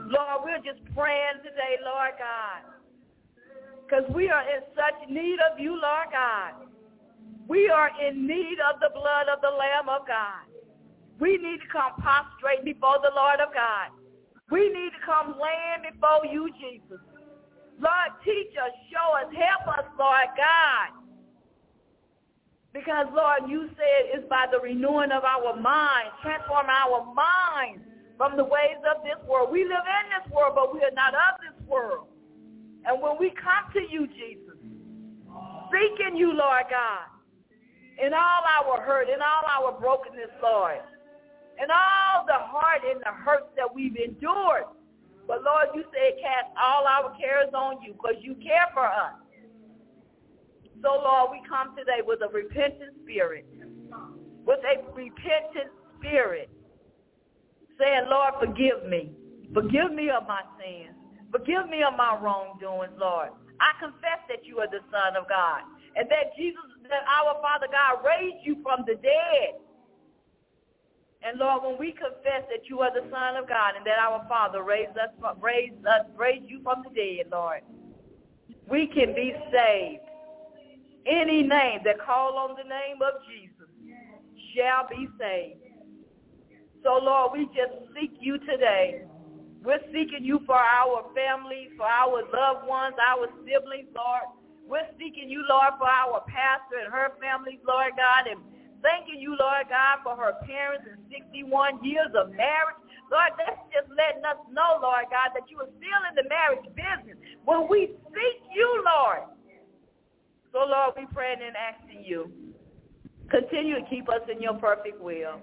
Lord, 0.09 0.41
we're 0.45 0.63
just 0.65 0.81
praying 0.95 1.41
today, 1.43 1.77
Lord 1.85 2.17
God. 2.17 2.61
Because 3.85 4.09
we 4.13 4.29
are 4.29 4.41
in 4.41 4.61
such 4.73 5.09
need 5.09 5.37
of 5.51 5.59
you, 5.59 5.71
Lord 5.71 6.09
God. 6.11 6.53
We 7.47 7.69
are 7.69 7.91
in 8.01 8.25
need 8.25 8.57
of 8.65 8.79
the 8.79 8.89
blood 8.93 9.27
of 9.29 9.41
the 9.41 9.51
Lamb 9.51 9.89
of 9.89 10.07
God. 10.07 10.47
We 11.19 11.37
need 11.37 11.59
to 11.61 11.69
come 11.71 11.93
prostrate 12.01 12.65
before 12.65 12.97
the 13.03 13.11
Lord 13.15 13.39
of 13.39 13.53
God. 13.53 13.93
We 14.49 14.69
need 14.69 14.91
to 14.97 15.05
come 15.05 15.35
laying 15.37 15.93
before 15.93 16.25
you, 16.25 16.49
Jesus. 16.59 16.99
Lord, 17.79 18.09
teach 18.23 18.53
us, 18.57 18.71
show 18.91 19.17
us, 19.17 19.29
help 19.33 19.77
us, 19.77 19.85
Lord 19.97 20.29
God. 20.37 21.03
Because, 22.73 23.05
Lord, 23.13 23.49
you 23.49 23.69
said 23.77 24.17
it's 24.17 24.27
by 24.29 24.45
the 24.51 24.59
renewing 24.59 25.11
of 25.11 25.23
our 25.23 25.55
minds, 25.55 26.13
transform 26.21 26.65
our 26.69 27.05
minds 27.13 27.85
from 28.17 28.35
the 28.37 28.43
ways 28.43 28.81
of 28.89 29.03
this 29.03 29.21
world. 29.29 29.51
We 29.51 29.63
live 29.63 29.85
in 29.85 30.05
this 30.09 30.25
world, 30.33 30.53
but 30.55 30.73
we 30.73 30.81
are 30.81 30.93
not 30.93 31.13
of 31.13 31.41
this 31.41 31.67
world. 31.67 32.07
And 32.85 33.01
when 33.01 33.17
we 33.19 33.29
come 33.31 33.69
to 33.73 33.81
you, 33.81 34.07
Jesus, 34.07 34.57
seeking 35.69 36.17
you, 36.17 36.33
Lord 36.33 36.65
God, 36.69 37.07
in 38.03 38.13
all 38.13 38.41
our 38.41 38.81
hurt, 38.81 39.07
in 39.09 39.21
all 39.21 39.45
our 39.45 39.79
brokenness, 39.79 40.33
Lord, 40.41 40.81
in 41.61 41.69
all 41.69 42.25
the 42.25 42.41
heart 42.41 42.81
and 42.89 42.99
the 43.01 43.13
hurts 43.13 43.53
that 43.55 43.69
we've 43.73 43.95
endured. 43.95 44.65
But 45.27 45.43
Lord, 45.43 45.71
you 45.73 45.83
said 45.91 46.19
cast 46.21 46.51
all 46.59 46.85
our 46.85 47.15
cares 47.17 47.53
on 47.53 47.81
you 47.81 47.93
because 47.93 48.19
you 48.21 48.35
care 48.35 48.67
for 48.73 48.85
us. 48.85 49.15
So 50.81 50.99
Lord, 50.99 51.31
we 51.31 51.41
come 51.47 51.75
today 51.77 52.03
with 52.05 52.19
a 52.21 52.27
repentant 52.27 52.99
spirit, 53.03 53.45
with 54.45 54.59
a 54.67 54.83
repentant 54.91 55.71
spirit, 55.97 56.49
saying, 57.79 58.05
Lord, 58.09 58.35
forgive 58.39 58.83
me. 58.89 59.11
Forgive 59.53 59.93
me 59.93 60.09
of 60.09 60.27
my 60.27 60.41
sins. 60.59 60.95
Forgive 61.31 61.69
me 61.69 61.83
of 61.83 61.95
my 61.95 62.19
wrongdoings, 62.19 62.93
Lord. 62.99 63.29
I 63.61 63.71
confess 63.79 64.19
that 64.27 64.43
you 64.43 64.59
are 64.59 64.67
the 64.67 64.83
Son 64.91 65.15
of 65.15 65.29
God 65.29 65.63
and 65.95 66.09
that 66.09 66.35
Jesus 66.35 66.61
that 66.89 67.05
our 67.07 67.39
Father 67.41 67.71
God 67.71 68.03
raised 68.03 68.43
you 68.43 68.59
from 68.61 68.83
the 68.85 68.95
dead. 68.99 69.62
And 71.25 71.39
Lord, 71.39 71.63
when 71.63 71.77
we 71.79 71.91
confess 71.93 72.43
that 72.51 72.67
you 72.67 72.81
are 72.81 72.93
the 72.93 73.07
Son 73.09 73.37
of 73.37 73.47
God 73.47 73.75
and 73.77 73.85
that 73.85 73.97
our 73.97 74.25
Father 74.27 74.61
raised 74.61 74.97
us, 74.97 75.09
raised 75.39 75.85
us, 75.85 76.05
raised 76.17 76.49
you 76.49 76.61
from 76.63 76.83
the 76.83 76.89
dead, 76.89 77.31
Lord, 77.31 77.61
we 78.67 78.87
can 78.87 79.15
be 79.15 79.33
saved. 79.51 80.03
Any 81.05 81.43
name 81.43 81.79
that 81.85 81.99
call 82.05 82.37
on 82.37 82.55
the 82.55 82.67
name 82.67 83.01
of 83.01 83.13
Jesus 83.27 83.69
shall 84.53 84.87
be 84.89 85.07
saved. 85.19 85.59
So 86.83 86.99
Lord, 87.01 87.31
we 87.33 87.45
just 87.55 87.71
seek 87.95 88.11
you 88.19 88.37
today. 88.39 89.03
We're 89.63 89.83
seeking 89.93 90.23
you 90.23 90.41
for 90.45 90.57
our 90.57 91.05
families, 91.15 91.69
for 91.77 91.87
our 91.87 92.21
loved 92.35 92.67
ones, 92.67 92.95
our 92.99 93.27
siblings, 93.47 93.87
Lord. 93.95 94.27
We're 94.67 94.87
seeking 94.99 95.29
you, 95.29 95.43
Lord, 95.47 95.73
for 95.79 95.87
our 95.87 96.23
pastor 96.27 96.83
and 96.83 96.91
her 96.91 97.11
families, 97.21 97.59
Lord 97.65 97.93
God, 97.95 98.27
and 98.27 98.39
thanking 98.83 99.17
you, 99.17 99.33
Lord 99.39 99.71
God, 99.71 100.03
for 100.03 100.13
her 100.19 100.37
parents 100.45 100.85
and 100.85 100.99
61 101.09 101.81
years 101.81 102.11
of 102.13 102.29
marriage. 102.35 102.77
Lord, 103.09 103.33
that's 103.39 103.59
just 103.71 103.89
letting 103.95 104.23
us 104.27 104.37
know, 104.51 104.83
Lord 104.83 105.07
God, 105.09 105.31
that 105.33 105.47
you 105.47 105.57
are 105.63 105.71
still 105.79 106.01
in 106.11 106.13
the 106.19 106.27
marriage 106.27 106.67
business 106.75 107.17
when 107.47 107.65
we 107.71 107.95
seek 108.11 108.37
you, 108.53 108.67
Lord. 108.83 109.31
So, 110.51 110.67
Lord, 110.67 110.93
we 110.97 111.07
pray 111.09 111.33
and 111.33 111.55
asking 111.57 112.05
you, 112.05 112.29
continue 113.31 113.79
to 113.81 113.85
keep 113.89 114.09
us 114.09 114.21
in 114.29 114.41
your 114.41 114.53
perfect 114.61 115.01
will. 115.01 115.41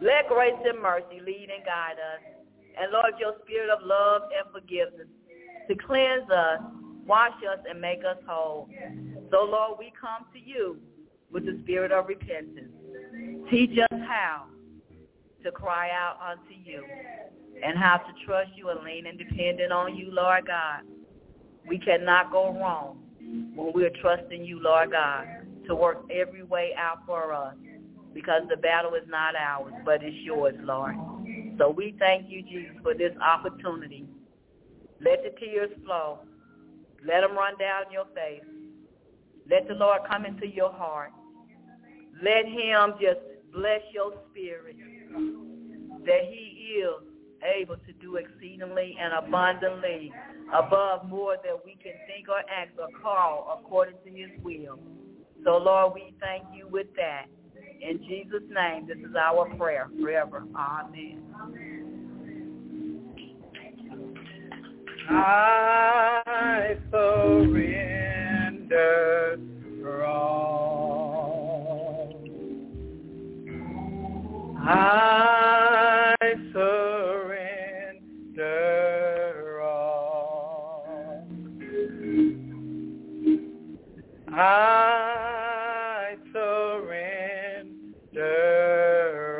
Let 0.00 0.28
grace 0.28 0.58
and 0.64 0.82
mercy 0.82 1.22
lead 1.24 1.48
and 1.48 1.64
guide 1.64 1.96
us. 1.96 2.20
And, 2.76 2.92
Lord, 2.92 3.14
your 3.18 3.34
spirit 3.44 3.70
of 3.70 3.80
love 3.84 4.28
and 4.32 4.50
forgiveness 4.52 5.08
to 5.68 5.74
cleanse 5.86 6.28
us, 6.30 6.60
wash 7.06 7.36
us, 7.48 7.60
and 7.68 7.80
make 7.80 8.00
us 8.00 8.18
whole. 8.26 8.68
So, 9.30 9.44
Lord, 9.44 9.78
we 9.78 9.92
come 9.98 10.26
to 10.32 10.38
you 10.38 10.76
with 11.30 11.46
the 11.46 11.58
spirit 11.62 11.92
of 11.92 12.06
repentance. 12.08 12.72
Teach 13.50 13.78
us 13.78 14.00
how 14.06 14.46
to 15.44 15.50
cry 15.50 15.90
out 15.90 16.18
unto 16.24 16.54
you 16.54 16.84
and 17.64 17.78
how 17.78 17.98
to 17.98 18.24
trust 18.24 18.50
you 18.56 18.70
and 18.70 18.82
lean 18.84 19.06
and 19.06 19.18
dependent 19.18 19.72
on 19.72 19.96
you, 19.96 20.10
Lord 20.10 20.46
God. 20.46 20.80
We 21.68 21.78
cannot 21.78 22.32
go 22.32 22.52
wrong 22.52 22.98
when 23.54 23.72
we're 23.74 23.92
trusting 24.00 24.44
you, 24.44 24.60
Lord 24.60 24.92
God, 24.92 25.26
to 25.66 25.74
work 25.74 26.04
every 26.10 26.42
way 26.42 26.72
out 26.76 26.98
for 27.06 27.32
us 27.32 27.54
because 28.14 28.42
the 28.48 28.56
battle 28.56 28.94
is 28.94 29.08
not 29.08 29.34
ours, 29.36 29.72
but 29.84 30.02
it's 30.02 30.16
yours, 30.24 30.54
Lord. 30.62 30.96
So 31.58 31.70
we 31.70 31.94
thank 31.98 32.28
you, 32.28 32.42
Jesus, 32.42 32.76
for 32.82 32.94
this 32.94 33.12
opportunity. 33.20 34.06
Let 35.00 35.22
the 35.22 35.30
tears 35.38 35.70
flow. 35.84 36.20
Let 37.06 37.20
them 37.22 37.36
run 37.36 37.58
down 37.58 37.84
your 37.92 38.06
face. 38.14 38.44
Let 39.50 39.66
the 39.68 39.74
Lord 39.74 40.02
come 40.08 40.24
into 40.24 40.46
your 40.46 40.72
heart. 40.72 41.12
Let 42.22 42.46
him 42.46 42.94
just 43.00 43.20
bless 43.52 43.80
your 43.92 44.12
spirit 44.30 44.76
that 46.06 46.24
he 46.30 46.78
is 46.78 47.02
able 47.60 47.76
to 47.76 47.92
do 48.00 48.16
exceedingly 48.16 48.96
and 49.00 49.12
abundantly 49.26 50.12
above 50.52 51.08
more 51.08 51.36
than 51.42 51.54
we 51.64 51.76
can 51.82 51.92
think 52.06 52.28
or 52.28 52.38
act 52.48 52.78
or 52.78 52.88
call 53.02 53.58
according 53.60 53.96
to 54.04 54.10
his 54.10 54.30
will. 54.42 54.78
So, 55.44 55.56
Lord, 55.56 55.94
we 55.94 56.14
thank 56.20 56.44
you 56.54 56.68
with 56.68 56.86
that. 56.96 57.26
In 57.80 57.98
Jesus' 58.06 58.44
name, 58.48 58.86
this 58.86 58.98
is 58.98 59.16
our 59.16 59.52
prayer 59.56 59.88
forever. 60.00 60.44
Amen. 60.56 61.24
I 65.10 66.76
surrender 66.92 68.12
all. 70.06 70.91
I 74.64 76.14
surrender 76.52 78.00
all. 79.60 81.26
I 84.28 86.14
surrender 86.32 87.02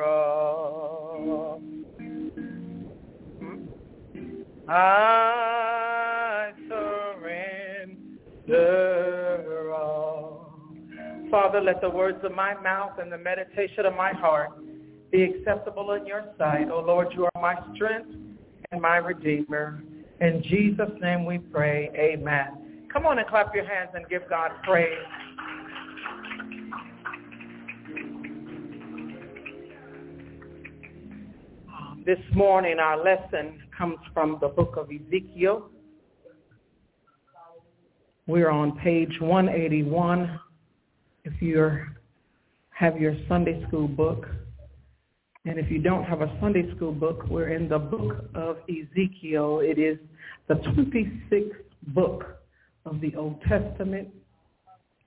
all. 0.05 1.63
I 4.69 6.51
surrender 6.69 7.93
all. 9.73 10.59
Father, 11.31 11.61
let 11.61 11.81
the 11.81 11.89
words 11.89 12.19
of 12.25 12.33
my 12.33 12.55
mouth 12.61 12.99
and 12.99 13.13
the 13.13 13.19
meditation 13.19 13.87
of 13.87 13.95
my 13.95 14.13
heart 14.13 14.51
be 15.13 15.25
acceptable 15.25 15.93
in 15.93 16.07
your 16.07 16.25
sight. 16.39 16.71
O 16.71 16.81
Lord, 16.81 17.09
you 17.15 17.27
are 17.27 17.41
my 17.41 17.55
strength 17.75 18.09
and 18.73 18.81
my 18.81 18.97
redeemer. 18.97 19.83
In 20.23 20.43
Jesus' 20.43 20.91
name 21.03 21.27
we 21.27 21.37
pray. 21.39 21.91
Amen. 21.95 22.89
Come 22.91 23.05
on 23.05 23.19
and 23.19 23.29
clap 23.29 23.55
your 23.55 23.67
hands 23.67 23.91
and 23.95 24.09
give 24.09 24.23
God 24.31 24.51
praise. 24.65 24.99
Um, 31.69 32.03
This 32.07 32.19
morning 32.35 32.79
our 32.79 33.03
lesson 33.03 33.63
comes 33.77 33.99
from 34.15 34.39
the 34.41 34.49
book 34.49 34.77
of 34.79 34.89
Ezekiel. 34.91 35.69
We're 38.27 38.51
on 38.51 38.79
page 38.79 39.21
181. 39.21 40.41
If 41.25 41.43
you 41.43 41.85
have 42.71 42.99
your 42.99 43.15
Sunday 43.29 43.63
school 43.69 43.89
book, 43.89 44.27
and 45.45 45.59
if 45.59 45.71
you 45.71 45.79
don't 45.79 46.05
have 46.05 46.23
a 46.23 46.33
Sunday 46.41 46.73
school 46.77 46.93
book, 46.93 47.25
we're 47.29 47.49
in 47.49 47.69
the 47.69 47.79
book 47.79 48.27
of 48.35 48.59
Ezekiel. 48.69 49.59
It 49.61 49.77
is 49.79 49.99
the 50.47 50.55
26th 50.55 51.51
book 51.89 52.39
of 52.87 53.01
the 53.01 53.15
Old 53.17 53.43
Testament. 53.43 54.09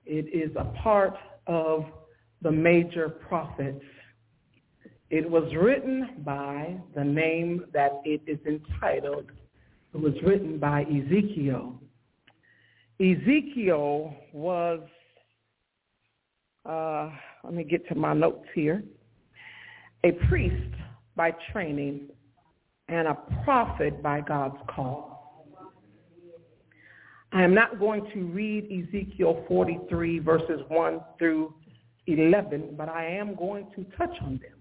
It 0.04 0.26
is 0.34 0.54
a 0.56 0.64
part 0.82 1.14
of 1.46 1.86
the 2.42 2.52
major 2.52 3.08
prophets. 3.08 3.82
It 5.08 5.28
was 5.28 5.44
written 5.54 6.22
by 6.24 6.76
the 6.94 7.04
name 7.04 7.64
that 7.72 8.02
it 8.04 8.20
is 8.26 8.38
entitled. 8.46 9.30
It 9.94 10.00
was 10.00 10.14
written 10.22 10.58
by 10.58 10.82
Ezekiel. 10.82 11.80
Ezekiel 13.00 14.14
was, 14.34 14.80
uh, 16.68 17.10
let 17.42 17.54
me 17.54 17.64
get 17.64 17.88
to 17.88 17.94
my 17.94 18.12
notes 18.12 18.46
here, 18.54 18.82
a 20.06 20.12
priest 20.28 20.72
by 21.16 21.32
training 21.52 22.08
and 22.88 23.08
a 23.08 23.14
prophet 23.44 24.00
by 24.02 24.20
God's 24.20 24.58
call. 24.68 25.56
I 27.32 27.42
am 27.42 27.52
not 27.52 27.80
going 27.80 28.08
to 28.14 28.22
read 28.26 28.66
Ezekiel 28.66 29.44
43 29.48 30.20
verses 30.20 30.60
1 30.68 31.00
through 31.18 31.54
11, 32.06 32.74
but 32.76 32.88
I 32.88 33.04
am 33.04 33.34
going 33.34 33.66
to 33.74 33.84
touch 33.96 34.16
on 34.22 34.40
them. 34.40 34.52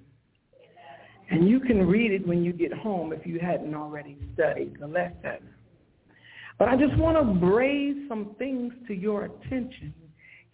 And 1.30 1.48
you 1.48 1.60
can 1.60 1.86
read 1.86 2.12
it 2.12 2.28
when 2.28 2.44
you 2.44 2.52
get 2.52 2.74
home 2.74 3.14
if 3.14 3.26
you 3.26 3.40
hadn't 3.40 3.76
already 3.76 4.18
studied 4.34 4.78
the 4.80 4.88
lesson. 4.88 5.48
But 6.58 6.70
I 6.70 6.76
just 6.76 6.98
want 6.98 7.18
to 7.18 7.46
raise 7.46 8.08
some 8.10 8.36
things 8.40 8.74
to 8.88 8.96
your 8.96 9.26
attention 9.26 9.94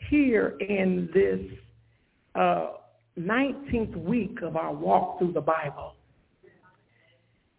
here 0.10 0.58
in 0.60 1.10
this 1.14 1.40
uh, 2.36 2.72
19th 3.28 3.96
week 3.98 4.42
of 4.42 4.56
our 4.56 4.74
walk 4.74 5.20
through 5.20 5.34
the 5.34 5.42
Bible. 5.42 5.96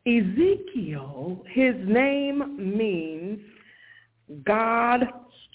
Ezekiel, 0.07 1.45
his 1.49 1.75
name 1.85 2.77
means 2.77 3.41
God 4.45 5.05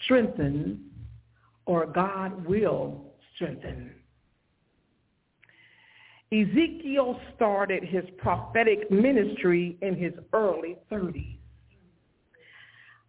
strengthens 0.03 0.79
or 1.65 1.85
God 1.85 2.45
will 2.45 3.13
strengthen. 3.35 3.91
Ezekiel 6.31 7.19
started 7.35 7.84
his 7.84 8.03
prophetic 8.17 8.89
ministry 8.91 9.77
in 9.81 9.95
his 9.95 10.13
early 10.34 10.77
30s. 10.91 11.38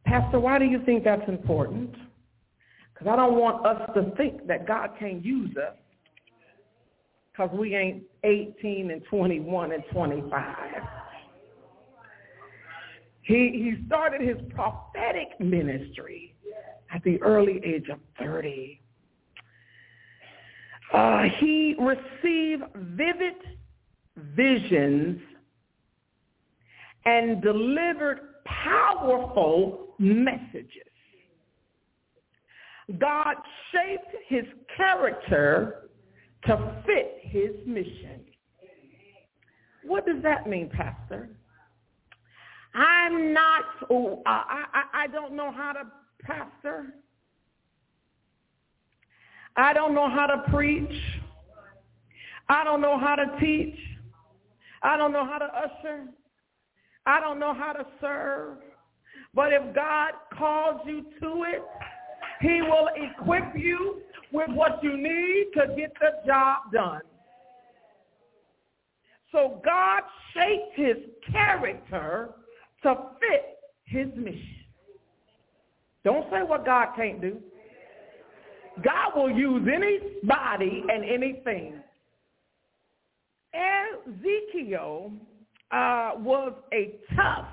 Pastor, 0.05 0.41
why 0.41 0.59
do 0.59 0.65
you 0.65 0.83
think 0.85 1.05
that's 1.05 1.29
important? 1.29 1.95
Because 2.93 3.09
I 3.13 3.17
don't 3.17 3.35
want 3.35 3.67
us 3.67 3.91
to 3.95 4.13
think 4.17 4.47
that 4.47 4.67
God 4.67 4.91
can't 4.99 5.25
use 5.25 5.57
us 5.57 5.77
because 7.39 7.57
we 7.57 7.77
ain't 7.77 8.03
18 8.25 8.91
and 8.91 9.03
21 9.05 9.73
and 9.73 9.85
25. 9.93 10.57
He, 13.23 13.35
he 13.35 13.87
started 13.87 14.23
his 14.23 14.39
prophetic 14.55 15.39
ministry 15.39 16.35
at 16.93 17.03
the 17.05 17.21
early 17.23 17.61
age 17.65 17.89
of 17.91 17.99
30. 18.19 18.81
Uh, 20.93 21.25
he 21.39 21.77
received 21.79 22.65
vivid 22.75 23.35
visions 24.17 25.21
and 27.05 27.41
delivered 27.43 28.21
powerful 28.45 29.95
messages. 29.99 30.73
God 32.99 33.37
shaped 33.71 34.17
his 34.27 34.45
character 34.77 35.88
to 36.47 36.83
fit 36.87 37.19
his 37.23 37.51
mission. 37.67 38.25
What 39.85 40.07
does 40.07 40.23
that 40.23 40.49
mean, 40.49 40.69
Pastor? 40.69 41.31
I'm 42.75 43.33
not, 43.33 43.65
oh, 43.91 44.23
I, 44.27 44.65
I, 44.73 45.05
I 45.05 45.07
don't 45.09 45.35
know 45.35 45.51
how 45.51 45.73
to 45.73 45.85
pastor. 46.23 46.95
I 49.57 49.73
don't 49.73 49.95
know 49.95 50.09
how 50.09 50.27
to 50.27 50.51
preach. 50.51 51.01
I 52.49 52.65
don't 52.65 52.81
know 52.81 52.99
how 52.99 53.17
to 53.17 53.39
teach. 53.41 53.77
I 54.83 54.97
don't 54.97 55.13
know 55.13 55.25
how 55.25 55.39
to 55.39 55.47
usher. 55.47 56.05
I 57.07 57.21
don't 57.21 57.39
know 57.39 57.55
how 57.55 57.73
to 57.73 57.85
serve. 58.01 58.59
But 59.35 59.53
if 59.53 59.75
God 59.75 60.13
calls 60.37 60.81
you 60.87 61.05
to 61.21 61.45
it, 61.49 61.63
he 62.41 62.63
will 62.63 62.89
equip 62.95 63.57
you 63.57 64.03
with 64.33 64.51
what 64.51 64.83
you 64.83 64.97
need 64.97 65.47
to 65.55 65.75
get 65.77 65.93
the 66.01 66.27
job 66.27 66.73
done. 66.73 67.01
So 69.33 69.61
God 69.65 70.03
shaped 70.35 70.75
his 70.77 70.97
character 71.31 72.31
to 72.83 72.95
fit 73.21 73.59
his 73.85 74.09
mission. 74.17 74.57
Don't 76.05 76.31
say 76.31 76.43
what 76.43 76.65
God 76.65 76.95
can't 76.97 77.21
do. 77.21 77.39
God 78.83 79.17
will 79.17 79.31
use 79.31 79.69
anybody 79.73 80.85
and 80.89 81.05
anything. 81.05 81.83
Ezekiel 83.53 85.13
uh, 85.71 86.13
was 86.17 86.53
a 86.73 86.95
tough 87.17 87.49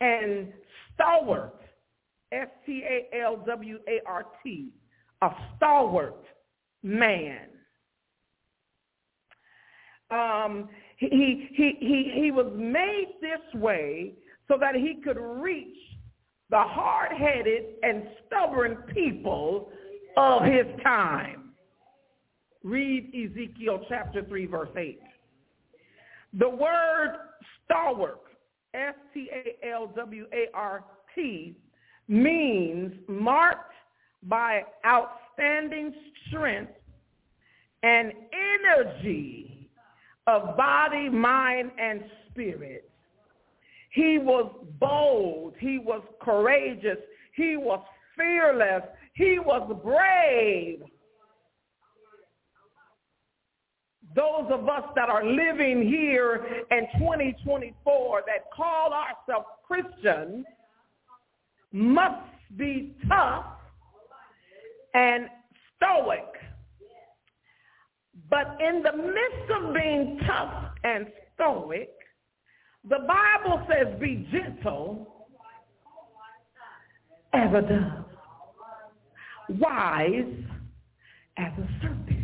and 0.00 0.52
stalwart, 0.94 1.54
S-T-A-L-W-A-R-T, 2.32 3.12
a 5.22 5.30
stalwart 5.56 6.24
man. 6.82 7.48
Um, 10.10 10.68
he, 10.96 11.48
he, 11.52 11.76
he, 11.80 12.12
he 12.14 12.30
was 12.30 12.52
made 12.54 13.14
this 13.20 13.60
way 13.60 14.14
so 14.48 14.56
that 14.60 14.74
he 14.74 15.00
could 15.02 15.18
reach 15.18 15.76
the 16.50 16.58
hard-headed 16.60 17.64
and 17.82 18.04
stubborn 18.26 18.76
people 18.94 19.68
of 20.16 20.44
his 20.44 20.66
time. 20.82 21.50
Read 22.62 23.12
Ezekiel 23.14 23.84
chapter 23.88 24.22
3, 24.24 24.46
verse 24.46 24.70
8. 24.76 25.00
The 26.34 26.48
word 26.48 27.16
stalwart, 27.64 28.20
S-T-A-L-W-A-R-T, 28.74 29.16
means 32.08 32.92
marked 33.08 33.72
by 34.28 34.62
outstanding 34.84 35.94
strength 36.28 36.72
and 37.82 38.12
energy 38.64 39.68
of 40.26 40.56
body, 40.56 41.08
mind, 41.08 41.70
and 41.78 42.02
spirit. 42.30 42.90
He 43.90 44.18
was 44.18 44.52
bold. 44.80 45.54
He 45.58 45.78
was 45.78 46.02
courageous. 46.20 46.98
He 47.34 47.56
was 47.56 47.80
fearless. 48.16 48.82
He 49.14 49.38
was 49.38 49.70
brave. 49.82 50.82
Those 54.14 54.50
of 54.50 54.68
us 54.68 54.84
that 54.94 55.08
are 55.08 55.24
living 55.24 55.86
here 55.86 56.46
in 56.70 56.86
2024 56.98 58.22
that 58.26 58.50
call 58.54 58.92
ourselves 58.92 59.46
Christians 59.66 60.44
must 61.72 62.22
be 62.56 62.94
tough 63.08 63.55
and 64.96 65.28
stoic. 65.76 66.24
But 68.30 68.56
in 68.66 68.82
the 68.82 68.96
midst 68.96 69.50
of 69.54 69.74
being 69.74 70.18
tough 70.26 70.72
and 70.84 71.06
stoic, 71.34 71.90
the 72.88 72.98
Bible 73.06 73.66
says 73.68 74.00
be 74.00 74.26
gentle 74.32 75.26
as 77.34 77.50
a 77.54 77.60
dove, 77.60 78.04
wise 79.60 80.34
as 81.36 81.52
a 81.58 81.68
serpent. 81.82 82.22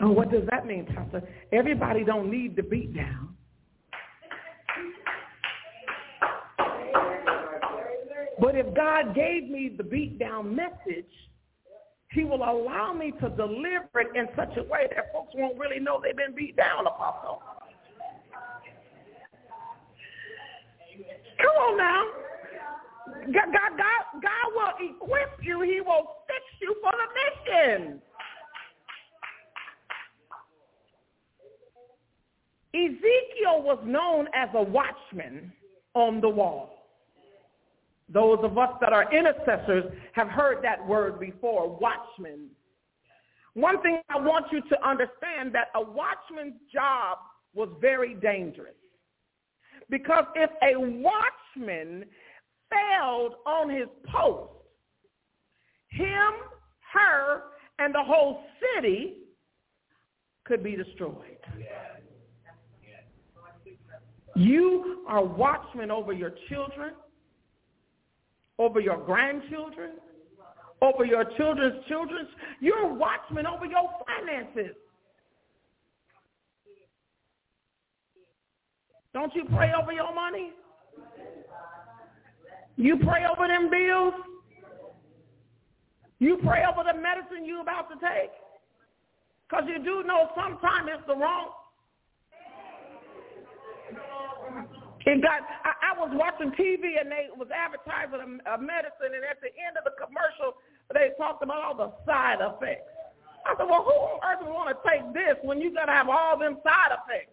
Oh, 0.00 0.10
what 0.10 0.32
does 0.32 0.42
that 0.50 0.66
mean, 0.66 0.86
Pastor? 0.86 1.22
Everybody 1.52 2.02
don't 2.02 2.30
need 2.30 2.56
the 2.56 2.64
beat 2.64 2.96
down. 2.96 3.33
But 8.40 8.56
if 8.56 8.74
God 8.74 9.14
gave 9.14 9.48
me 9.48 9.72
the 9.76 9.84
beat 9.84 10.18
down 10.18 10.54
message, 10.54 11.10
he 12.10 12.24
will 12.24 12.42
allow 12.42 12.92
me 12.92 13.12
to 13.20 13.28
deliver 13.30 14.00
it 14.00 14.16
in 14.16 14.28
such 14.36 14.56
a 14.56 14.62
way 14.62 14.88
that 14.94 15.12
folks 15.12 15.32
won't 15.34 15.58
really 15.58 15.80
know 15.80 16.00
they've 16.02 16.16
been 16.16 16.34
beat 16.34 16.56
down, 16.56 16.86
Apostle. 16.86 17.42
Come 21.42 21.56
on 21.56 21.76
now. 21.76 22.04
God, 23.26 23.52
God, 23.52 23.76
God, 23.76 24.22
God 24.22 24.52
will 24.54 24.88
equip 24.88 25.42
you. 25.42 25.62
He 25.62 25.80
will 25.80 26.16
fix 26.26 26.42
you 26.60 26.76
for 26.80 26.92
the 26.92 27.08
mission. 27.74 28.00
Ezekiel 32.74 33.62
was 33.62 33.78
known 33.84 34.26
as 34.34 34.48
a 34.54 34.62
watchman 34.62 35.52
on 35.94 36.20
the 36.20 36.28
wall. 36.28 36.83
Those 38.14 38.38
of 38.44 38.56
us 38.56 38.70
that 38.80 38.92
are 38.92 39.12
intercessors 39.12 39.92
have 40.12 40.28
heard 40.28 40.62
that 40.62 40.86
word 40.86 41.18
before, 41.18 41.68
watchmen. 41.68 42.48
One 43.54 43.82
thing 43.82 44.00
I 44.08 44.18
want 44.18 44.46
you 44.52 44.60
to 44.62 44.88
understand 44.88 45.52
that 45.54 45.68
a 45.74 45.82
watchman's 45.82 46.54
job 46.72 47.18
was 47.54 47.68
very 47.80 48.14
dangerous. 48.14 48.74
Because 49.90 50.24
if 50.36 50.50
a 50.62 50.78
watchman 50.78 52.04
failed 52.70 53.34
on 53.46 53.68
his 53.68 53.88
post, 54.12 54.52
him, 55.88 56.32
her, 56.92 57.42
and 57.80 57.92
the 57.92 58.02
whole 58.02 58.44
city 58.76 59.18
could 60.44 60.62
be 60.62 60.76
destroyed. 60.76 61.38
You 64.36 65.04
are 65.08 65.24
watchmen 65.24 65.90
over 65.90 66.12
your 66.12 66.32
children, 66.48 66.92
over 68.58 68.80
your 68.80 68.98
grandchildren, 68.98 69.92
over 70.80 71.04
your 71.04 71.24
children's 71.36 71.84
children. 71.88 72.26
You're 72.60 72.92
watchmen 72.94 73.46
over 73.46 73.66
your 73.66 73.88
finances. 74.06 74.76
Don't 79.12 79.34
you 79.34 79.44
pray 79.54 79.72
over 79.80 79.92
your 79.92 80.12
money? 80.14 80.50
You 82.76 82.98
pray 82.98 83.24
over 83.24 83.46
them 83.46 83.70
bills? 83.70 84.14
You 86.18 86.38
pray 86.44 86.64
over 86.64 86.82
the 86.84 86.98
medicine 86.98 87.44
you're 87.44 87.60
about 87.60 87.88
to 87.90 87.94
take? 87.96 88.30
Because 89.48 89.64
you 89.68 89.78
do 89.78 90.02
know 90.06 90.28
sometimes 90.34 90.88
it's 90.92 91.06
the 91.06 91.14
wrong. 91.14 91.50
It 95.06 95.20
got. 95.20 95.44
I, 95.64 95.92
I 95.92 96.00
was 96.00 96.10
watching 96.16 96.50
TV 96.56 96.96
and 97.00 97.12
they 97.12 97.28
was 97.36 97.48
advertising 97.52 98.40
a, 98.46 98.56
a 98.56 98.58
medicine, 98.58 99.12
and 99.12 99.24
at 99.24 99.40
the 99.44 99.52
end 99.52 99.76
of 99.76 99.84
the 99.84 99.92
commercial, 100.00 100.56
they 100.92 101.12
talked 101.18 101.42
about 101.42 101.60
all 101.60 101.76
the 101.76 101.92
side 102.08 102.40
effects. 102.40 102.88
I 103.44 103.54
said, 103.58 103.68
well, 103.68 103.84
who 103.84 103.92
on 103.92 104.20
earth 104.24 104.40
would 104.40 104.52
want 104.52 104.72
to 104.72 104.80
take 104.88 105.04
this 105.12 105.36
when 105.42 105.60
you 105.60 105.74
got 105.74 105.86
to 105.86 105.92
have 105.92 106.08
all 106.08 106.38
them 106.38 106.56
side 106.64 106.96
effects? 106.96 107.32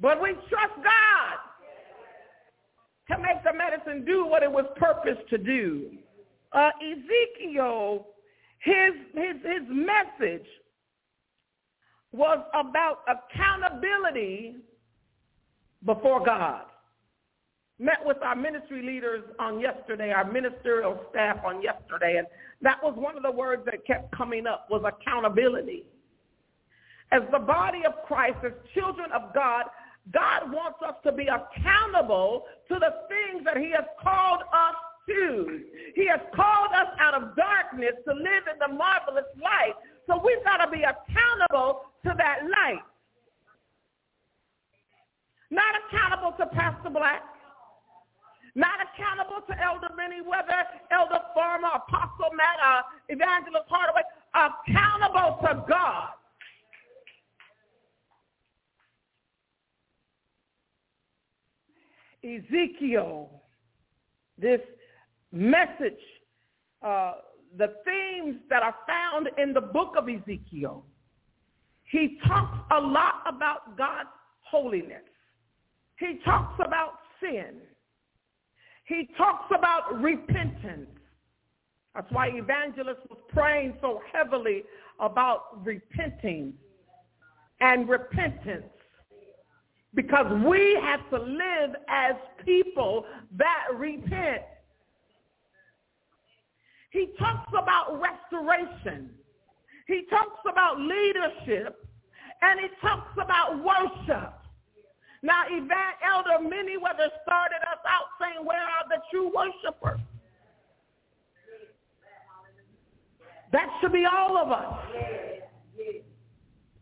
But 0.00 0.20
we 0.20 0.32
trust 0.50 0.76
God 0.84 1.38
to 3.08 3.22
make 3.22 3.42
the 3.44 3.52
medicine 3.52 4.04
do 4.04 4.26
what 4.26 4.42
it 4.42 4.52
was 4.52 4.66
purposed 4.76 5.28
to 5.30 5.38
do. 5.38 5.92
Uh, 6.52 6.70
Ezekiel, 6.82 8.08
his, 8.58 8.92
his, 9.14 9.36
his 9.42 9.62
message 9.68 10.46
was 12.12 12.38
about 12.54 13.00
accountability 13.08 14.56
before 15.84 16.24
God. 16.24 16.62
Met 17.78 17.98
with 18.04 18.18
our 18.22 18.36
ministry 18.36 18.82
leaders 18.82 19.24
on 19.38 19.58
yesterday, 19.58 20.12
our 20.12 20.30
ministerial 20.30 21.00
staff 21.10 21.38
on 21.44 21.60
yesterday, 21.60 22.16
and 22.18 22.26
that 22.62 22.78
was 22.82 22.94
one 22.96 23.16
of 23.16 23.22
the 23.22 23.30
words 23.30 23.62
that 23.66 23.84
kept 23.84 24.14
coming 24.16 24.46
up 24.46 24.68
was 24.70 24.84
accountability. 24.86 25.84
As 27.10 27.22
the 27.32 27.38
body 27.38 27.82
of 27.84 27.94
Christ, 28.06 28.38
as 28.44 28.52
children 28.74 29.10
of 29.12 29.34
God, 29.34 29.64
God 30.12 30.52
wants 30.52 30.78
us 30.86 30.94
to 31.04 31.12
be 31.12 31.26
accountable 31.26 32.44
to 32.68 32.74
the 32.74 32.94
things 33.08 33.44
that 33.44 33.56
he 33.56 33.70
has 33.70 33.84
called 34.02 34.42
us 34.52 34.76
to. 35.08 35.60
He 35.94 36.06
has 36.06 36.20
called 36.34 36.70
us 36.74 36.88
out 37.00 37.14
of 37.14 37.36
darkness 37.36 37.94
to 38.06 38.14
live 38.14 38.44
in 38.52 38.58
the 38.60 38.68
marvelous 38.68 39.24
light. 39.42 39.74
So 40.06 40.20
we've 40.24 40.44
got 40.44 40.58
to 40.64 40.70
be 40.70 40.82
accountable 40.82 41.82
to 42.04 42.14
that 42.16 42.40
light. 42.44 42.82
Not 45.54 45.74
accountable 45.86 46.32
to 46.38 46.46
Pastor 46.46 46.90
Black. 46.90 47.22
Not 48.56 48.74
accountable 48.82 49.40
to 49.48 49.54
Elder 49.62 49.94
Benny 49.96 50.20
Weather, 50.20 50.64
Elder 50.90 51.20
Farmer, 51.32 51.68
Apostle 51.68 52.34
Matt, 52.36 52.58
uh, 52.60 52.82
Evangelist 53.08 53.66
Hardaway. 53.68 54.02
Accountable 54.34 55.38
to 55.42 55.64
God. 55.68 56.08
Ezekiel, 62.24 63.42
this 64.36 64.60
message, 65.30 66.00
uh, 66.82 67.12
the 67.56 67.74
themes 67.84 68.38
that 68.50 68.64
are 68.64 68.74
found 68.88 69.28
in 69.38 69.52
the 69.52 69.60
book 69.60 69.94
of 69.96 70.08
Ezekiel, 70.08 70.84
he 71.84 72.18
talks 72.26 72.58
a 72.72 72.80
lot 72.80 73.22
about 73.28 73.76
God's 73.76 74.08
holiness. 74.40 75.02
He 76.04 76.18
talks 76.22 76.60
about 76.62 76.98
sin. 77.18 77.62
he 78.84 79.08
talks 79.16 79.50
about 79.56 80.02
repentance. 80.02 80.90
That's 81.94 82.10
why 82.12 82.28
evangelist 82.28 83.00
was 83.08 83.20
praying 83.30 83.78
so 83.80 84.02
heavily 84.12 84.64
about 85.00 85.64
repenting 85.64 86.52
and 87.60 87.88
repentance. 87.88 88.66
Because 89.94 90.26
we 90.44 90.78
have 90.82 91.08
to 91.08 91.16
live 91.16 91.70
as 91.88 92.16
people 92.44 93.06
that 93.38 93.68
repent. 93.74 94.42
He 96.90 97.14
talks 97.18 97.50
about 97.56 97.98
restoration. 97.98 99.08
He 99.86 100.02
talks 100.10 100.40
about 100.50 100.78
leadership. 100.80 101.86
And 102.42 102.60
he 102.60 102.68
talks 102.82 103.12
about 103.16 103.64
worship. 103.64 104.43
Now, 105.24 105.46
Evan, 105.46 105.70
Elder 106.06 106.44
Manyweather 106.44 107.08
started 107.22 107.62
us 107.62 107.80
out 107.88 108.08
saying, 108.20 108.44
where 108.44 108.60
are 108.60 108.86
the 108.90 108.98
true 109.10 109.32
worshipers? 109.34 109.98
That 113.50 113.70
should 113.80 113.94
be 113.94 114.04
all 114.04 114.36
of 114.36 114.52
us. 114.52 114.80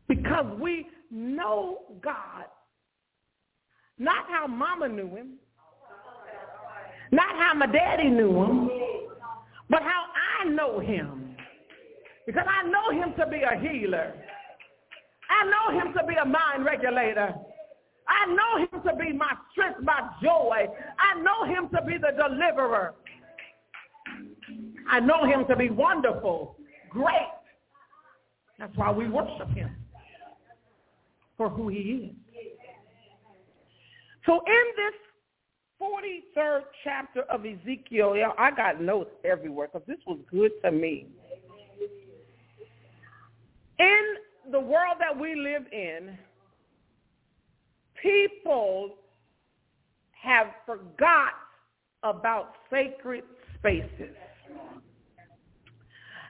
Because 0.09 0.59
we 0.59 0.89
know 1.12 1.82
God. 2.01 2.47
Not 3.97 4.27
how 4.28 4.48
mama 4.48 4.89
knew 4.89 5.14
him. 5.14 5.35
Not 7.12 7.36
how 7.36 7.55
my 7.55 7.66
daddy 7.66 8.09
knew 8.09 8.43
him. 8.43 8.70
But 9.70 9.82
how 9.82 10.06
I 10.40 10.48
know 10.48 10.81
him. 10.81 11.36
Because 12.27 12.47
I 12.48 12.69
know 12.69 12.90
him 12.90 13.14
to 13.20 13.27
be 13.28 13.43
a 13.43 13.56
healer. 13.56 14.14
I 15.31 15.44
know 15.44 15.78
him 15.78 15.93
to 15.93 16.05
be 16.09 16.14
a 16.14 16.24
mind 16.24 16.64
regulator. 16.64 17.36
I 18.12 18.26
know 18.26 18.59
him 18.59 18.82
to 18.84 18.97
be 18.97 19.12
my 19.12 19.32
strength, 19.51 19.80
my 19.82 20.10
joy. 20.22 20.66
I 20.98 21.20
know 21.20 21.44
him 21.44 21.68
to 21.74 21.82
be 21.84 21.97
the 21.97 22.12
deliverer. 22.16 22.94
I 24.89 25.01
know 25.01 25.24
him 25.24 25.47
to 25.48 25.56
be 25.56 25.70
wonderful, 25.70 26.56
great. 26.90 27.30
That's 28.59 28.76
why 28.76 28.90
we 28.90 29.09
worship 29.09 29.48
him 29.51 29.70
for 31.36 31.48
who 31.48 31.68
he 31.68 31.78
is. 31.78 32.16
So 34.26 34.40
in 34.47 34.64
this 34.76 34.94
43rd 35.80 36.60
chapter 36.84 37.22
of 37.22 37.44
Ezekiel, 37.44 38.14
I 38.39 38.51
got 38.51 38.80
notes 38.80 39.10
everywhere 39.24 39.68
because 39.72 39.86
this 39.86 39.98
was 40.06 40.18
good 40.30 40.52
to 40.64 40.70
me. 40.70 41.06
In 43.78 44.52
the 44.52 44.60
world 44.60 44.97
that 45.01 45.18
we 45.18 45.34
live 45.34 45.64
in, 45.72 46.16
people 48.03 48.97
have 50.12 50.49
forgot 50.66 51.33
about 52.03 52.55
sacred 52.70 53.24
spaces. 53.59 54.15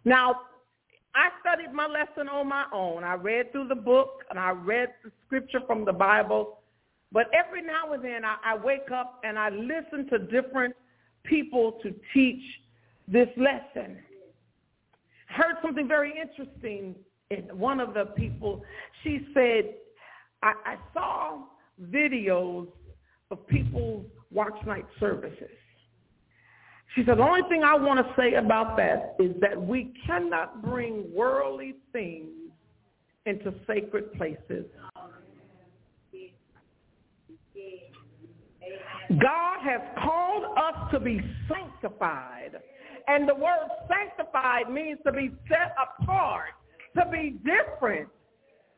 Now, 0.05 0.41
I 1.15 1.29
studied 1.41 1.73
my 1.73 1.87
lesson 1.87 2.29
on 2.29 2.49
my 2.49 2.65
own. 2.73 3.05
I 3.05 3.15
read 3.15 3.53
through 3.53 3.69
the 3.69 3.75
book 3.75 4.25
and 4.31 4.39
I 4.39 4.51
read 4.51 4.89
the 5.05 5.11
scripture 5.27 5.61
from 5.67 5.85
the 5.85 5.93
Bible. 5.93 6.59
But 7.11 7.27
every 7.35 7.63
now 7.63 7.93
and 7.93 8.03
then 8.03 8.25
I, 8.25 8.37
I 8.45 8.57
wake 8.57 8.91
up 8.91 9.21
and 9.23 9.39
I 9.39 9.51
listen 9.51 10.09
to 10.11 10.19
different 10.19 10.75
people 11.25 11.79
to 11.83 11.95
teach 12.15 12.43
this 13.07 13.29
lesson. 13.37 13.99
I 15.29 15.33
heard 15.35 15.57
something 15.63 15.87
very 15.87 16.15
interesting 16.19 16.95
in 17.31 17.41
one 17.57 17.81
of 17.81 17.93
the 17.93 18.07
people. 18.17 18.63
She 19.03 19.27
said, 19.35 19.75
I, 20.43 20.53
I 20.65 20.77
saw 20.95 21.45
videos 21.91 22.69
of 23.31 23.47
people's 23.47 24.07
watch 24.31 24.57
night 24.67 24.87
services. 25.01 25.51
She 26.95 27.03
said, 27.07 27.19
the 27.19 27.23
only 27.23 27.43
thing 27.49 27.63
I 27.65 27.75
want 27.75 28.07
to 28.07 28.15
say 28.21 28.35
about 28.35 28.77
that 28.77 29.17
is 29.19 29.35
that 29.41 29.61
we 29.61 29.95
cannot 30.07 30.63
bring 30.63 31.11
worldly 31.15 31.77
things 31.93 32.29
into 33.25 33.55
sacred 33.67 34.13
places. 34.15 34.67
God 39.11 39.59
has 39.63 39.81
called 40.03 40.45
us 40.57 40.91
to 40.93 41.01
be 41.01 41.21
sanctified. 41.49 42.53
And 43.09 43.29
the 43.29 43.35
word 43.35 43.69
sanctified 43.89 44.71
means 44.71 44.99
to 45.05 45.13
be 45.13 45.31
set 45.49 45.75
apart, 46.01 46.51
to 46.97 47.11
be 47.11 47.39
different. 47.45 48.09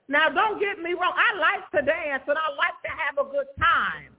Now, 0.08 0.28
don't 0.28 0.60
get 0.60 0.78
me 0.78 0.92
wrong. 0.92 1.14
I 1.16 1.38
like 1.38 1.70
to 1.72 1.82
dance 1.82 2.22
and 2.26 2.36
I 2.36 2.48
like 2.56 2.76
to 2.84 2.90
have 2.92 3.26
a 3.26 3.30
good 3.30 3.48
time. 3.58 4.12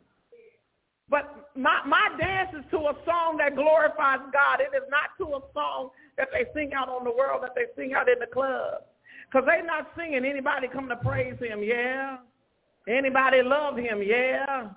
But 1.09 1.51
my, 1.55 1.81
my 1.85 2.09
dance 2.19 2.49
is 2.57 2.65
to 2.71 2.77
a 2.77 2.95
song 3.05 3.37
that 3.37 3.55
glorifies 3.55 4.25
God. 4.33 4.59
It 4.59 4.75
is 4.75 4.89
not 4.89 5.13
to 5.19 5.35
a 5.35 5.41
song 5.53 5.91
that 6.17 6.29
they 6.33 6.45
sing 6.55 6.73
out 6.73 6.89
on 6.89 7.03
the 7.03 7.11
world, 7.11 7.43
that 7.43 7.53
they 7.53 7.65
sing 7.75 7.93
out 7.93 8.09
in 8.09 8.17
the 8.19 8.25
club. 8.25 8.81
Because 9.29 9.45
they're 9.45 9.65
not 9.65 9.91
singing 9.97 10.25
anybody 10.25 10.67
come 10.67 10.89
to 10.89 10.95
praise 10.95 11.37
him, 11.39 11.61
yeah. 11.61 12.17
Anybody 12.87 13.41
love 13.43 13.77
him, 13.77 14.01
yeah. 14.01 14.69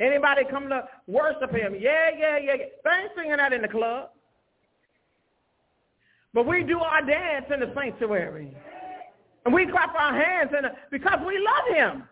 Anybody 0.00 0.42
come 0.50 0.68
to 0.70 0.88
worship 1.06 1.50
him, 1.52 1.76
yeah, 1.78 2.10
yeah, 2.16 2.38
yeah. 2.38 2.54
yeah. 2.58 2.64
They 2.84 2.90
ain't 2.90 3.12
singing 3.16 3.36
that 3.36 3.52
in 3.52 3.62
the 3.62 3.68
club. 3.68 4.10
But 6.32 6.46
we 6.46 6.64
do 6.64 6.80
our 6.80 7.02
dance 7.04 7.46
in 7.52 7.60
the 7.60 7.72
sanctuary. 7.74 8.56
And 9.44 9.52
we 9.52 9.66
clap 9.66 9.94
our 9.94 10.14
hands 10.14 10.50
in 10.56 10.62
the, 10.62 10.68
uh, 10.68 10.74
because 10.90 11.18
we 11.26 11.38
love 11.38 11.76
him. 11.76 12.04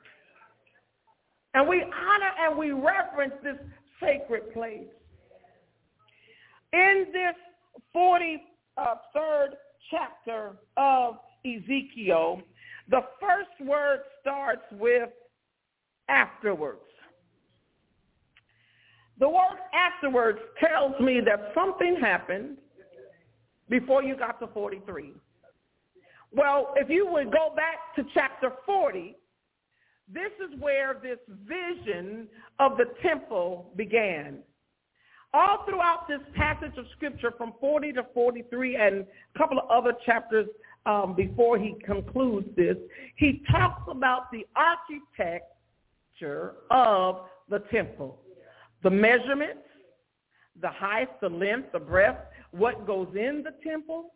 And 1.54 1.68
we 1.68 1.82
honor 1.82 2.30
and 2.40 2.58
we 2.58 2.72
reverence 2.72 3.34
this 3.42 3.56
sacred 4.00 4.52
place. 4.52 4.88
In 6.72 7.06
this 7.12 7.34
43rd 7.94 9.48
chapter 9.90 10.52
of 10.76 11.18
Ezekiel, 11.44 12.42
the 12.88 13.00
first 13.20 13.68
word 13.68 14.00
starts 14.20 14.62
with 14.72 15.10
afterwards. 16.08 16.80
The 19.18 19.28
word 19.28 19.58
afterwards 19.74 20.38
tells 20.58 20.98
me 21.00 21.20
that 21.24 21.52
something 21.54 21.96
happened 22.00 22.58
before 23.68 24.02
you 24.02 24.16
got 24.16 24.40
to 24.40 24.46
43. 24.48 25.12
Well, 26.34 26.72
if 26.76 26.88
you 26.88 27.06
would 27.10 27.30
go 27.30 27.52
back 27.54 27.94
to 27.96 28.04
chapter 28.14 28.52
40, 28.64 29.16
this 30.12 30.32
is 30.40 30.58
where 30.60 30.98
this 31.02 31.18
vision 31.28 32.28
of 32.58 32.76
the 32.76 32.86
temple 33.02 33.70
began. 33.76 34.38
All 35.34 35.64
throughout 35.66 36.08
this 36.08 36.20
passage 36.34 36.76
of 36.76 36.84
scripture 36.96 37.32
from 37.36 37.54
40 37.60 37.92
to 37.94 38.06
43 38.12 38.76
and 38.76 39.06
a 39.34 39.38
couple 39.38 39.58
of 39.58 39.70
other 39.70 39.94
chapters 40.04 40.46
um, 40.84 41.14
before 41.14 41.58
he 41.58 41.76
concludes 41.84 42.48
this, 42.56 42.76
he 43.16 43.42
talks 43.50 43.82
about 43.88 44.30
the 44.30 44.46
architecture 44.56 46.56
of 46.70 47.22
the 47.48 47.60
temple, 47.70 48.18
the 48.82 48.90
measurements, 48.90 49.62
the 50.60 50.68
height, 50.68 51.20
the 51.20 51.28
length, 51.28 51.72
the 51.72 51.80
breadth, 51.80 52.26
what 52.50 52.86
goes 52.86 53.08
in 53.14 53.42
the 53.42 53.54
temple. 53.66 54.12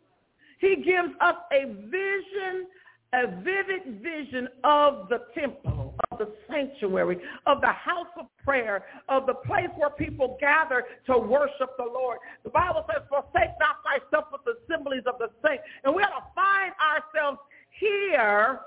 He 0.59 0.77
gives 0.77 1.13
us 1.21 1.35
a 1.51 1.65
vision 1.65 2.67
a 3.13 3.27
vivid 3.41 4.01
vision 4.01 4.49
of 4.63 5.07
the 5.09 5.19
temple, 5.33 5.95
of 6.11 6.17
the 6.19 6.29
sanctuary, 6.49 7.17
of 7.45 7.61
the 7.61 7.67
house 7.67 8.07
of 8.19 8.25
prayer, 8.43 8.83
of 9.07 9.25
the 9.25 9.33
place 9.33 9.69
where 9.77 9.89
people 9.89 10.37
gather 10.41 10.83
to 11.05 11.17
worship 11.17 11.77
the 11.77 11.85
Lord. 11.85 12.19
The 12.43 12.49
Bible 12.49 12.85
says, 12.91 13.03
forsake 13.07 13.51
not 13.59 13.77
thyself 13.83 14.25
with 14.31 14.41
the 14.43 14.55
assemblies 14.63 15.03
of 15.05 15.19
the 15.19 15.29
saints. 15.45 15.63
And 15.83 15.95
we 15.95 16.03
ought 16.03 16.19
to 16.19 16.25
find 16.35 16.73
ourselves 16.83 17.39
here 17.79 18.59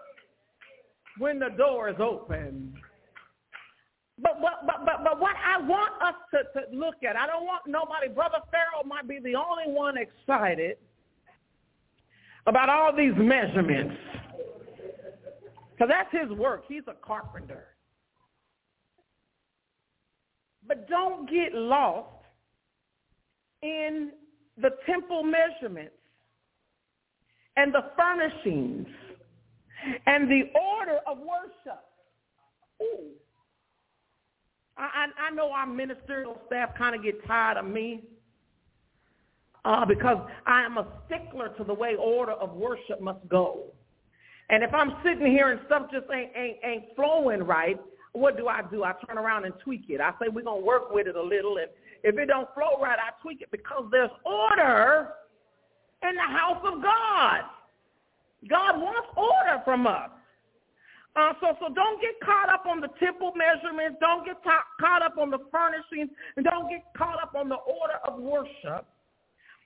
when 1.18 1.38
the 1.38 1.50
door 1.50 1.90
is 1.90 1.96
open. 2.00 2.74
But, 4.22 4.40
but, 4.40 4.66
but, 4.66 4.86
but, 4.86 5.04
but 5.04 5.20
what 5.20 5.36
I 5.36 5.60
want 5.60 5.92
us 6.02 6.14
to, 6.32 6.60
to 6.60 6.76
look 6.76 6.96
at, 7.06 7.16
I 7.16 7.26
don't 7.26 7.44
want 7.44 7.66
nobody, 7.66 8.08
Brother 8.08 8.38
Farrell 8.50 8.86
might 8.86 9.08
be 9.08 9.18
the 9.18 9.34
only 9.34 9.64
one 9.66 9.96
excited 9.98 10.76
about 12.46 12.68
all 12.68 12.94
these 12.96 13.12
measurements. 13.16 13.96
Because 15.72 15.88
that's 15.88 16.12
his 16.12 16.36
work. 16.36 16.64
He's 16.68 16.82
a 16.88 16.94
carpenter. 17.04 17.64
But 20.66 20.88
don't 20.88 21.28
get 21.28 21.54
lost 21.54 22.08
in 23.62 24.12
the 24.56 24.70
temple 24.86 25.22
measurements 25.22 25.94
and 27.56 27.74
the 27.74 27.90
furnishings 27.96 28.86
and 30.06 30.30
the 30.30 30.42
order 30.58 30.98
of 31.06 31.18
worship. 31.18 31.82
Ooh. 32.82 33.10
I, 34.76 34.82
I, 34.82 35.28
I 35.28 35.30
know 35.34 35.50
our 35.50 35.66
ministerial 35.66 36.38
staff 36.46 36.70
kind 36.76 36.94
of 36.94 37.02
get 37.02 37.26
tired 37.26 37.56
of 37.56 37.66
me 37.66 38.04
uh, 39.64 39.84
because 39.84 40.18
I 40.46 40.62
am 40.62 40.78
a 40.78 40.86
stickler 41.06 41.50
to 41.58 41.64
the 41.64 41.74
way 41.74 41.94
order 41.96 42.32
of 42.32 42.52
worship 42.52 43.00
must 43.00 43.26
go. 43.28 43.64
And 44.48 44.64
if 44.64 44.74
I'm 44.74 44.96
sitting 45.04 45.26
here 45.26 45.50
and 45.52 45.60
stuff 45.66 45.86
just 45.92 46.06
ain't, 46.12 46.30
ain't, 46.34 46.56
ain't 46.64 46.84
flowing 46.96 47.42
right, 47.42 47.78
what 48.12 48.36
do 48.36 48.48
I 48.48 48.62
do? 48.62 48.82
I 48.82 48.94
turn 49.06 49.18
around 49.18 49.44
and 49.44 49.54
tweak 49.62 49.84
it. 49.88 50.00
I 50.00 50.10
say 50.20 50.28
we're 50.28 50.42
going 50.42 50.62
to 50.62 50.66
work 50.66 50.90
with 50.90 51.06
it 51.06 51.14
a 51.14 51.22
little. 51.22 51.58
And 51.58 51.68
if 52.02 52.18
it 52.18 52.26
don't 52.26 52.48
flow 52.54 52.82
right, 52.82 52.98
I 52.98 53.10
tweak 53.22 53.42
it 53.42 53.50
because 53.52 53.84
there's 53.92 54.10
order 54.24 55.10
in 56.02 56.16
the 56.16 56.22
house 56.22 56.60
of 56.64 56.82
God. 56.82 57.42
God 58.48 58.80
wants 58.80 59.08
order 59.16 59.62
from 59.64 59.86
us. 59.86 60.10
Uh, 61.14 61.32
so, 61.40 61.56
so 61.60 61.72
don't 61.74 62.00
get 62.00 62.14
caught 62.24 62.48
up 62.48 62.64
on 62.66 62.80
the 62.80 62.88
temple 62.98 63.32
measurements. 63.36 63.98
Don't 64.00 64.24
get 64.24 64.42
ta- 64.42 64.64
caught 64.80 65.02
up 65.02 65.18
on 65.18 65.30
the 65.30 65.38
furnishings. 65.52 66.10
And 66.36 66.44
don't 66.44 66.68
get 66.68 66.84
caught 66.96 67.22
up 67.22 67.34
on 67.36 67.48
the 67.48 67.56
order 67.56 67.98
of 68.04 68.20
worship. 68.20 68.86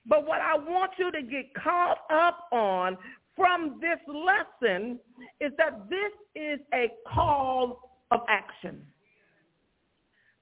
But 0.07 0.27
what 0.27 0.41
I 0.41 0.55
want 0.55 0.91
you 0.97 1.11
to 1.11 1.21
get 1.21 1.53
caught 1.55 1.99
up 2.11 2.47
on 2.51 2.97
from 3.35 3.79
this 3.81 3.99
lesson 4.07 4.99
is 5.39 5.51
that 5.57 5.89
this 5.89 6.11
is 6.35 6.59
a 6.73 6.91
call 7.11 7.91
of 8.11 8.21
action. 8.29 8.81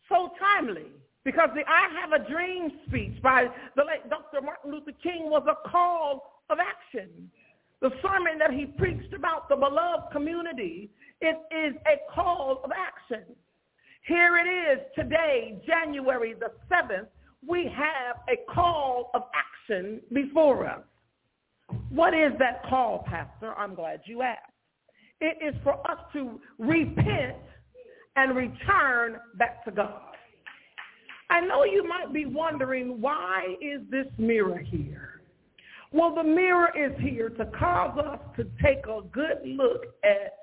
So 0.09 0.31
timely. 0.39 0.91
Because 1.23 1.49
the 1.55 1.61
I 1.65 1.87
Have 2.01 2.11
a 2.11 2.29
Dream 2.29 2.69
speech 2.87 3.21
by 3.21 3.47
the 3.77 3.83
late 3.83 4.09
Dr. 4.09 4.41
Martin 4.41 4.71
Luther 4.71 4.91
King 5.01 5.29
was 5.29 5.43
a 5.47 5.69
call 5.69 6.41
of 6.49 6.57
action. 6.59 7.31
The 7.81 7.91
sermon 8.01 8.37
that 8.39 8.51
he 8.51 8.65
preached 8.65 9.13
about 9.13 9.47
the 9.47 9.55
beloved 9.55 10.11
community, 10.11 10.89
it 11.21 11.37
is 11.51 11.75
a 11.87 12.13
call 12.13 12.61
of 12.63 12.71
action. 12.71 13.23
Here 14.05 14.37
it 14.37 14.49
is 14.49 14.79
today, 14.95 15.61
January 15.65 16.33
the 16.33 16.51
7th, 16.69 17.07
we 17.47 17.71
have 17.73 18.17
a 18.27 18.53
call 18.53 19.09
of 19.13 19.23
action 19.33 19.52
before 20.11 20.67
us. 20.67 20.81
What 21.89 22.13
is 22.13 22.31
that 22.39 22.63
call, 22.69 23.05
Pastor? 23.07 23.53
I'm 23.57 23.75
glad 23.75 24.01
you 24.05 24.21
asked. 24.21 24.51
It 25.21 25.37
is 25.41 25.55
for 25.63 25.75
us 25.89 25.97
to 26.13 26.39
repent 26.59 27.37
and 28.15 28.35
return 28.35 29.17
back 29.37 29.63
to 29.65 29.71
God. 29.71 30.01
I 31.29 31.39
know 31.41 31.63
you 31.63 31.87
might 31.87 32.13
be 32.13 32.25
wondering, 32.25 33.01
why 33.01 33.55
is 33.61 33.81
this 33.89 34.05
mirror 34.17 34.59
here? 34.59 35.21
Well, 35.91 36.13
the 36.13 36.23
mirror 36.23 36.71
is 36.77 36.91
here 36.99 37.29
to 37.29 37.45
cause 37.57 37.97
us 37.97 38.19
to 38.37 38.45
take 38.61 38.85
a 38.85 39.01
good 39.11 39.37
look 39.45 39.85
at 40.03 40.33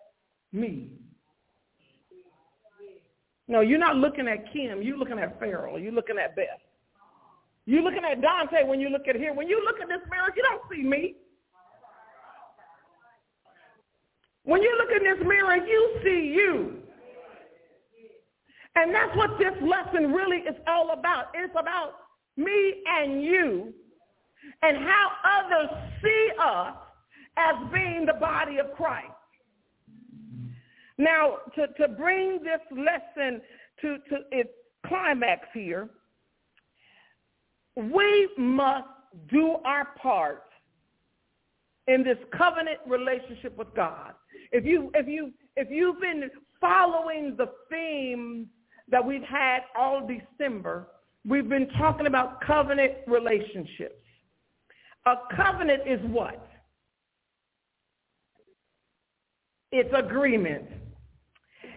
me. 0.52 0.92
No, 3.48 3.60
you're 3.60 3.78
not 3.78 3.96
looking 3.96 4.28
at 4.28 4.52
Kim. 4.52 4.80
You're 4.80 4.96
looking 4.96 5.18
at 5.18 5.38
Farrell. 5.40 5.78
You're 5.78 5.92
looking 5.92 6.18
at 6.18 6.36
Beth. 6.36 6.60
You're 7.70 7.82
looking 7.82 8.02
at 8.04 8.20
Dante 8.20 8.64
when 8.64 8.80
you 8.80 8.88
look 8.88 9.06
at 9.06 9.14
here. 9.14 9.32
When 9.32 9.46
you 9.46 9.62
look 9.64 9.80
at 9.80 9.86
this 9.86 10.00
mirror, 10.10 10.32
you 10.34 10.42
don't 10.42 10.62
see 10.68 10.82
me. 10.82 11.14
When 14.42 14.60
you 14.60 14.76
look 14.76 14.90
in 14.90 15.04
this 15.04 15.24
mirror, 15.24 15.54
you 15.54 16.00
see 16.02 16.34
you. 16.34 16.78
And 18.74 18.92
that's 18.92 19.16
what 19.16 19.38
this 19.38 19.54
lesson 19.62 20.12
really 20.12 20.38
is 20.38 20.56
all 20.66 20.90
about. 20.90 21.26
It's 21.32 21.54
about 21.56 21.92
me 22.36 22.82
and 22.88 23.22
you 23.22 23.72
and 24.62 24.76
how 24.78 25.12
others 25.38 25.70
see 26.02 26.28
us 26.40 26.74
as 27.36 27.54
being 27.72 28.04
the 28.04 28.14
body 28.14 28.58
of 28.58 28.74
Christ. 28.74 29.12
Now, 30.98 31.36
to, 31.54 31.68
to 31.68 31.86
bring 31.86 32.42
this 32.42 32.60
lesson 32.72 33.40
to, 33.80 33.98
to 34.08 34.16
its 34.32 34.50
climax 34.84 35.46
here, 35.54 35.88
we 37.76 38.28
must 38.36 38.88
do 39.30 39.56
our 39.64 39.86
part 40.00 40.44
in 41.86 42.04
this 42.04 42.18
covenant 42.36 42.78
relationship 42.86 43.56
with 43.56 43.72
God. 43.74 44.12
If 44.52 44.64
you 44.64 44.90
if 44.94 45.06
you 45.06 45.32
if 45.56 45.70
you've 45.70 46.00
been 46.00 46.30
following 46.60 47.34
the 47.36 47.50
theme 47.70 48.48
that 48.88 49.04
we've 49.04 49.22
had 49.22 49.60
all 49.76 50.06
December, 50.06 50.88
we've 51.26 51.48
been 51.48 51.68
talking 51.78 52.06
about 52.06 52.40
covenant 52.42 52.92
relationships. 53.06 53.94
A 55.06 55.14
covenant 55.34 55.82
is 55.86 56.00
what? 56.10 56.46
It's 59.72 59.90
agreement. 59.94 60.64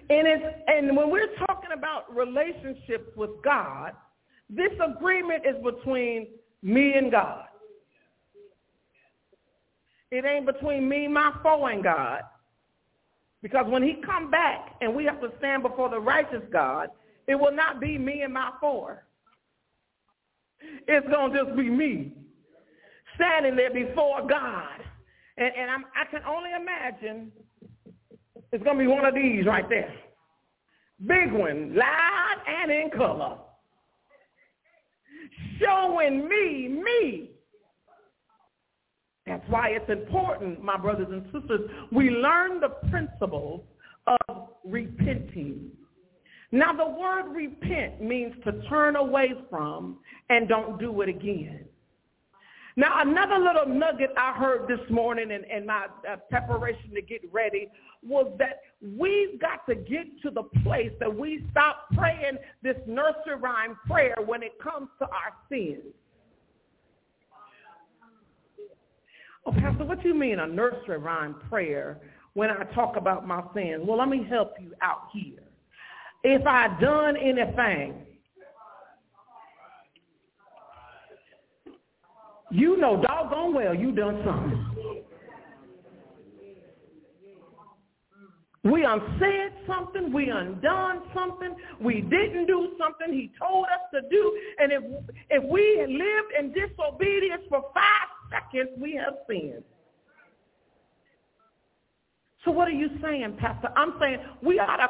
And 0.09 0.27
it's 0.27 0.45
and 0.67 0.95
when 0.97 1.09
we're 1.09 1.33
talking 1.47 1.71
about 1.75 2.13
relationships 2.13 3.09
with 3.15 3.31
God, 3.43 3.93
this 4.49 4.71
agreement 4.85 5.43
is 5.45 5.55
between 5.63 6.27
me 6.61 6.93
and 6.93 7.11
God. 7.11 7.45
It 10.11 10.25
ain't 10.25 10.45
between 10.45 10.87
me, 10.87 11.07
my 11.07 11.33
foe, 11.41 11.65
and 11.65 11.83
God. 11.83 12.21
Because 13.41 13.65
when 13.67 13.83
he 13.83 13.95
come 14.05 14.29
back 14.29 14.75
and 14.79 14.95
we 14.95 15.05
have 15.05 15.19
to 15.21 15.31
stand 15.39 15.63
before 15.63 15.89
the 15.89 15.99
righteous 15.99 16.43
God, 16.51 16.89
it 17.27 17.35
will 17.35 17.51
not 17.51 17.79
be 17.81 17.97
me 17.97 18.21
and 18.21 18.33
my 18.33 18.51
foe. 18.61 18.97
It's 20.87 21.07
going 21.09 21.33
to 21.33 21.43
just 21.43 21.57
be 21.57 21.69
me 21.69 22.13
standing 23.15 23.55
there 23.55 23.73
before 23.73 24.25
God. 24.27 24.79
And, 25.37 25.51
and 25.57 25.71
I'm, 25.71 25.85
I 25.95 26.05
can 26.09 26.21
only 26.25 26.51
imagine 26.59 27.31
it's 28.51 28.63
going 28.63 28.77
to 28.77 28.83
be 28.83 28.87
one 28.87 29.05
of 29.05 29.15
these 29.15 29.45
right 29.45 29.67
there. 29.67 29.93
Big 31.05 31.33
one, 31.33 31.75
loud 31.75 32.35
and 32.47 32.71
in 32.71 32.91
color. 32.91 33.37
Showing 35.59 36.27
me, 36.27 36.67
me. 36.67 37.29
That's 39.25 39.43
why 39.49 39.69
it's 39.69 39.89
important, 39.89 40.61
my 40.61 40.77
brothers 40.77 41.07
and 41.09 41.23
sisters, 41.31 41.69
we 41.91 42.09
learn 42.09 42.59
the 42.59 42.69
principles 42.89 43.61
of 44.29 44.49
repenting. 44.65 45.71
Now, 46.51 46.73
the 46.73 46.87
word 46.87 47.33
repent 47.33 48.01
means 48.01 48.33
to 48.43 48.61
turn 48.69 48.95
away 48.95 49.33
from 49.49 49.99
and 50.29 50.47
don't 50.47 50.79
do 50.79 51.01
it 51.01 51.09
again. 51.09 51.65
Now, 52.75 53.01
another 53.01 53.37
little 53.37 53.67
nugget 53.67 54.11
I 54.17 54.33
heard 54.33 54.67
this 54.67 54.79
morning 54.89 55.29
in, 55.29 55.43
in 55.45 55.65
my 55.67 55.87
uh, 56.09 56.15
preparation 56.29 56.91
to 56.95 57.01
get 57.01 57.21
ready 57.31 57.69
was 58.01 58.31
that 58.39 58.61
we've 58.81 59.39
got 59.39 59.65
to 59.67 59.75
get 59.75 60.05
to 60.23 60.31
the 60.31 60.43
place 60.63 60.91
that 60.99 61.15
we 61.15 61.45
stop 61.51 61.87
praying 61.93 62.37
this 62.63 62.77
nursery 62.87 63.35
rhyme 63.39 63.77
prayer 63.85 64.15
when 64.25 64.41
it 64.41 64.53
comes 64.59 64.89
to 64.99 65.05
our 65.05 65.33
sins. 65.49 65.93
Oh, 69.45 69.51
Pastor, 69.51 69.85
what 69.85 70.01
do 70.01 70.07
you 70.07 70.15
mean 70.15 70.39
a 70.39 70.47
nursery 70.47 70.97
rhyme 70.97 71.35
prayer 71.49 71.99
when 72.33 72.49
I 72.49 72.63
talk 72.73 72.95
about 72.95 73.27
my 73.27 73.43
sins? 73.53 73.83
Well, 73.85 73.99
let 73.99 74.07
me 74.07 74.25
help 74.27 74.55
you 74.59 74.73
out 74.81 75.09
here. 75.13 75.43
If 76.23 76.47
I've 76.47 76.79
done 76.79 77.17
anything, 77.17 78.05
you 82.53 82.77
know 82.77 83.01
doggone 83.01 83.53
well 83.53 83.73
you 83.73 83.91
done 83.91 84.21
something. 84.25 85.03
We 88.63 88.85
unsaid 88.85 89.51
something. 89.67 90.13
We 90.13 90.29
undone 90.29 91.01
something. 91.13 91.53
We 91.81 91.99
didn't 91.99 92.45
do 92.45 92.71
something 92.79 93.13
he 93.13 93.29
told 93.37 93.65
us 93.65 93.81
to 93.93 94.09
do. 94.09 94.39
And 94.57 94.71
if, 94.71 94.83
if 95.29 95.43
we 95.43 95.81
lived 95.81 96.31
in 96.39 96.53
disobedience 96.53 97.43
for 97.49 97.65
five 97.73 98.07
seconds, 98.31 98.69
we 98.79 98.93
have 98.93 99.15
sinned. 99.29 99.63
So 102.45 102.51
what 102.51 102.69
are 102.69 102.71
you 102.71 102.89
saying, 103.01 103.35
Pastor? 103.37 103.69
I'm 103.75 103.95
saying 103.99 104.19
we 104.41 104.59
ought 104.59 104.77
to 104.77 104.89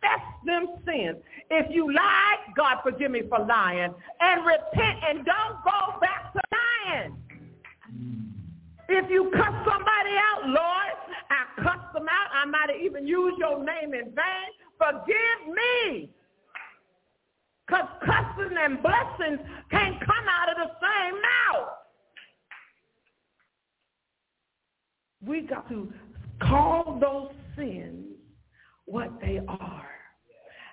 confess 0.00 0.24
them 0.44 0.66
sins. 0.86 1.16
If 1.50 1.66
you 1.70 1.92
lied, 1.92 2.54
God 2.56 2.78
forgive 2.82 3.10
me 3.10 3.22
for 3.28 3.44
lying. 3.44 3.94
And 4.20 4.46
repent 4.46 4.98
and 5.08 5.24
don't 5.24 5.64
go 5.64 6.00
back 6.00 6.32
to 6.32 6.40
lying. 6.52 7.16
If 8.88 9.10
you 9.10 9.30
cuss 9.34 9.54
somebody 9.66 10.16
out, 10.16 10.46
Lord, 10.46 10.94
I 11.30 11.62
cuss 11.62 11.92
them 11.92 12.06
out. 12.08 12.30
I 12.32 12.44
might 12.46 12.70
have 12.70 12.80
even 12.80 13.06
used 13.06 13.38
your 13.38 13.62
name 13.62 13.94
in 13.94 14.12
vain. 14.14 14.48
Forgive 14.78 15.54
me. 15.54 16.10
Because 17.66 17.86
cussing 18.00 18.56
and 18.58 18.82
blessings 18.82 19.40
can't 19.70 20.00
come 20.00 20.24
out 20.28 20.48
of 20.50 20.56
the 20.56 20.70
same 20.80 21.14
mouth. 21.20 21.68
We 25.26 25.40
got 25.42 25.68
to 25.68 25.92
call 26.40 26.98
those 26.98 27.32
sins 27.56 28.17
what 28.90 29.20
they 29.20 29.40
are. 29.46 29.88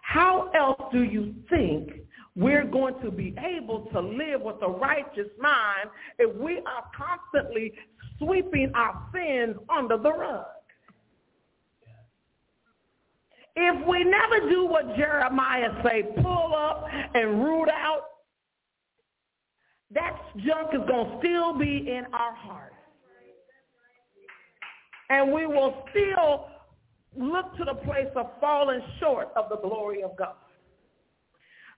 How 0.02 0.50
else 0.56 0.92
do 0.92 1.04
you 1.04 1.34
think 1.50 1.92
we're 2.36 2.66
going 2.66 2.96
to 3.02 3.12
be 3.12 3.36
able 3.40 3.88
to 3.94 4.00
live 4.00 4.42
with 4.42 4.58
a 4.62 4.70
righteous 4.70 5.30
mind 5.40 5.90
if 6.20 6.36
we 6.36 6.58
are 6.58 6.84
constantly 6.96 7.74
sweeping 8.20 8.72
our 8.76 9.10
sins 9.14 9.56
under 9.70 9.98
the 9.98 10.12
rug? 10.12 10.46
If 13.58 13.88
we 13.88 14.04
never 14.04 14.50
do 14.50 14.66
what 14.66 14.96
Jeremiah 14.98 15.82
say, 15.84 16.04
pull 16.22 16.54
up 16.56 16.88
and 17.14 17.44
root 17.44 17.70
out, 17.70 18.04
that 19.92 20.18
junk 20.46 20.74
is 20.74 20.82
going 20.88 21.10
to 21.10 21.18
still 21.20 21.58
be 21.58 21.90
in 21.90 22.04
our 22.14 22.36
hearts 22.36 22.76
and 25.10 25.32
we 25.32 25.46
will 25.46 25.86
still 25.92 26.48
look 27.18 27.56
to 27.58 27.64
the 27.64 27.76
place 27.76 28.10
of 28.16 28.28
falling 28.40 28.82
short 29.00 29.30
of 29.36 29.50
the 29.50 29.58
glory 29.58 30.04
of 30.04 30.16
God. 30.18 30.36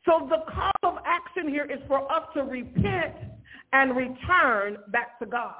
So 0.06 0.28
the 0.30 0.52
call 0.52 0.72
of 0.84 1.04
action 1.06 1.50
here 1.50 1.66
is 1.66 1.80
for 1.88 2.10
us 2.12 2.24
to 2.34 2.44
repent 2.44 3.16
and 3.74 3.96
return 3.96 4.78
back 4.90 5.20
to 5.20 5.26
God. 5.26 5.54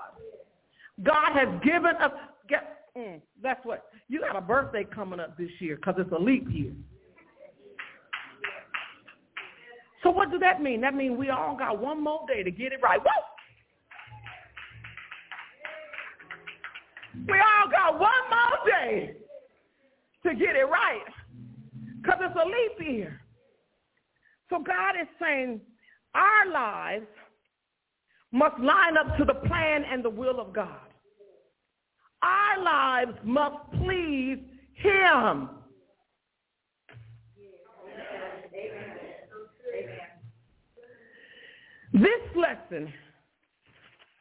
God 1.04 1.34
has 1.34 1.50
given 1.64 1.96
us, 2.02 2.12
get, 2.50 2.88
mm, 2.98 3.22
that's 3.44 3.64
what, 3.66 3.90
you 4.08 4.22
got 4.22 4.36
a 4.36 4.42
birthday 4.42 4.86
coming 4.86 5.20
up 5.20 5.38
this 5.38 5.52
year 5.60 5.76
because 5.76 5.96
it's 5.98 6.12
a 6.12 6.18
leap 6.18 6.48
year. 6.50 6.74
So 10.04 10.12
what 10.12 10.32
does 10.32 10.40
that 10.40 10.62
mean? 10.62 10.82
That 10.82 10.96
means 10.96 11.18
we 11.18 11.30
all 11.30 11.58
got 11.58 11.80
one 11.80 12.02
more 12.02 12.26
day 12.28 12.42
to 12.44 12.52
get 12.52 12.72
it 12.72 12.80
right. 12.82 13.00
Woo! 13.00 13.10
We 17.28 17.34
all 17.34 17.70
got 17.70 18.00
one 18.00 18.12
more 18.30 18.66
day 18.66 19.18
to 20.28 20.36
get 20.36 20.56
it 20.56 20.68
right 20.68 21.02
because 22.02 22.20
it's 22.22 22.36
a 22.36 22.46
leap 22.46 22.96
year. 22.96 23.22
So 24.50 24.60
God 24.60 24.96
is 25.02 25.08
saying 25.22 25.62
our 26.14 26.52
lives 26.52 27.08
must 28.32 28.60
line 28.60 28.98
up 28.98 29.18
to 29.18 29.26
the 29.26 29.34
plan 29.34 29.84
and 29.90 30.04
the 30.04 30.10
will 30.10 30.40
of 30.40 30.54
God. 30.54 30.80
Our 32.22 32.64
lives 32.64 33.18
must 33.24 33.56
please 33.82 34.40
him. 34.74 35.50
This 41.94 42.22
lesson, 42.36 42.94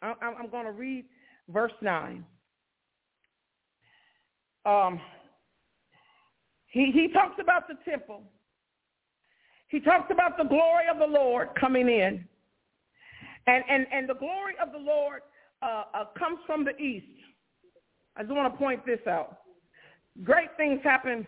I'm 0.03 0.51
going 0.51 0.67
to 0.67 0.73
read 0.73 1.05
verse 1.49 1.73
9. 1.83 2.25
Um, 4.65 5.01
he, 6.69 6.91
he 6.93 7.09
talks 7.09 7.37
about 7.41 7.69
the 7.69 7.75
temple. 7.89 8.23
He 9.69 9.81
talks 9.81 10.11
about 10.11 10.37
the 10.39 10.45
glory 10.45 10.85
of 10.91 10.99
the 10.99 11.07
Lord 11.07 11.49
coming 11.59 11.89
in. 11.89 12.25
And, 13.47 13.65
and, 13.69 13.87
and 13.93 14.09
the 14.09 14.15
glory 14.15 14.55
of 14.63 14.73
the 14.73 14.79
Lord 14.79 15.23
uh, 15.63 15.85
uh, 15.95 16.05
comes 16.19 16.39
from 16.47 16.65
the 16.65 16.77
east. 16.77 17.07
I 18.17 18.23
just 18.23 18.35
want 18.35 18.53
to 18.53 18.59
point 18.59 18.85
this 18.87 19.01
out. 19.09 19.39
Great 20.23 20.49
things 20.57 20.81
happen 20.83 21.27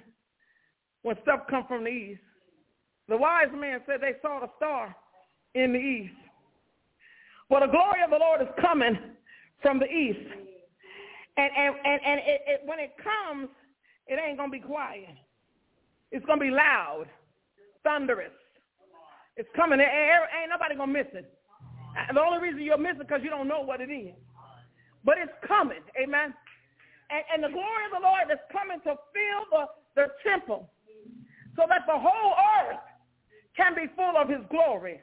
when 1.03 1.17
stuff 1.23 1.41
comes 1.49 1.67
from 1.69 1.85
the 1.85 1.91
east. 1.91 2.21
The 3.09 3.17
wise 3.17 3.49
man 3.55 3.81
said 3.87 4.01
they 4.01 4.15
saw 4.23 4.41
the 4.41 4.51
star 4.57 4.95
in 5.55 5.73
the 5.73 5.79
east. 5.79 6.15
Well, 7.49 7.61
the 7.61 7.73
glory 7.73 8.03
of 8.05 8.11
the 8.11 8.19
Lord 8.19 8.43
is 8.43 8.49
coming 8.61 8.99
from 9.63 9.79
the 9.79 9.87
east. 9.87 10.19
And, 11.37 11.51
and, 11.57 11.75
and, 11.85 12.01
and 12.05 12.21
it, 12.21 12.41
it, 12.47 12.61
when 12.65 12.79
it 12.79 12.95
comes, 13.03 13.49
it 14.07 14.19
ain't 14.19 14.39
going 14.39 14.51
to 14.51 14.53
be 14.53 14.65
quiet. 14.65 15.17
It's 16.11 16.25
going 16.27 16.39
to 16.39 16.45
be 16.45 16.51
loud, 16.51 17.07
thunderous. 17.85 18.33
It's 19.37 19.49
coming. 19.55 19.81
Ain't, 19.81 20.51
nobody 20.51 20.75
going 20.75 20.93
to 20.93 20.99
miss 20.99 21.11
it. 21.15 21.33
Uh, 21.95 22.13
the 22.13 22.21
only 22.21 22.41
reason 22.41 22.61
you'll 22.63 22.79
miss 22.79 22.97
it 22.99 23.07
because 23.07 23.21
you 23.23 23.31
don't 23.31 23.49
know 23.49 23.61
what 23.61 23.81
it 23.81 23.91
is. 23.91 24.15
But 25.05 25.19
it's 25.19 25.33
coming. 25.47 25.85
Amen. 26.01 26.35
And, 27.11 27.23
and 27.33 27.41
the 27.45 27.53
glory 27.55 27.85
of 27.87 27.93
the 27.95 28.05
Lord 28.05 28.27
is 28.33 28.43
coming 28.51 28.81
to 28.85 28.97
fill 29.15 29.43
the, 29.53 29.65
the 29.95 30.07
temple 30.27 30.71
so 31.57 31.65
that 31.69 31.87
the 31.87 31.97
whole 31.97 32.35
earth 32.61 32.83
can 33.57 33.75
be 33.75 33.87
full 33.97 34.17
of 34.17 34.29
his 34.29 34.43
glory. 34.51 35.01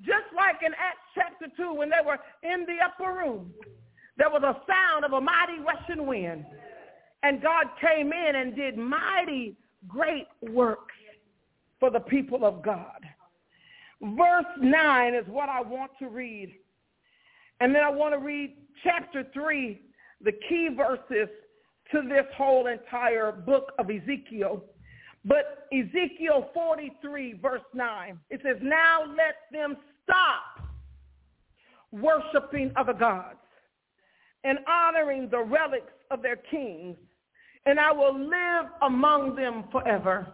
Just 0.00 0.26
like 0.34 0.56
in 0.64 0.72
Acts 0.74 1.06
chapter 1.14 1.46
2 1.56 1.74
when 1.74 1.90
they 1.90 2.02
were 2.04 2.18
in 2.42 2.66
the 2.66 2.78
upper 2.82 3.12
room, 3.12 3.52
there 4.16 4.30
was 4.30 4.42
a 4.42 4.58
sound 4.66 5.04
of 5.04 5.12
a 5.12 5.20
mighty 5.20 5.58
rushing 5.62 6.06
wind. 6.06 6.44
And 7.22 7.40
God 7.40 7.66
came 7.80 8.12
in 8.12 8.36
and 8.36 8.56
did 8.56 8.76
mighty 8.76 9.56
great 9.88 10.26
works 10.40 10.94
for 11.80 11.90
the 11.90 12.00
people 12.00 12.44
of 12.44 12.62
God. 12.62 13.00
Verse 14.00 14.44
9 14.58 15.14
is 15.14 15.26
what 15.28 15.48
I 15.48 15.60
want 15.60 15.92
to 16.00 16.08
read. 16.08 16.54
And 17.60 17.74
then 17.74 17.82
I 17.82 17.90
want 17.90 18.14
to 18.14 18.18
read 18.18 18.56
chapter 18.82 19.24
3, 19.32 19.80
the 20.22 20.32
key 20.48 20.68
verses 20.76 21.28
to 21.92 22.02
this 22.08 22.26
whole 22.36 22.66
entire 22.66 23.32
book 23.32 23.72
of 23.78 23.90
Ezekiel. 23.90 24.64
But 25.24 25.68
Ezekiel 25.72 26.50
43, 26.52 27.34
verse 27.34 27.60
9, 27.74 28.18
it 28.30 28.40
says, 28.44 28.56
Now 28.60 29.04
let 29.06 29.36
them 29.52 29.76
stop 30.02 30.68
worshiping 31.92 32.72
other 32.76 32.94
gods 32.94 33.38
and 34.44 34.58
honoring 34.68 35.28
the 35.30 35.40
relics 35.40 35.92
of 36.10 36.22
their 36.22 36.36
kings, 36.36 36.96
and 37.66 37.78
I 37.78 37.92
will 37.92 38.18
live 38.18 38.70
among 38.82 39.36
them 39.36 39.64
forever. 39.70 40.26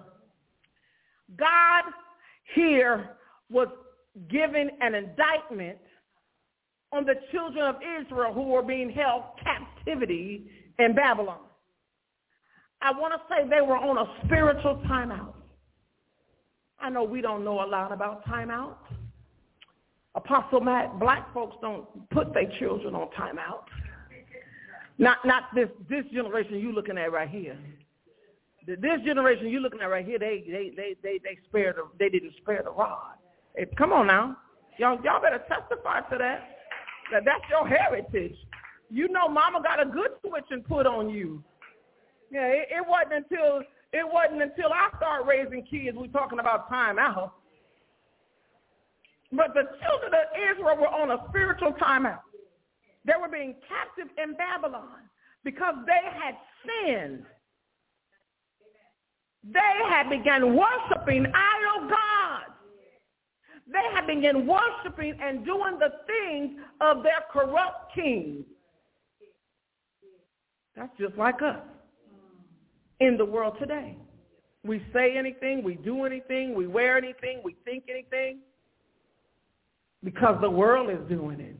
God 1.37 1.85
here 2.55 3.11
was 3.51 3.69
giving 4.31 4.71
an 4.81 4.95
indictment 4.95 5.79
on 6.93 7.05
the 7.05 7.15
children 7.31 7.67
of 7.67 7.77
Israel 8.01 8.33
who 8.33 8.45
were 8.45 8.63
being 8.63 8.91
held 8.91 9.25
captivity 9.43 10.51
in 10.79 10.95
Babylon. 10.95 11.41
I 12.81 12.93
want 12.93 13.15
to 13.15 13.21
say 13.29 13.49
they 13.49 13.61
were 13.61 13.77
on 13.77 13.99
a 13.99 14.25
spiritual 14.25 14.83
timeout. 14.87 15.35
I 16.81 16.91
know 16.91 17.03
we 17.03 17.21
don't 17.21 17.45
know 17.45 17.65
a 17.65 17.67
lot 17.67 17.93
about 17.93 18.25
timeout. 18.27 18.77
Apostle 20.15 20.61
Matt, 20.61 20.99
black 20.99 21.33
folks 21.35 21.57
don't 21.61 21.87
put 22.11 22.33
their 22.33 22.51
children 22.59 22.95
on 22.95 23.09
timeout. 23.19 23.65
Not 24.99 25.19
not 25.25 25.55
this 25.55 25.69
this 25.89 26.05
generation 26.13 26.59
you 26.59 26.73
looking 26.73 26.99
at 26.99 27.13
right 27.13 27.29
here. 27.29 27.57
This 28.67 29.01
generation 29.07 29.49
you 29.49 29.61
looking 29.61 29.81
at 29.81 29.87
right 29.87 30.05
here, 30.05 30.19
they 30.19 30.45
they 30.47 30.73
they 30.77 30.95
they 31.03 31.19
they 31.23 31.39
spared 31.49 31.77
the, 31.77 31.89
they 31.99 32.09
didn't 32.09 32.35
spare 32.43 32.63
the 32.65 32.71
rod. 32.71 33.15
Hey, 33.57 33.67
come 33.79 33.93
on 33.93 34.09
now, 34.09 34.37
y'all 34.77 34.99
y'all 35.05 35.23
better 35.23 35.43
testify 35.49 36.01
to 36.11 36.19
that. 36.19 36.51
That 37.13 37.25
that's 37.25 37.45
your 37.49 37.67
heritage. 37.67 38.37
You 38.91 39.09
know, 39.09 39.29
Mama 39.29 39.63
got 39.63 39.81
a 39.81 39.87
good 39.89 40.11
switch 40.27 40.45
and 40.51 40.65
put 40.65 40.87
on 40.87 41.11
you. 41.11 41.43
Yeah, 42.31 42.47
it, 42.47 42.69
it 42.71 42.87
wasn't 42.87 43.25
until 43.31 43.63
it 43.93 44.05
wasn't 44.05 44.43
until 44.43 44.73
I 44.73 44.91
started 44.97 45.27
raising 45.27 45.65
kids 45.65 45.97
we 45.97 46.09
talking 46.09 46.41
about 46.41 46.69
time 46.69 46.99
out. 46.99 47.35
But 49.31 49.55
the 49.55 49.63
children 49.63 50.13
of 50.13 50.27
Israel 50.51 50.77
were 50.77 50.89
on 50.89 51.11
a 51.11 51.19
spiritual 51.29 51.73
timeout. 51.75 52.21
They 53.09 53.15
were 53.19 53.29
being 53.29 53.55
captive 53.67 54.13
in 54.23 54.35
Babylon 54.35 55.09
because 55.43 55.75
they 55.87 56.11
had 56.13 56.35
sinned. 56.67 57.25
They 59.43 59.75
had 59.89 60.11
begun 60.11 60.55
worshiping 60.55 61.25
idol 61.25 61.89
gods. 61.89 62.53
They 63.67 63.95
had 63.95 64.07
begun 64.07 64.47
worshiping 64.47 65.19
and 65.23 65.43
doing 65.43 65.79
the 65.79 65.91
things 66.07 66.61
of 66.83 67.03
their 67.03 67.25
corrupt 67.33 67.95
king. 67.95 68.45
That's 70.77 70.93
just 71.01 71.17
like 71.17 71.41
us 71.41 71.63
in 73.01 73.17
the 73.17 73.25
world 73.25 73.55
today. 73.59 73.97
We 74.65 74.83
say 74.93 75.17
anything, 75.17 75.63
we 75.65 75.77
do 75.77 76.05
anything, 76.05 76.55
we 76.55 76.67
wear 76.67 76.99
anything, 76.99 77.41
we 77.43 77.57
think 77.65 77.85
anything 77.89 78.41
because 80.05 80.39
the 80.43 80.51
world 80.51 80.91
is 80.91 81.09
doing 81.09 81.41
it. 81.41 81.57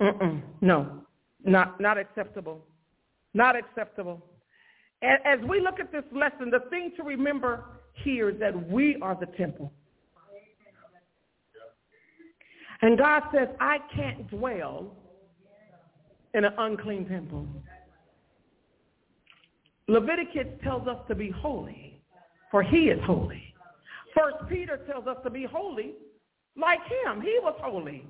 Mm-mm, 0.00 0.42
no, 0.60 1.02
not, 1.44 1.80
not 1.80 1.98
acceptable. 1.98 2.64
Not 3.34 3.56
acceptable. 3.56 4.24
As 5.02 5.38
we 5.48 5.60
look 5.60 5.78
at 5.78 5.92
this 5.92 6.04
lesson, 6.12 6.50
the 6.50 6.68
thing 6.70 6.92
to 6.96 7.02
remember 7.02 7.64
here 8.04 8.30
is 8.30 8.40
that 8.40 8.68
we 8.68 8.96
are 9.02 9.16
the 9.18 9.26
temple. 9.36 9.72
And 12.82 12.98
God 12.98 13.22
says, 13.32 13.48
I 13.60 13.78
can't 13.94 14.28
dwell 14.30 14.96
in 16.34 16.44
an 16.44 16.52
unclean 16.58 17.08
temple. 17.08 17.46
Leviticus 19.88 20.46
tells 20.62 20.86
us 20.88 20.98
to 21.08 21.14
be 21.14 21.30
holy, 21.30 22.02
for 22.50 22.62
he 22.62 22.88
is 22.88 22.98
holy. 23.04 23.54
First 24.14 24.36
Peter 24.48 24.78
tells 24.90 25.06
us 25.06 25.16
to 25.24 25.30
be 25.30 25.44
holy 25.44 25.92
like 26.56 26.80
him. 26.80 27.20
He 27.20 27.38
was 27.42 27.54
holy. 27.62 28.06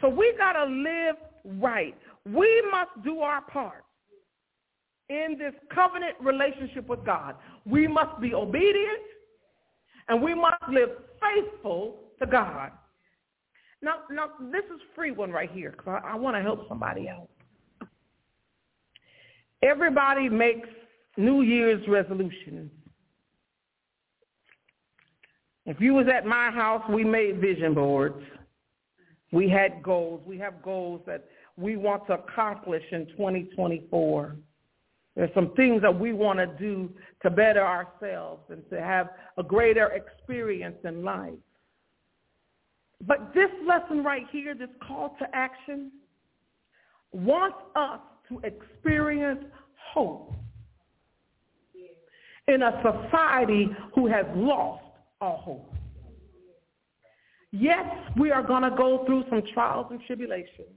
So 0.00 0.08
we 0.08 0.34
got 0.36 0.52
to 0.52 0.64
live 0.64 1.16
right. 1.44 1.96
We 2.24 2.62
must 2.70 3.04
do 3.04 3.20
our 3.20 3.42
part 3.42 3.84
in 5.08 5.36
this 5.38 5.54
covenant 5.74 6.14
relationship 6.20 6.86
with 6.86 7.04
God. 7.04 7.36
We 7.66 7.86
must 7.86 8.20
be 8.20 8.34
obedient 8.34 9.02
and 10.08 10.22
we 10.22 10.34
must 10.34 10.62
live 10.70 10.90
faithful 11.20 11.96
to 12.20 12.26
God. 12.26 12.72
Now, 13.82 13.96
now 14.10 14.26
this 14.52 14.64
is 14.64 14.80
free 14.94 15.10
one 15.10 15.30
right 15.30 15.50
here 15.50 15.70
because 15.70 16.00
I, 16.04 16.12
I 16.12 16.14
want 16.16 16.36
to 16.36 16.42
help 16.42 16.68
somebody 16.68 17.08
out. 17.08 17.28
Everybody 19.62 20.28
makes 20.28 20.68
New 21.16 21.42
Year's 21.42 21.86
resolutions. 21.88 22.70
If 25.66 25.80
you 25.80 25.94
was 25.94 26.06
at 26.12 26.24
my 26.24 26.50
house, 26.50 26.82
we 26.90 27.04
made 27.04 27.40
vision 27.40 27.74
boards. 27.74 28.22
We 29.32 29.48
had 29.48 29.82
goals. 29.82 30.20
We 30.26 30.38
have 30.38 30.62
goals 30.62 31.02
that 31.06 31.26
we 31.56 31.76
want 31.76 32.06
to 32.08 32.14
accomplish 32.14 32.82
in 32.90 33.06
2024. 33.06 34.36
There's 35.16 35.34
some 35.34 35.52
things 35.54 35.82
that 35.82 35.98
we 35.98 36.12
want 36.12 36.38
to 36.38 36.46
do 36.58 36.90
to 37.22 37.30
better 37.30 37.64
ourselves 37.64 38.42
and 38.48 38.62
to 38.70 38.80
have 38.80 39.10
a 39.36 39.42
greater 39.42 39.88
experience 39.88 40.76
in 40.84 41.04
life. 41.04 41.34
But 43.06 43.32
this 43.34 43.50
lesson 43.66 44.04
right 44.04 44.26
here, 44.30 44.54
this 44.54 44.68
call 44.86 45.16
to 45.18 45.26
action, 45.34 45.90
wants 47.12 47.58
us 47.74 48.00
to 48.28 48.40
experience 48.44 49.44
hope 49.92 50.34
in 52.46 52.62
a 52.62 52.82
society 52.82 53.68
who 53.94 54.06
has 54.06 54.26
lost 54.34 54.84
all 55.20 55.38
hope. 55.38 55.74
Yes, 57.52 57.84
we 58.16 58.30
are 58.30 58.42
going 58.42 58.62
to 58.62 58.70
go 58.70 59.04
through 59.06 59.24
some 59.28 59.42
trials 59.52 59.86
and 59.90 60.00
tribulations. 60.06 60.68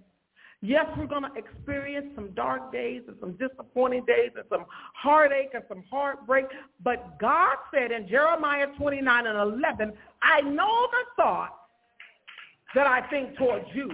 Yes, 0.62 0.86
we're 0.98 1.08
going 1.08 1.24
to 1.24 1.38
experience 1.38 2.08
some 2.16 2.32
dark 2.32 2.72
days 2.72 3.02
and 3.08 3.18
some 3.20 3.34
disappointing 3.34 4.06
days 4.06 4.32
and 4.36 4.46
some 4.50 4.66
heartache 4.96 5.50
and 5.54 5.64
some 5.68 5.84
heartbreak. 5.92 6.46
But 6.82 7.20
God 7.20 7.58
said 7.74 7.92
in 7.92 8.08
Jeremiah 8.08 8.68
29 8.78 9.28
and 9.28 9.38
11, 9.38 9.92
I 10.22 10.42
know 10.42 10.88
the 10.90 11.22
thought 11.22 11.54
that 12.76 12.88
I 12.88 13.02
think 13.10 13.38
towards 13.38 13.66
you. 13.74 13.90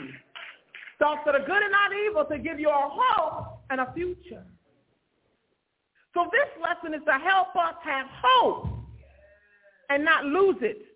Thoughts 0.99 1.21
that 1.25 1.33
are 1.33 1.45
good 1.45 1.63
and 1.63 1.71
not 1.71 1.91
evil 2.07 2.25
to 2.25 2.37
give 2.37 2.59
you 2.59 2.69
a 2.69 2.89
hope 2.91 3.61
and 3.71 3.81
a 3.81 3.91
future. 3.93 4.43
So 6.13 6.29
this 6.31 6.49
lesson 6.61 6.93
is 6.93 7.01
to 7.05 7.13
help 7.13 7.55
us 7.55 7.75
have 7.83 8.05
hope 8.21 8.67
and 9.89 10.05
not 10.05 10.25
lose 10.25 10.57
it. 10.61 10.88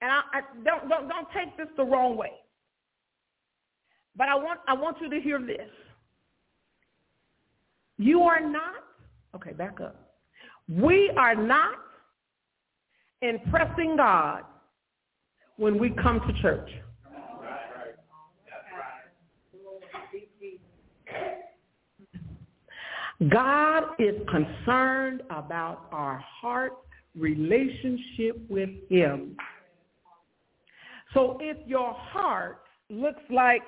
And 0.00 0.10
I, 0.10 0.20
I 0.32 0.40
don't, 0.64 0.88
don't, 0.88 1.08
don't 1.08 1.28
take 1.34 1.56
this 1.56 1.68
the 1.76 1.84
wrong 1.84 2.16
way. 2.16 2.32
But 4.16 4.28
I 4.28 4.34
want, 4.34 4.60
I 4.66 4.74
want 4.74 5.00
you 5.00 5.10
to 5.10 5.20
hear 5.20 5.40
this. 5.40 5.70
You 7.98 8.22
are 8.22 8.40
not, 8.40 8.84
okay, 9.34 9.52
back 9.52 9.80
up. 9.80 9.96
We 10.68 11.10
are 11.16 11.34
not 11.34 11.74
impressing 13.22 13.96
God 13.96 14.42
when 15.56 15.78
we 15.78 15.90
come 15.90 16.20
to 16.20 16.42
church. 16.42 16.68
God 23.30 23.84
is 23.98 24.14
concerned 24.28 25.22
about 25.30 25.86
our 25.90 26.18
heart 26.18 26.72
relationship 27.18 28.36
with 28.50 28.68
him. 28.90 29.36
So 31.16 31.38
if 31.40 31.56
your 31.66 31.94
heart 31.94 32.58
looks 32.90 33.22
like 33.30 33.62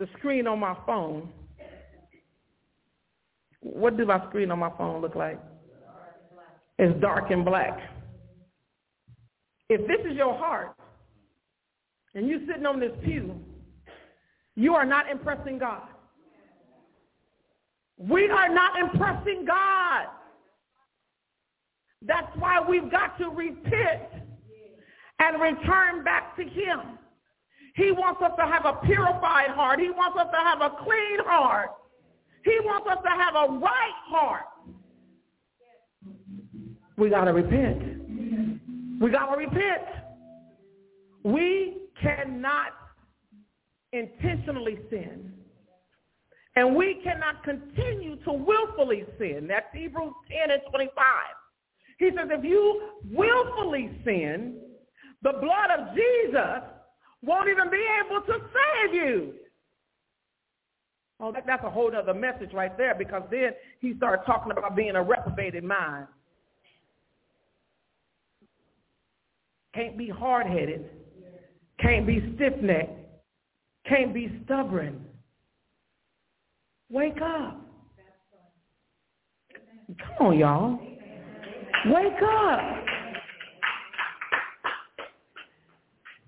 the 0.00 0.08
screen 0.18 0.48
on 0.48 0.58
my 0.58 0.76
phone, 0.84 1.28
what 3.60 3.96
does 3.96 4.08
my 4.08 4.26
screen 4.28 4.50
on 4.50 4.58
my 4.58 4.72
phone 4.76 5.00
look 5.00 5.14
like? 5.14 5.40
It's 6.80 7.00
dark 7.00 7.30
and 7.30 7.44
black. 7.44 7.78
If 9.68 9.86
this 9.86 10.10
is 10.10 10.16
your 10.16 10.36
heart 10.36 10.74
and 12.16 12.28
you're 12.28 12.44
sitting 12.48 12.66
on 12.66 12.80
this 12.80 12.90
pew, 13.04 13.36
you 14.56 14.74
are 14.74 14.84
not 14.84 15.08
impressing 15.08 15.58
God. 15.58 15.86
We 17.96 18.28
are 18.28 18.52
not 18.52 18.76
impressing 18.76 19.44
God. 19.46 20.06
That's 22.02 22.36
why 22.40 22.60
we've 22.60 22.90
got 22.90 23.16
to 23.18 23.28
repent 23.28 24.25
and 25.18 25.40
return 25.40 26.04
back 26.04 26.36
to 26.36 26.42
him. 26.42 26.98
He 27.74 27.90
wants 27.90 28.22
us 28.22 28.32
to 28.38 28.46
have 28.46 28.64
a 28.64 28.74
purified 28.86 29.50
heart. 29.50 29.80
He 29.80 29.90
wants 29.90 30.18
us 30.18 30.28
to 30.32 30.38
have 30.38 30.60
a 30.60 30.70
clean 30.82 31.18
heart. 31.24 31.70
He 32.44 32.58
wants 32.62 32.88
us 32.90 32.98
to 33.04 33.10
have 33.10 33.34
a 33.34 33.52
right 33.58 33.98
heart. 34.06 34.44
We 36.96 37.10
got 37.10 37.24
to 37.24 37.32
repent. 37.32 39.00
We 39.00 39.10
got 39.10 39.26
to 39.26 39.36
repent. 39.36 39.82
We 41.22 41.76
cannot 42.00 42.72
intentionally 43.92 44.78
sin. 44.90 45.32
And 46.54 46.74
we 46.74 47.00
cannot 47.04 47.44
continue 47.44 48.16
to 48.24 48.32
willfully 48.32 49.04
sin. 49.18 49.46
That's 49.48 49.66
Hebrews 49.74 50.14
10 50.30 50.50
and 50.50 50.62
25. 50.70 50.94
He 51.98 52.10
says, 52.16 52.28
if 52.30 52.44
you 52.44 52.88
willfully 53.12 53.90
sin, 54.04 54.60
the 55.26 55.32
blood 55.40 55.70
of 55.76 55.92
Jesus 55.92 56.62
won't 57.20 57.48
even 57.48 57.68
be 57.68 57.84
able 58.04 58.20
to 58.26 58.34
save 58.54 58.94
you. 58.94 59.32
Oh, 61.18 61.32
that, 61.32 61.44
that's 61.48 61.64
a 61.64 61.70
whole 61.70 61.90
other 61.96 62.14
message 62.14 62.52
right 62.52 62.76
there 62.78 62.94
because 62.94 63.22
then 63.28 63.50
he 63.80 63.96
started 63.96 64.24
talking 64.24 64.52
about 64.52 64.76
being 64.76 64.94
a 64.94 65.02
reprobated 65.02 65.64
mind. 65.64 66.06
Can't 69.74 69.98
be 69.98 70.08
hard-headed. 70.08 70.90
Can't 71.80 72.06
be 72.06 72.32
stiff-necked. 72.36 73.00
Can't 73.88 74.14
be 74.14 74.40
stubborn. 74.44 75.04
Wake 76.88 77.20
up. 77.20 77.60
Come 80.18 80.26
on, 80.28 80.38
y'all. 80.38 80.78
Wake 81.86 82.22
up. 82.22 82.86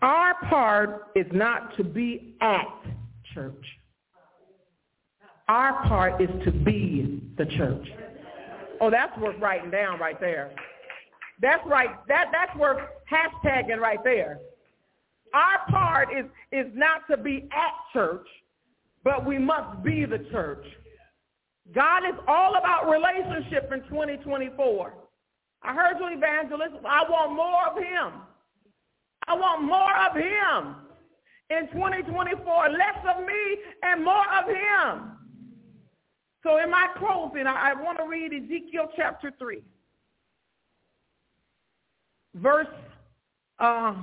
Our 0.01 0.35
part 0.49 1.09
is 1.17 1.27
not 1.33 1.77
to 1.77 1.85
be 1.85 2.37
at 2.41 2.67
church. 3.35 3.65
Our 5.49 5.87
part 5.89 6.21
is 6.21 6.29
to 6.45 6.53
be 6.53 7.23
the 7.37 7.47
church. 7.47 7.87
Oh, 8.81 8.91
that's 8.91 9.17
worth 9.19 9.41
writing 9.41 9.71
down 9.71 9.99
right 9.99 10.21
there. 10.21 10.53
That's 11.41 11.65
right. 11.67 11.91
That 12.07 12.27
that's 12.33 12.57
worth 12.59 12.81
hashtagging 13.11 13.79
right 13.79 14.03
there. 14.05 14.39
Our 15.35 15.67
part 15.71 16.09
is 16.17 16.27
is 16.53 16.71
not 16.75 17.03
to 17.11 17.17
be 17.17 17.49
at 17.53 17.73
church, 17.93 18.27
but 19.05 19.27
we 19.27 19.39
must 19.39 19.83
be 19.83 20.05
the 20.05 20.19
church. 20.31 20.65
God 21.75 22.05
is 22.09 22.19
all 22.27 22.55
about 22.57 22.89
relationship 22.91 23.71
in 23.73 23.81
2024. 23.89 24.95
I 25.63 25.75
heard 25.75 25.99
you, 25.99 26.17
evangelist. 26.17 26.77
I 26.87 27.03
want 27.09 27.33
more 27.35 27.67
of 27.69 27.77
him. 27.77 28.23
I 29.29 29.35
want 29.35 29.63
more 29.63 29.97
of 30.07 30.17
him 30.17 30.77
in 31.51 31.69
2024. 31.73 32.69
Less 32.71 33.17
of 33.17 33.25
me 33.25 33.59
and 33.83 34.05
more 34.05 34.25
of 34.39 34.49
him. 34.49 35.13
So 36.43 36.59
in 36.59 36.71
my 36.71 36.87
closing, 36.97 37.47
I, 37.47 37.73
I 37.73 37.75
want 37.75 37.99
to 37.99 38.09
read 38.09 38.33
Ezekiel 38.33 38.89
chapter 38.97 39.33
3, 39.39 39.63
verse 42.37 42.67
uh, 43.59 43.95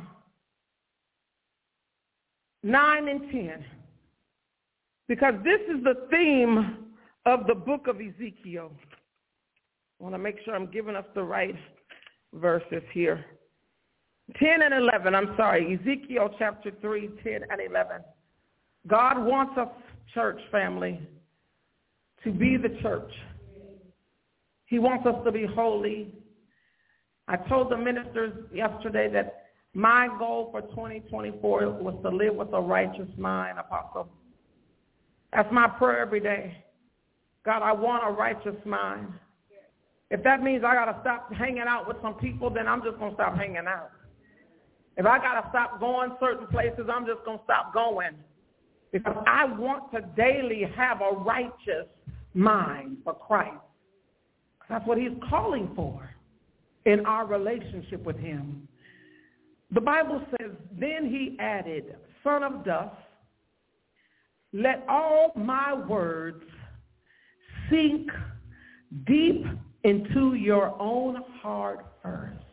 9 2.63 3.07
and 3.07 3.31
10. 3.31 3.65
Because 5.07 5.35
this 5.43 5.61
is 5.61 5.83
the 5.83 6.07
theme 6.11 6.77
of 7.25 7.47
the 7.47 7.55
book 7.55 7.87
of 7.87 7.97
Ezekiel. 8.01 8.71
I 9.99 10.03
want 10.03 10.13
to 10.13 10.19
make 10.19 10.35
sure 10.43 10.55
I'm 10.55 10.69
giving 10.69 10.95
us 10.95 11.05
the 11.15 11.23
right 11.23 11.55
verses 12.33 12.83
here. 12.91 13.23
10 14.39 14.61
and 14.63 14.73
11, 14.73 15.13
I'm 15.13 15.33
sorry, 15.37 15.79
Ezekiel 15.79 16.33
chapter 16.37 16.71
3, 16.81 17.09
10 17.23 17.33
and 17.49 17.61
11. 17.69 18.01
God 18.87 19.23
wants 19.23 19.57
us, 19.57 19.69
church 20.13 20.39
family, 20.51 20.99
to 22.23 22.31
be 22.31 22.57
the 22.57 22.77
church. 22.81 23.11
He 24.65 24.79
wants 24.79 25.05
us 25.05 25.15
to 25.25 25.31
be 25.31 25.45
holy. 25.45 26.13
I 27.27 27.37
told 27.37 27.71
the 27.71 27.77
ministers 27.77 28.33
yesterday 28.53 29.09
that 29.13 29.45
my 29.73 30.07
goal 30.17 30.49
for 30.51 30.61
2024 30.61 31.69
was 31.69 31.95
to 32.03 32.09
live 32.09 32.35
with 32.35 32.53
a 32.53 32.61
righteous 32.61 33.09
mind, 33.17 33.59
Apostle. 33.59 34.09
That's 35.33 35.51
my 35.51 35.67
prayer 35.67 35.99
every 35.99 36.19
day. 36.19 36.63
God, 37.45 37.61
I 37.61 37.73
want 37.73 38.07
a 38.07 38.11
righteous 38.11 38.55
mind. 38.65 39.07
If 40.09 40.23
that 40.23 40.41
means 40.41 40.63
I 40.63 40.73
got 40.73 40.85
to 40.85 40.97
stop 41.01 41.31
hanging 41.33 41.65
out 41.67 41.87
with 41.87 41.97
some 42.01 42.15
people, 42.15 42.49
then 42.49 42.67
I'm 42.67 42.81
just 42.83 42.97
going 42.97 43.11
to 43.11 43.15
stop 43.15 43.35
hanging 43.35 43.67
out. 43.67 43.91
If 44.97 45.05
I 45.05 45.17
got 45.17 45.41
to 45.41 45.49
stop 45.49 45.79
going 45.79 46.11
certain 46.19 46.47
places, 46.47 46.87
I'm 46.91 47.05
just 47.05 47.23
going 47.25 47.39
to 47.39 47.43
stop 47.43 47.73
going. 47.73 48.15
Because 48.91 49.17
I 49.27 49.45
want 49.45 49.91
to 49.91 50.01
daily 50.15 50.63
have 50.75 51.01
a 51.01 51.15
righteous 51.15 51.87
mind 52.33 52.97
for 53.03 53.13
Christ. 53.13 53.57
That's 54.69 54.85
what 54.87 54.97
he's 54.97 55.11
calling 55.29 55.69
for 55.75 56.09
in 56.85 57.05
our 57.05 57.25
relationship 57.25 58.03
with 58.03 58.17
him. 58.17 58.67
The 59.71 59.81
Bible 59.81 60.25
says, 60.39 60.51
then 60.79 61.09
he 61.09 61.35
added, 61.39 61.95
son 62.23 62.43
of 62.43 62.63
dust, 62.63 62.95
let 64.53 64.85
all 64.87 65.33
my 65.35 65.73
words 65.73 66.43
sink 67.69 68.09
deep 69.05 69.45
into 69.83 70.35
your 70.35 70.79
own 70.81 71.21
heart 71.41 71.85
first. 72.01 72.44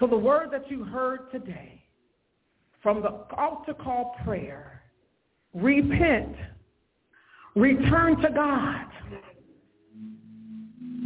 So 0.00 0.06
the 0.06 0.16
word 0.16 0.48
that 0.52 0.70
you 0.70 0.84
heard 0.84 1.30
today 1.30 1.82
from 2.82 3.00
the 3.00 3.10
altar 3.36 3.74
call 3.74 4.16
prayer, 4.24 4.82
repent, 5.54 6.36
Return 7.54 8.20
to 8.20 8.30
God. 8.30 8.86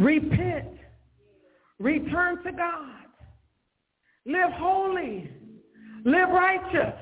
Repent. 0.00 0.78
Return 1.78 2.42
to 2.42 2.52
God. 2.52 2.94
Live 4.24 4.52
holy. 4.52 5.30
Live 6.04 6.28
righteous. 6.30 6.94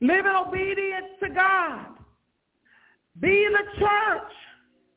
Live 0.00 0.26
in 0.26 0.32
obedience 0.32 1.06
to 1.22 1.30
God. 1.30 1.86
Be 3.20 3.44
in 3.44 3.52
the 3.52 3.78
church. 3.78 4.32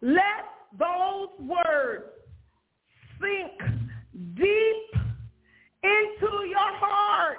Let 0.02 0.46
those 0.78 1.30
words 1.48 2.06
sink 3.22 3.62
deep 4.36 4.89
into 5.84 6.46
your 6.48 6.74
heart. 6.78 7.38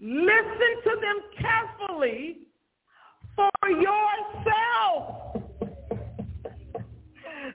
Listen 0.00 0.82
to 0.84 1.00
them 1.00 1.20
carefully 1.38 2.38
for 3.34 3.70
yourself. 3.70 5.40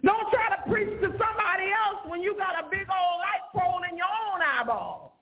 Don't 0.03 0.31
try 0.31 0.55
to 0.55 0.69
preach 0.69 0.89
to 1.01 1.07
somebody 1.07 1.71
else 1.71 2.05
when 2.07 2.21
you 2.21 2.35
got 2.37 2.63
a 2.63 2.69
big 2.69 2.87
old 2.89 3.19
light 3.19 3.45
pole 3.53 3.81
in 3.89 3.97
your 3.97 4.07
own 4.07 4.41
eyeball. 4.41 5.19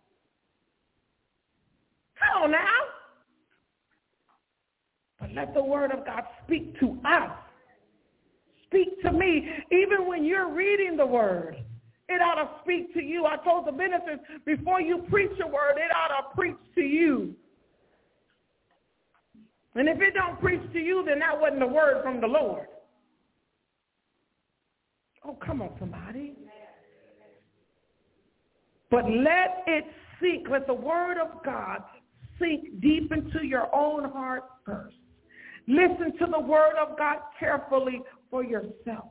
Hell 2.14 2.48
now. 2.48 2.80
But 5.20 5.34
let 5.34 5.54
the 5.54 5.64
word 5.64 5.92
of 5.92 6.06
God 6.06 6.24
speak 6.46 6.80
to 6.80 6.98
us. 7.06 7.32
Speak 8.68 9.02
to 9.02 9.12
me. 9.12 9.50
Even 9.72 10.08
when 10.08 10.24
you're 10.24 10.54
reading 10.54 10.98
the 10.98 11.06
word, 11.06 11.58
it 12.10 12.22
ought 12.22 12.36
to 12.36 12.50
speak 12.64 12.94
to 12.94 13.04
you. 13.04 13.26
I 13.26 13.38
told 13.38 13.68
the 13.68 13.72
ministers, 13.72 14.20
before 14.46 14.82
you 14.82 15.04
preach 15.10 15.32
a 15.44 15.48
word, 15.48 15.76
it 15.78 15.92
ought 15.96 16.30
to 16.30 16.36
preach 16.36 16.58
to 16.76 16.82
you. 16.82 17.36
And 19.76 19.88
if 19.88 20.00
it 20.02 20.14
don't 20.14 20.40
preach 20.40 20.62
to 20.74 20.80
you, 20.80 21.04
then 21.06 21.20
that 21.20 21.40
wasn't 21.40 21.64
a 21.64 21.68
word 21.68 22.04
from 22.04 22.22
the 22.22 22.28
Lord. 22.28 22.68
Oh, 25.24 25.38
come 25.46 25.62
on, 25.62 25.72
somebody. 25.80 26.36
But 28.90 29.04
let 29.10 29.64
it 29.68 29.86
sink, 30.22 30.48
let 30.50 30.66
the 30.66 30.74
word 30.74 31.18
of 31.18 31.44
God 31.44 31.84
sink 32.40 32.80
deep 32.80 33.12
into 33.12 33.46
your 33.46 33.74
own 33.76 34.10
heart 34.10 34.46
first. 34.66 34.96
Listen 35.68 36.18
to 36.20 36.26
the 36.32 36.40
word 36.40 36.76
of 36.82 36.98
God 36.98 37.18
carefully 37.38 38.02
for 38.32 38.44
yourself. 38.44 39.10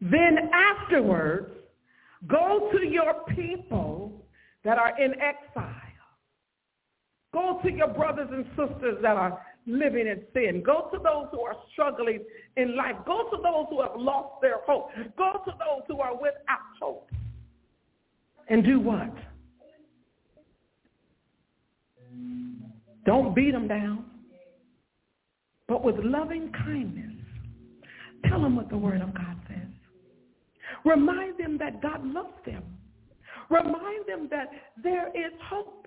Then 0.00 0.50
afterwards, 0.52 1.52
go 2.26 2.70
to 2.72 2.86
your 2.86 3.14
people 3.34 4.24
that 4.64 4.78
are 4.78 4.98
in 5.00 5.14
exile. 5.20 5.74
Go 7.32 7.60
to 7.62 7.70
your 7.70 7.88
brothers 7.88 8.28
and 8.32 8.46
sisters 8.56 8.98
that 9.02 9.16
are 9.16 9.40
living 9.66 10.06
in 10.06 10.22
sin. 10.32 10.62
Go 10.64 10.88
to 10.92 10.98
those 10.98 11.26
who 11.30 11.40
are 11.42 11.54
struggling 11.72 12.24
in 12.56 12.74
life. 12.76 12.96
Go 13.06 13.28
to 13.30 13.36
those 13.42 13.66
who 13.70 13.82
have 13.82 13.92
lost 13.96 14.40
their 14.40 14.60
hope. 14.66 14.90
Go 15.16 15.42
to 15.44 15.50
those 15.50 15.82
who 15.86 16.00
are 16.00 16.14
without 16.14 16.58
hope. 16.80 17.10
And 18.48 18.64
do 18.64 18.80
what? 18.80 19.14
Don't 23.04 23.34
beat 23.34 23.52
them 23.52 23.68
down, 23.68 24.04
but 25.66 25.82
with 25.84 25.96
loving 25.98 26.52
kindness, 26.52 27.12
tell 28.26 28.42
them 28.42 28.56
what 28.56 28.68
the 28.68 28.76
word 28.76 29.00
of 29.00 29.14
God 29.14 29.36
says. 29.48 29.67
Remind 30.88 31.36
them 31.36 31.58
that 31.58 31.82
God 31.82 32.02
loves 32.02 32.32
them. 32.46 32.62
Remind 33.50 34.06
them 34.06 34.26
that 34.30 34.48
there 34.82 35.08
is 35.08 35.32
hope. 35.44 35.86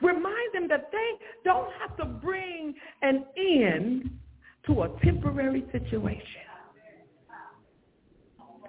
Remind 0.00 0.54
them 0.54 0.68
that 0.68 0.92
they 0.92 1.10
don't 1.44 1.70
have 1.80 1.96
to 1.96 2.04
bring 2.04 2.72
an 3.02 3.24
end 3.36 4.10
to 4.66 4.82
a 4.82 4.88
temporary 5.04 5.64
situation. 5.72 6.22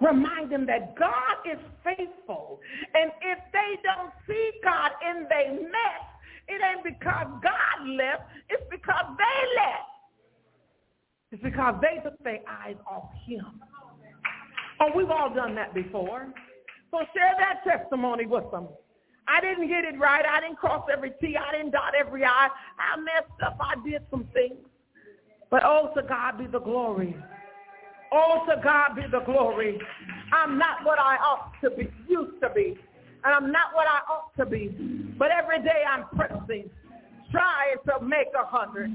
Remind 0.00 0.50
them 0.50 0.66
that 0.66 0.96
God 0.96 1.36
is 1.48 1.58
faithful. 1.84 2.58
And 2.94 3.12
if 3.22 3.38
they 3.52 3.76
don't 3.84 4.10
see 4.26 4.50
God 4.64 4.90
in 5.08 5.26
their 5.28 5.52
mess, 5.52 6.02
it 6.48 6.60
ain't 6.64 6.82
because 6.82 7.26
God 7.42 7.86
left. 7.86 8.22
It's 8.48 8.64
because 8.70 9.04
they 9.18 9.60
left. 9.62 9.90
It's 11.30 11.42
because 11.44 11.80
they 11.80 12.02
took 12.02 12.18
their 12.24 12.40
eyes 12.48 12.76
off 12.90 13.10
him. 13.24 13.60
Oh, 14.80 14.90
we've 14.96 15.10
all 15.10 15.32
done 15.34 15.54
that 15.56 15.74
before. 15.74 16.26
So 16.90 16.98
share 17.14 17.34
that 17.38 17.62
testimony 17.64 18.26
with 18.26 18.50
them. 18.50 18.68
I 19.28 19.40
didn't 19.40 19.68
get 19.68 19.84
it 19.84 19.98
right. 19.98 20.24
I 20.24 20.40
didn't 20.40 20.56
cross 20.56 20.86
every 20.92 21.12
T. 21.20 21.36
I 21.36 21.56
didn't 21.56 21.72
dot 21.72 21.92
every 21.98 22.24
I. 22.24 22.48
I 22.78 22.98
messed 22.98 23.40
up. 23.44 23.58
I 23.60 23.74
did 23.88 24.02
some 24.10 24.26
things. 24.32 24.56
But 25.50 25.62
oh, 25.64 25.92
to 25.94 26.02
God 26.02 26.38
be 26.38 26.46
the 26.46 26.60
glory. 26.60 27.14
Oh, 28.12 28.44
to 28.48 28.60
God 28.62 28.96
be 28.96 29.02
the 29.10 29.20
glory. 29.20 29.78
I'm 30.32 30.58
not 30.58 30.84
what 30.84 30.98
I 30.98 31.16
ought 31.16 31.52
to 31.62 31.70
be, 31.70 31.88
used 32.08 32.40
to 32.42 32.50
be. 32.50 32.78
And 33.22 33.34
I'm 33.34 33.52
not 33.52 33.74
what 33.74 33.86
I 33.86 34.00
ought 34.10 34.34
to 34.38 34.46
be. 34.46 34.68
But 35.18 35.30
every 35.30 35.62
day 35.62 35.84
I'm 35.88 36.06
pressing, 36.16 36.70
trying 37.30 37.76
to 37.86 38.04
make 38.04 38.28
a 38.38 38.44
hundred 38.44 38.90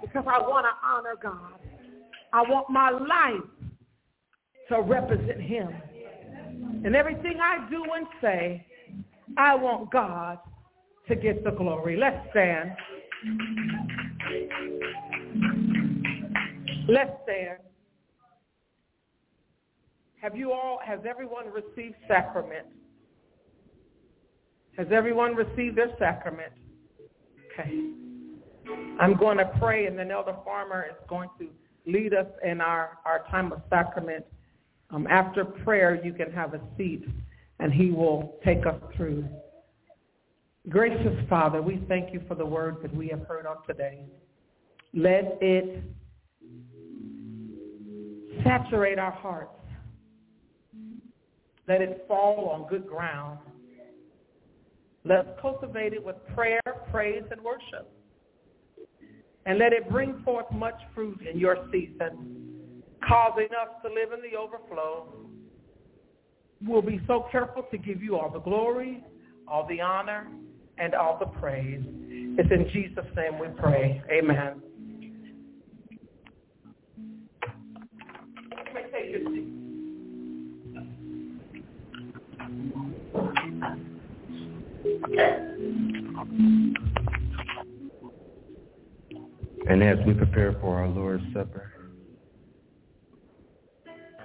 because 0.00 0.24
I 0.26 0.38
want 0.38 0.66
to 0.66 0.86
honor 0.86 1.16
God. 1.20 1.58
I 2.32 2.42
want 2.42 2.70
my 2.70 2.90
life 2.90 3.42
to 4.68 4.80
represent 4.80 5.40
him. 5.40 5.68
And 6.84 6.94
everything 6.94 7.38
I 7.42 7.68
do 7.70 7.84
and 7.94 8.06
say, 8.20 8.66
I 9.36 9.54
want 9.54 9.90
God 9.90 10.38
to 11.08 11.16
get 11.16 11.44
the 11.44 11.50
glory. 11.50 11.96
Let's 11.96 12.18
stand. 12.30 12.72
Let's 16.88 17.10
stand. 17.24 17.58
Have 20.20 20.36
you 20.36 20.52
all, 20.52 20.80
has 20.84 21.00
everyone 21.08 21.46
received 21.52 21.94
sacrament? 22.08 22.66
Has 24.76 24.88
everyone 24.90 25.34
received 25.34 25.76
their 25.76 25.90
sacrament? 25.98 26.52
Okay. 27.52 27.92
I'm 29.00 29.16
going 29.16 29.38
to 29.38 29.46
pray 29.58 29.86
and 29.86 29.98
then 29.98 30.10
Elder 30.10 30.36
Farmer 30.44 30.86
is 30.88 30.96
going 31.08 31.28
to 31.38 31.48
lead 31.86 32.12
us 32.12 32.26
in 32.44 32.60
our, 32.60 32.98
our 33.04 33.24
time 33.30 33.52
of 33.52 33.62
sacrament. 33.70 34.24
Um, 34.90 35.06
after 35.08 35.44
prayer, 35.44 36.00
you 36.04 36.12
can 36.12 36.32
have 36.32 36.54
a 36.54 36.60
seat 36.76 37.04
and 37.58 37.72
he 37.72 37.90
will 37.90 38.36
take 38.44 38.66
us 38.66 38.80
through. 38.96 39.24
Gracious 40.68 41.16
Father, 41.28 41.62
we 41.62 41.82
thank 41.88 42.12
you 42.12 42.20
for 42.26 42.34
the 42.34 42.44
word 42.44 42.78
that 42.82 42.94
we 42.94 43.08
have 43.08 43.22
heard 43.26 43.46
on 43.46 43.56
today. 43.66 44.04
Let 44.92 45.38
it 45.40 45.82
saturate 48.44 48.98
our 48.98 49.12
hearts. 49.12 49.50
Let 51.68 51.80
it 51.80 52.04
fall 52.06 52.48
on 52.50 52.68
good 52.68 52.86
ground. 52.86 53.38
Let's 55.04 55.28
cultivate 55.40 55.92
it 55.92 56.04
with 56.04 56.16
prayer, 56.34 56.60
praise, 56.90 57.22
and 57.30 57.40
worship. 57.40 57.92
And 59.46 59.58
let 59.58 59.72
it 59.72 59.88
bring 59.88 60.20
forth 60.24 60.46
much 60.50 60.80
fruit 60.94 61.20
in 61.32 61.38
your 61.38 61.68
season, 61.70 62.55
causing 63.06 63.46
us 63.46 63.68
to 63.82 63.88
live 63.88 64.12
in 64.12 64.20
the 64.28 64.36
overflow 64.36 65.26
we 66.64 66.72
will 66.72 66.82
be 66.82 67.00
so 67.06 67.26
careful 67.30 67.64
to 67.70 67.78
give 67.78 68.02
you 68.02 68.16
all 68.16 68.30
the 68.30 68.40
glory, 68.40 69.04
all 69.46 69.66
the 69.68 69.80
honor, 69.80 70.26
and 70.78 70.94
all 70.94 71.18
the 71.18 71.26
praise. 71.26 71.82
It's 72.38 72.50
in 72.50 72.68
Jesus' 72.72 73.04
name 73.14 73.38
we 73.38 73.48
pray. 73.58 74.02
Amen. 74.10 74.62
And 89.68 89.82
as 89.82 89.98
we 90.06 90.14
prepare 90.14 90.52
for 90.60 90.78
our 90.78 90.88
Lord's 90.88 91.24
Supper, 91.34 91.75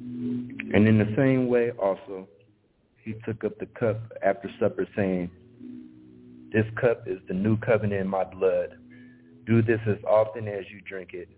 And 0.00 0.88
in 0.88 0.98
the 0.98 1.14
same 1.16 1.48
way 1.48 1.72
also, 1.72 2.26
he 3.04 3.14
took 3.24 3.44
up 3.44 3.58
the 3.58 3.66
cup 3.66 4.00
after 4.22 4.48
supper 4.58 4.86
saying, 4.96 5.30
This 6.52 6.64
cup 6.80 7.06
is 7.06 7.18
the 7.28 7.34
new 7.34 7.56
covenant 7.58 8.00
in 8.00 8.08
my 8.08 8.24
blood. 8.24 8.76
Do 9.46 9.62
this 9.62 9.80
as 9.86 9.98
often 10.08 10.48
as 10.48 10.64
you 10.72 10.80
drink 10.82 11.10
it 11.12 11.28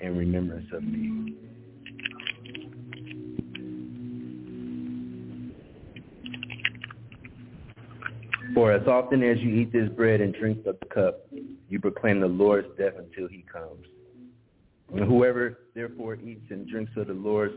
in 0.00 0.16
remembrance 0.16 0.66
of 0.72 0.82
me. 0.82 1.36
For 8.54 8.72
as 8.72 8.86
often 8.86 9.22
as 9.22 9.38
you 9.38 9.54
eat 9.54 9.72
this 9.72 9.88
bread 9.90 10.20
and 10.20 10.34
drink 10.34 10.66
of 10.66 10.76
the 10.80 10.86
cup, 10.86 11.26
you 11.68 11.80
proclaim 11.80 12.20
the 12.20 12.26
Lord's 12.26 12.68
death 12.76 12.94
until 12.98 13.28
he 13.28 13.44
comes. 13.50 13.86
And 14.92 15.04
whoever 15.04 15.58
therefore 15.74 16.16
eats 16.16 16.46
and 16.50 16.68
drinks 16.68 16.92
of 16.96 17.06
the 17.06 17.14
Lord's 17.14 17.54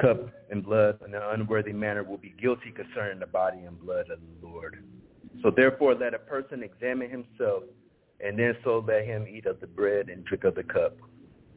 cup 0.00 0.28
and 0.50 0.64
blood 0.64 0.98
in 1.06 1.14
an 1.14 1.22
unworthy 1.22 1.72
manner 1.72 2.02
will 2.02 2.18
be 2.18 2.34
guilty 2.40 2.72
concerning 2.72 3.20
the 3.20 3.26
body 3.26 3.58
and 3.58 3.78
blood 3.80 4.10
of 4.10 4.18
the 4.20 4.46
Lord. 4.46 4.82
So 5.42 5.50
therefore 5.50 5.94
let 5.94 6.14
a 6.14 6.18
person 6.18 6.62
examine 6.62 7.10
himself, 7.10 7.64
and 8.24 8.38
then 8.38 8.56
so 8.64 8.84
let 8.86 9.04
him 9.04 9.26
eat 9.28 9.46
of 9.46 9.60
the 9.60 9.66
bread 9.66 10.08
and 10.08 10.24
drink 10.24 10.44
of 10.44 10.54
the 10.54 10.62
cup. 10.64 10.96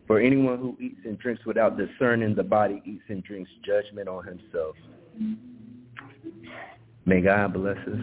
For 0.06 0.19
anyone 0.19 0.60
who 0.60 0.78
eats 0.80 1.02
and 1.06 1.18
drinks 1.18 1.45
without 1.45 1.78
discerning 1.78 2.36
the 2.36 2.44
body 2.44 2.82
eats 2.86 3.03
and 3.10 3.24
drinks 3.24 3.49
judgment 3.65 4.07
on 4.07 4.26
himself. 4.26 4.76
May 7.06 7.22
God 7.22 7.53
bless 7.53 7.78
us 7.88 7.99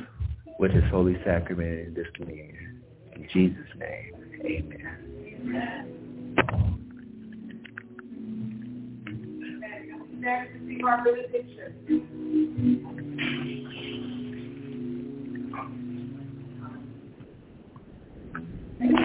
with 0.59 0.71
his 0.71 0.85
holy 0.91 1.17
sacrament 1.25 1.89
in 1.89 1.95
this 1.95 2.07
communion. 2.15 2.83
In 3.15 3.29
Jesus' 3.33 3.67
name, 3.79 4.13
amen. 4.45 5.14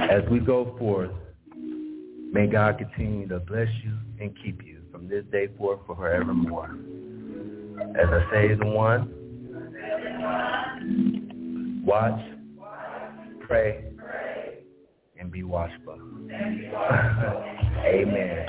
As 0.10 0.24
we 0.30 0.40
go 0.40 0.76
forth, 0.80 1.11
may 2.32 2.48
God 2.48 2.78
continue 2.78 3.28
to 3.28 3.40
bless 3.40 3.68
you 3.84 3.94
and 4.20 4.34
keep 4.44 4.64
you 4.66 4.82
from 4.91 5.07
this 5.07 5.24
day 5.32 5.48
forth 5.57 5.80
for 5.86 5.95
forevermore. 5.95 6.78
As 7.99 8.07
I 8.10 8.32
say 8.32 8.56
the 8.56 8.66
one, 8.66 9.14
watch, 11.86 12.22
pray, 13.41 13.89
and 15.20 15.32
be 15.32 15.44
watchful. 15.44 16.00
Amen. 17.86 18.46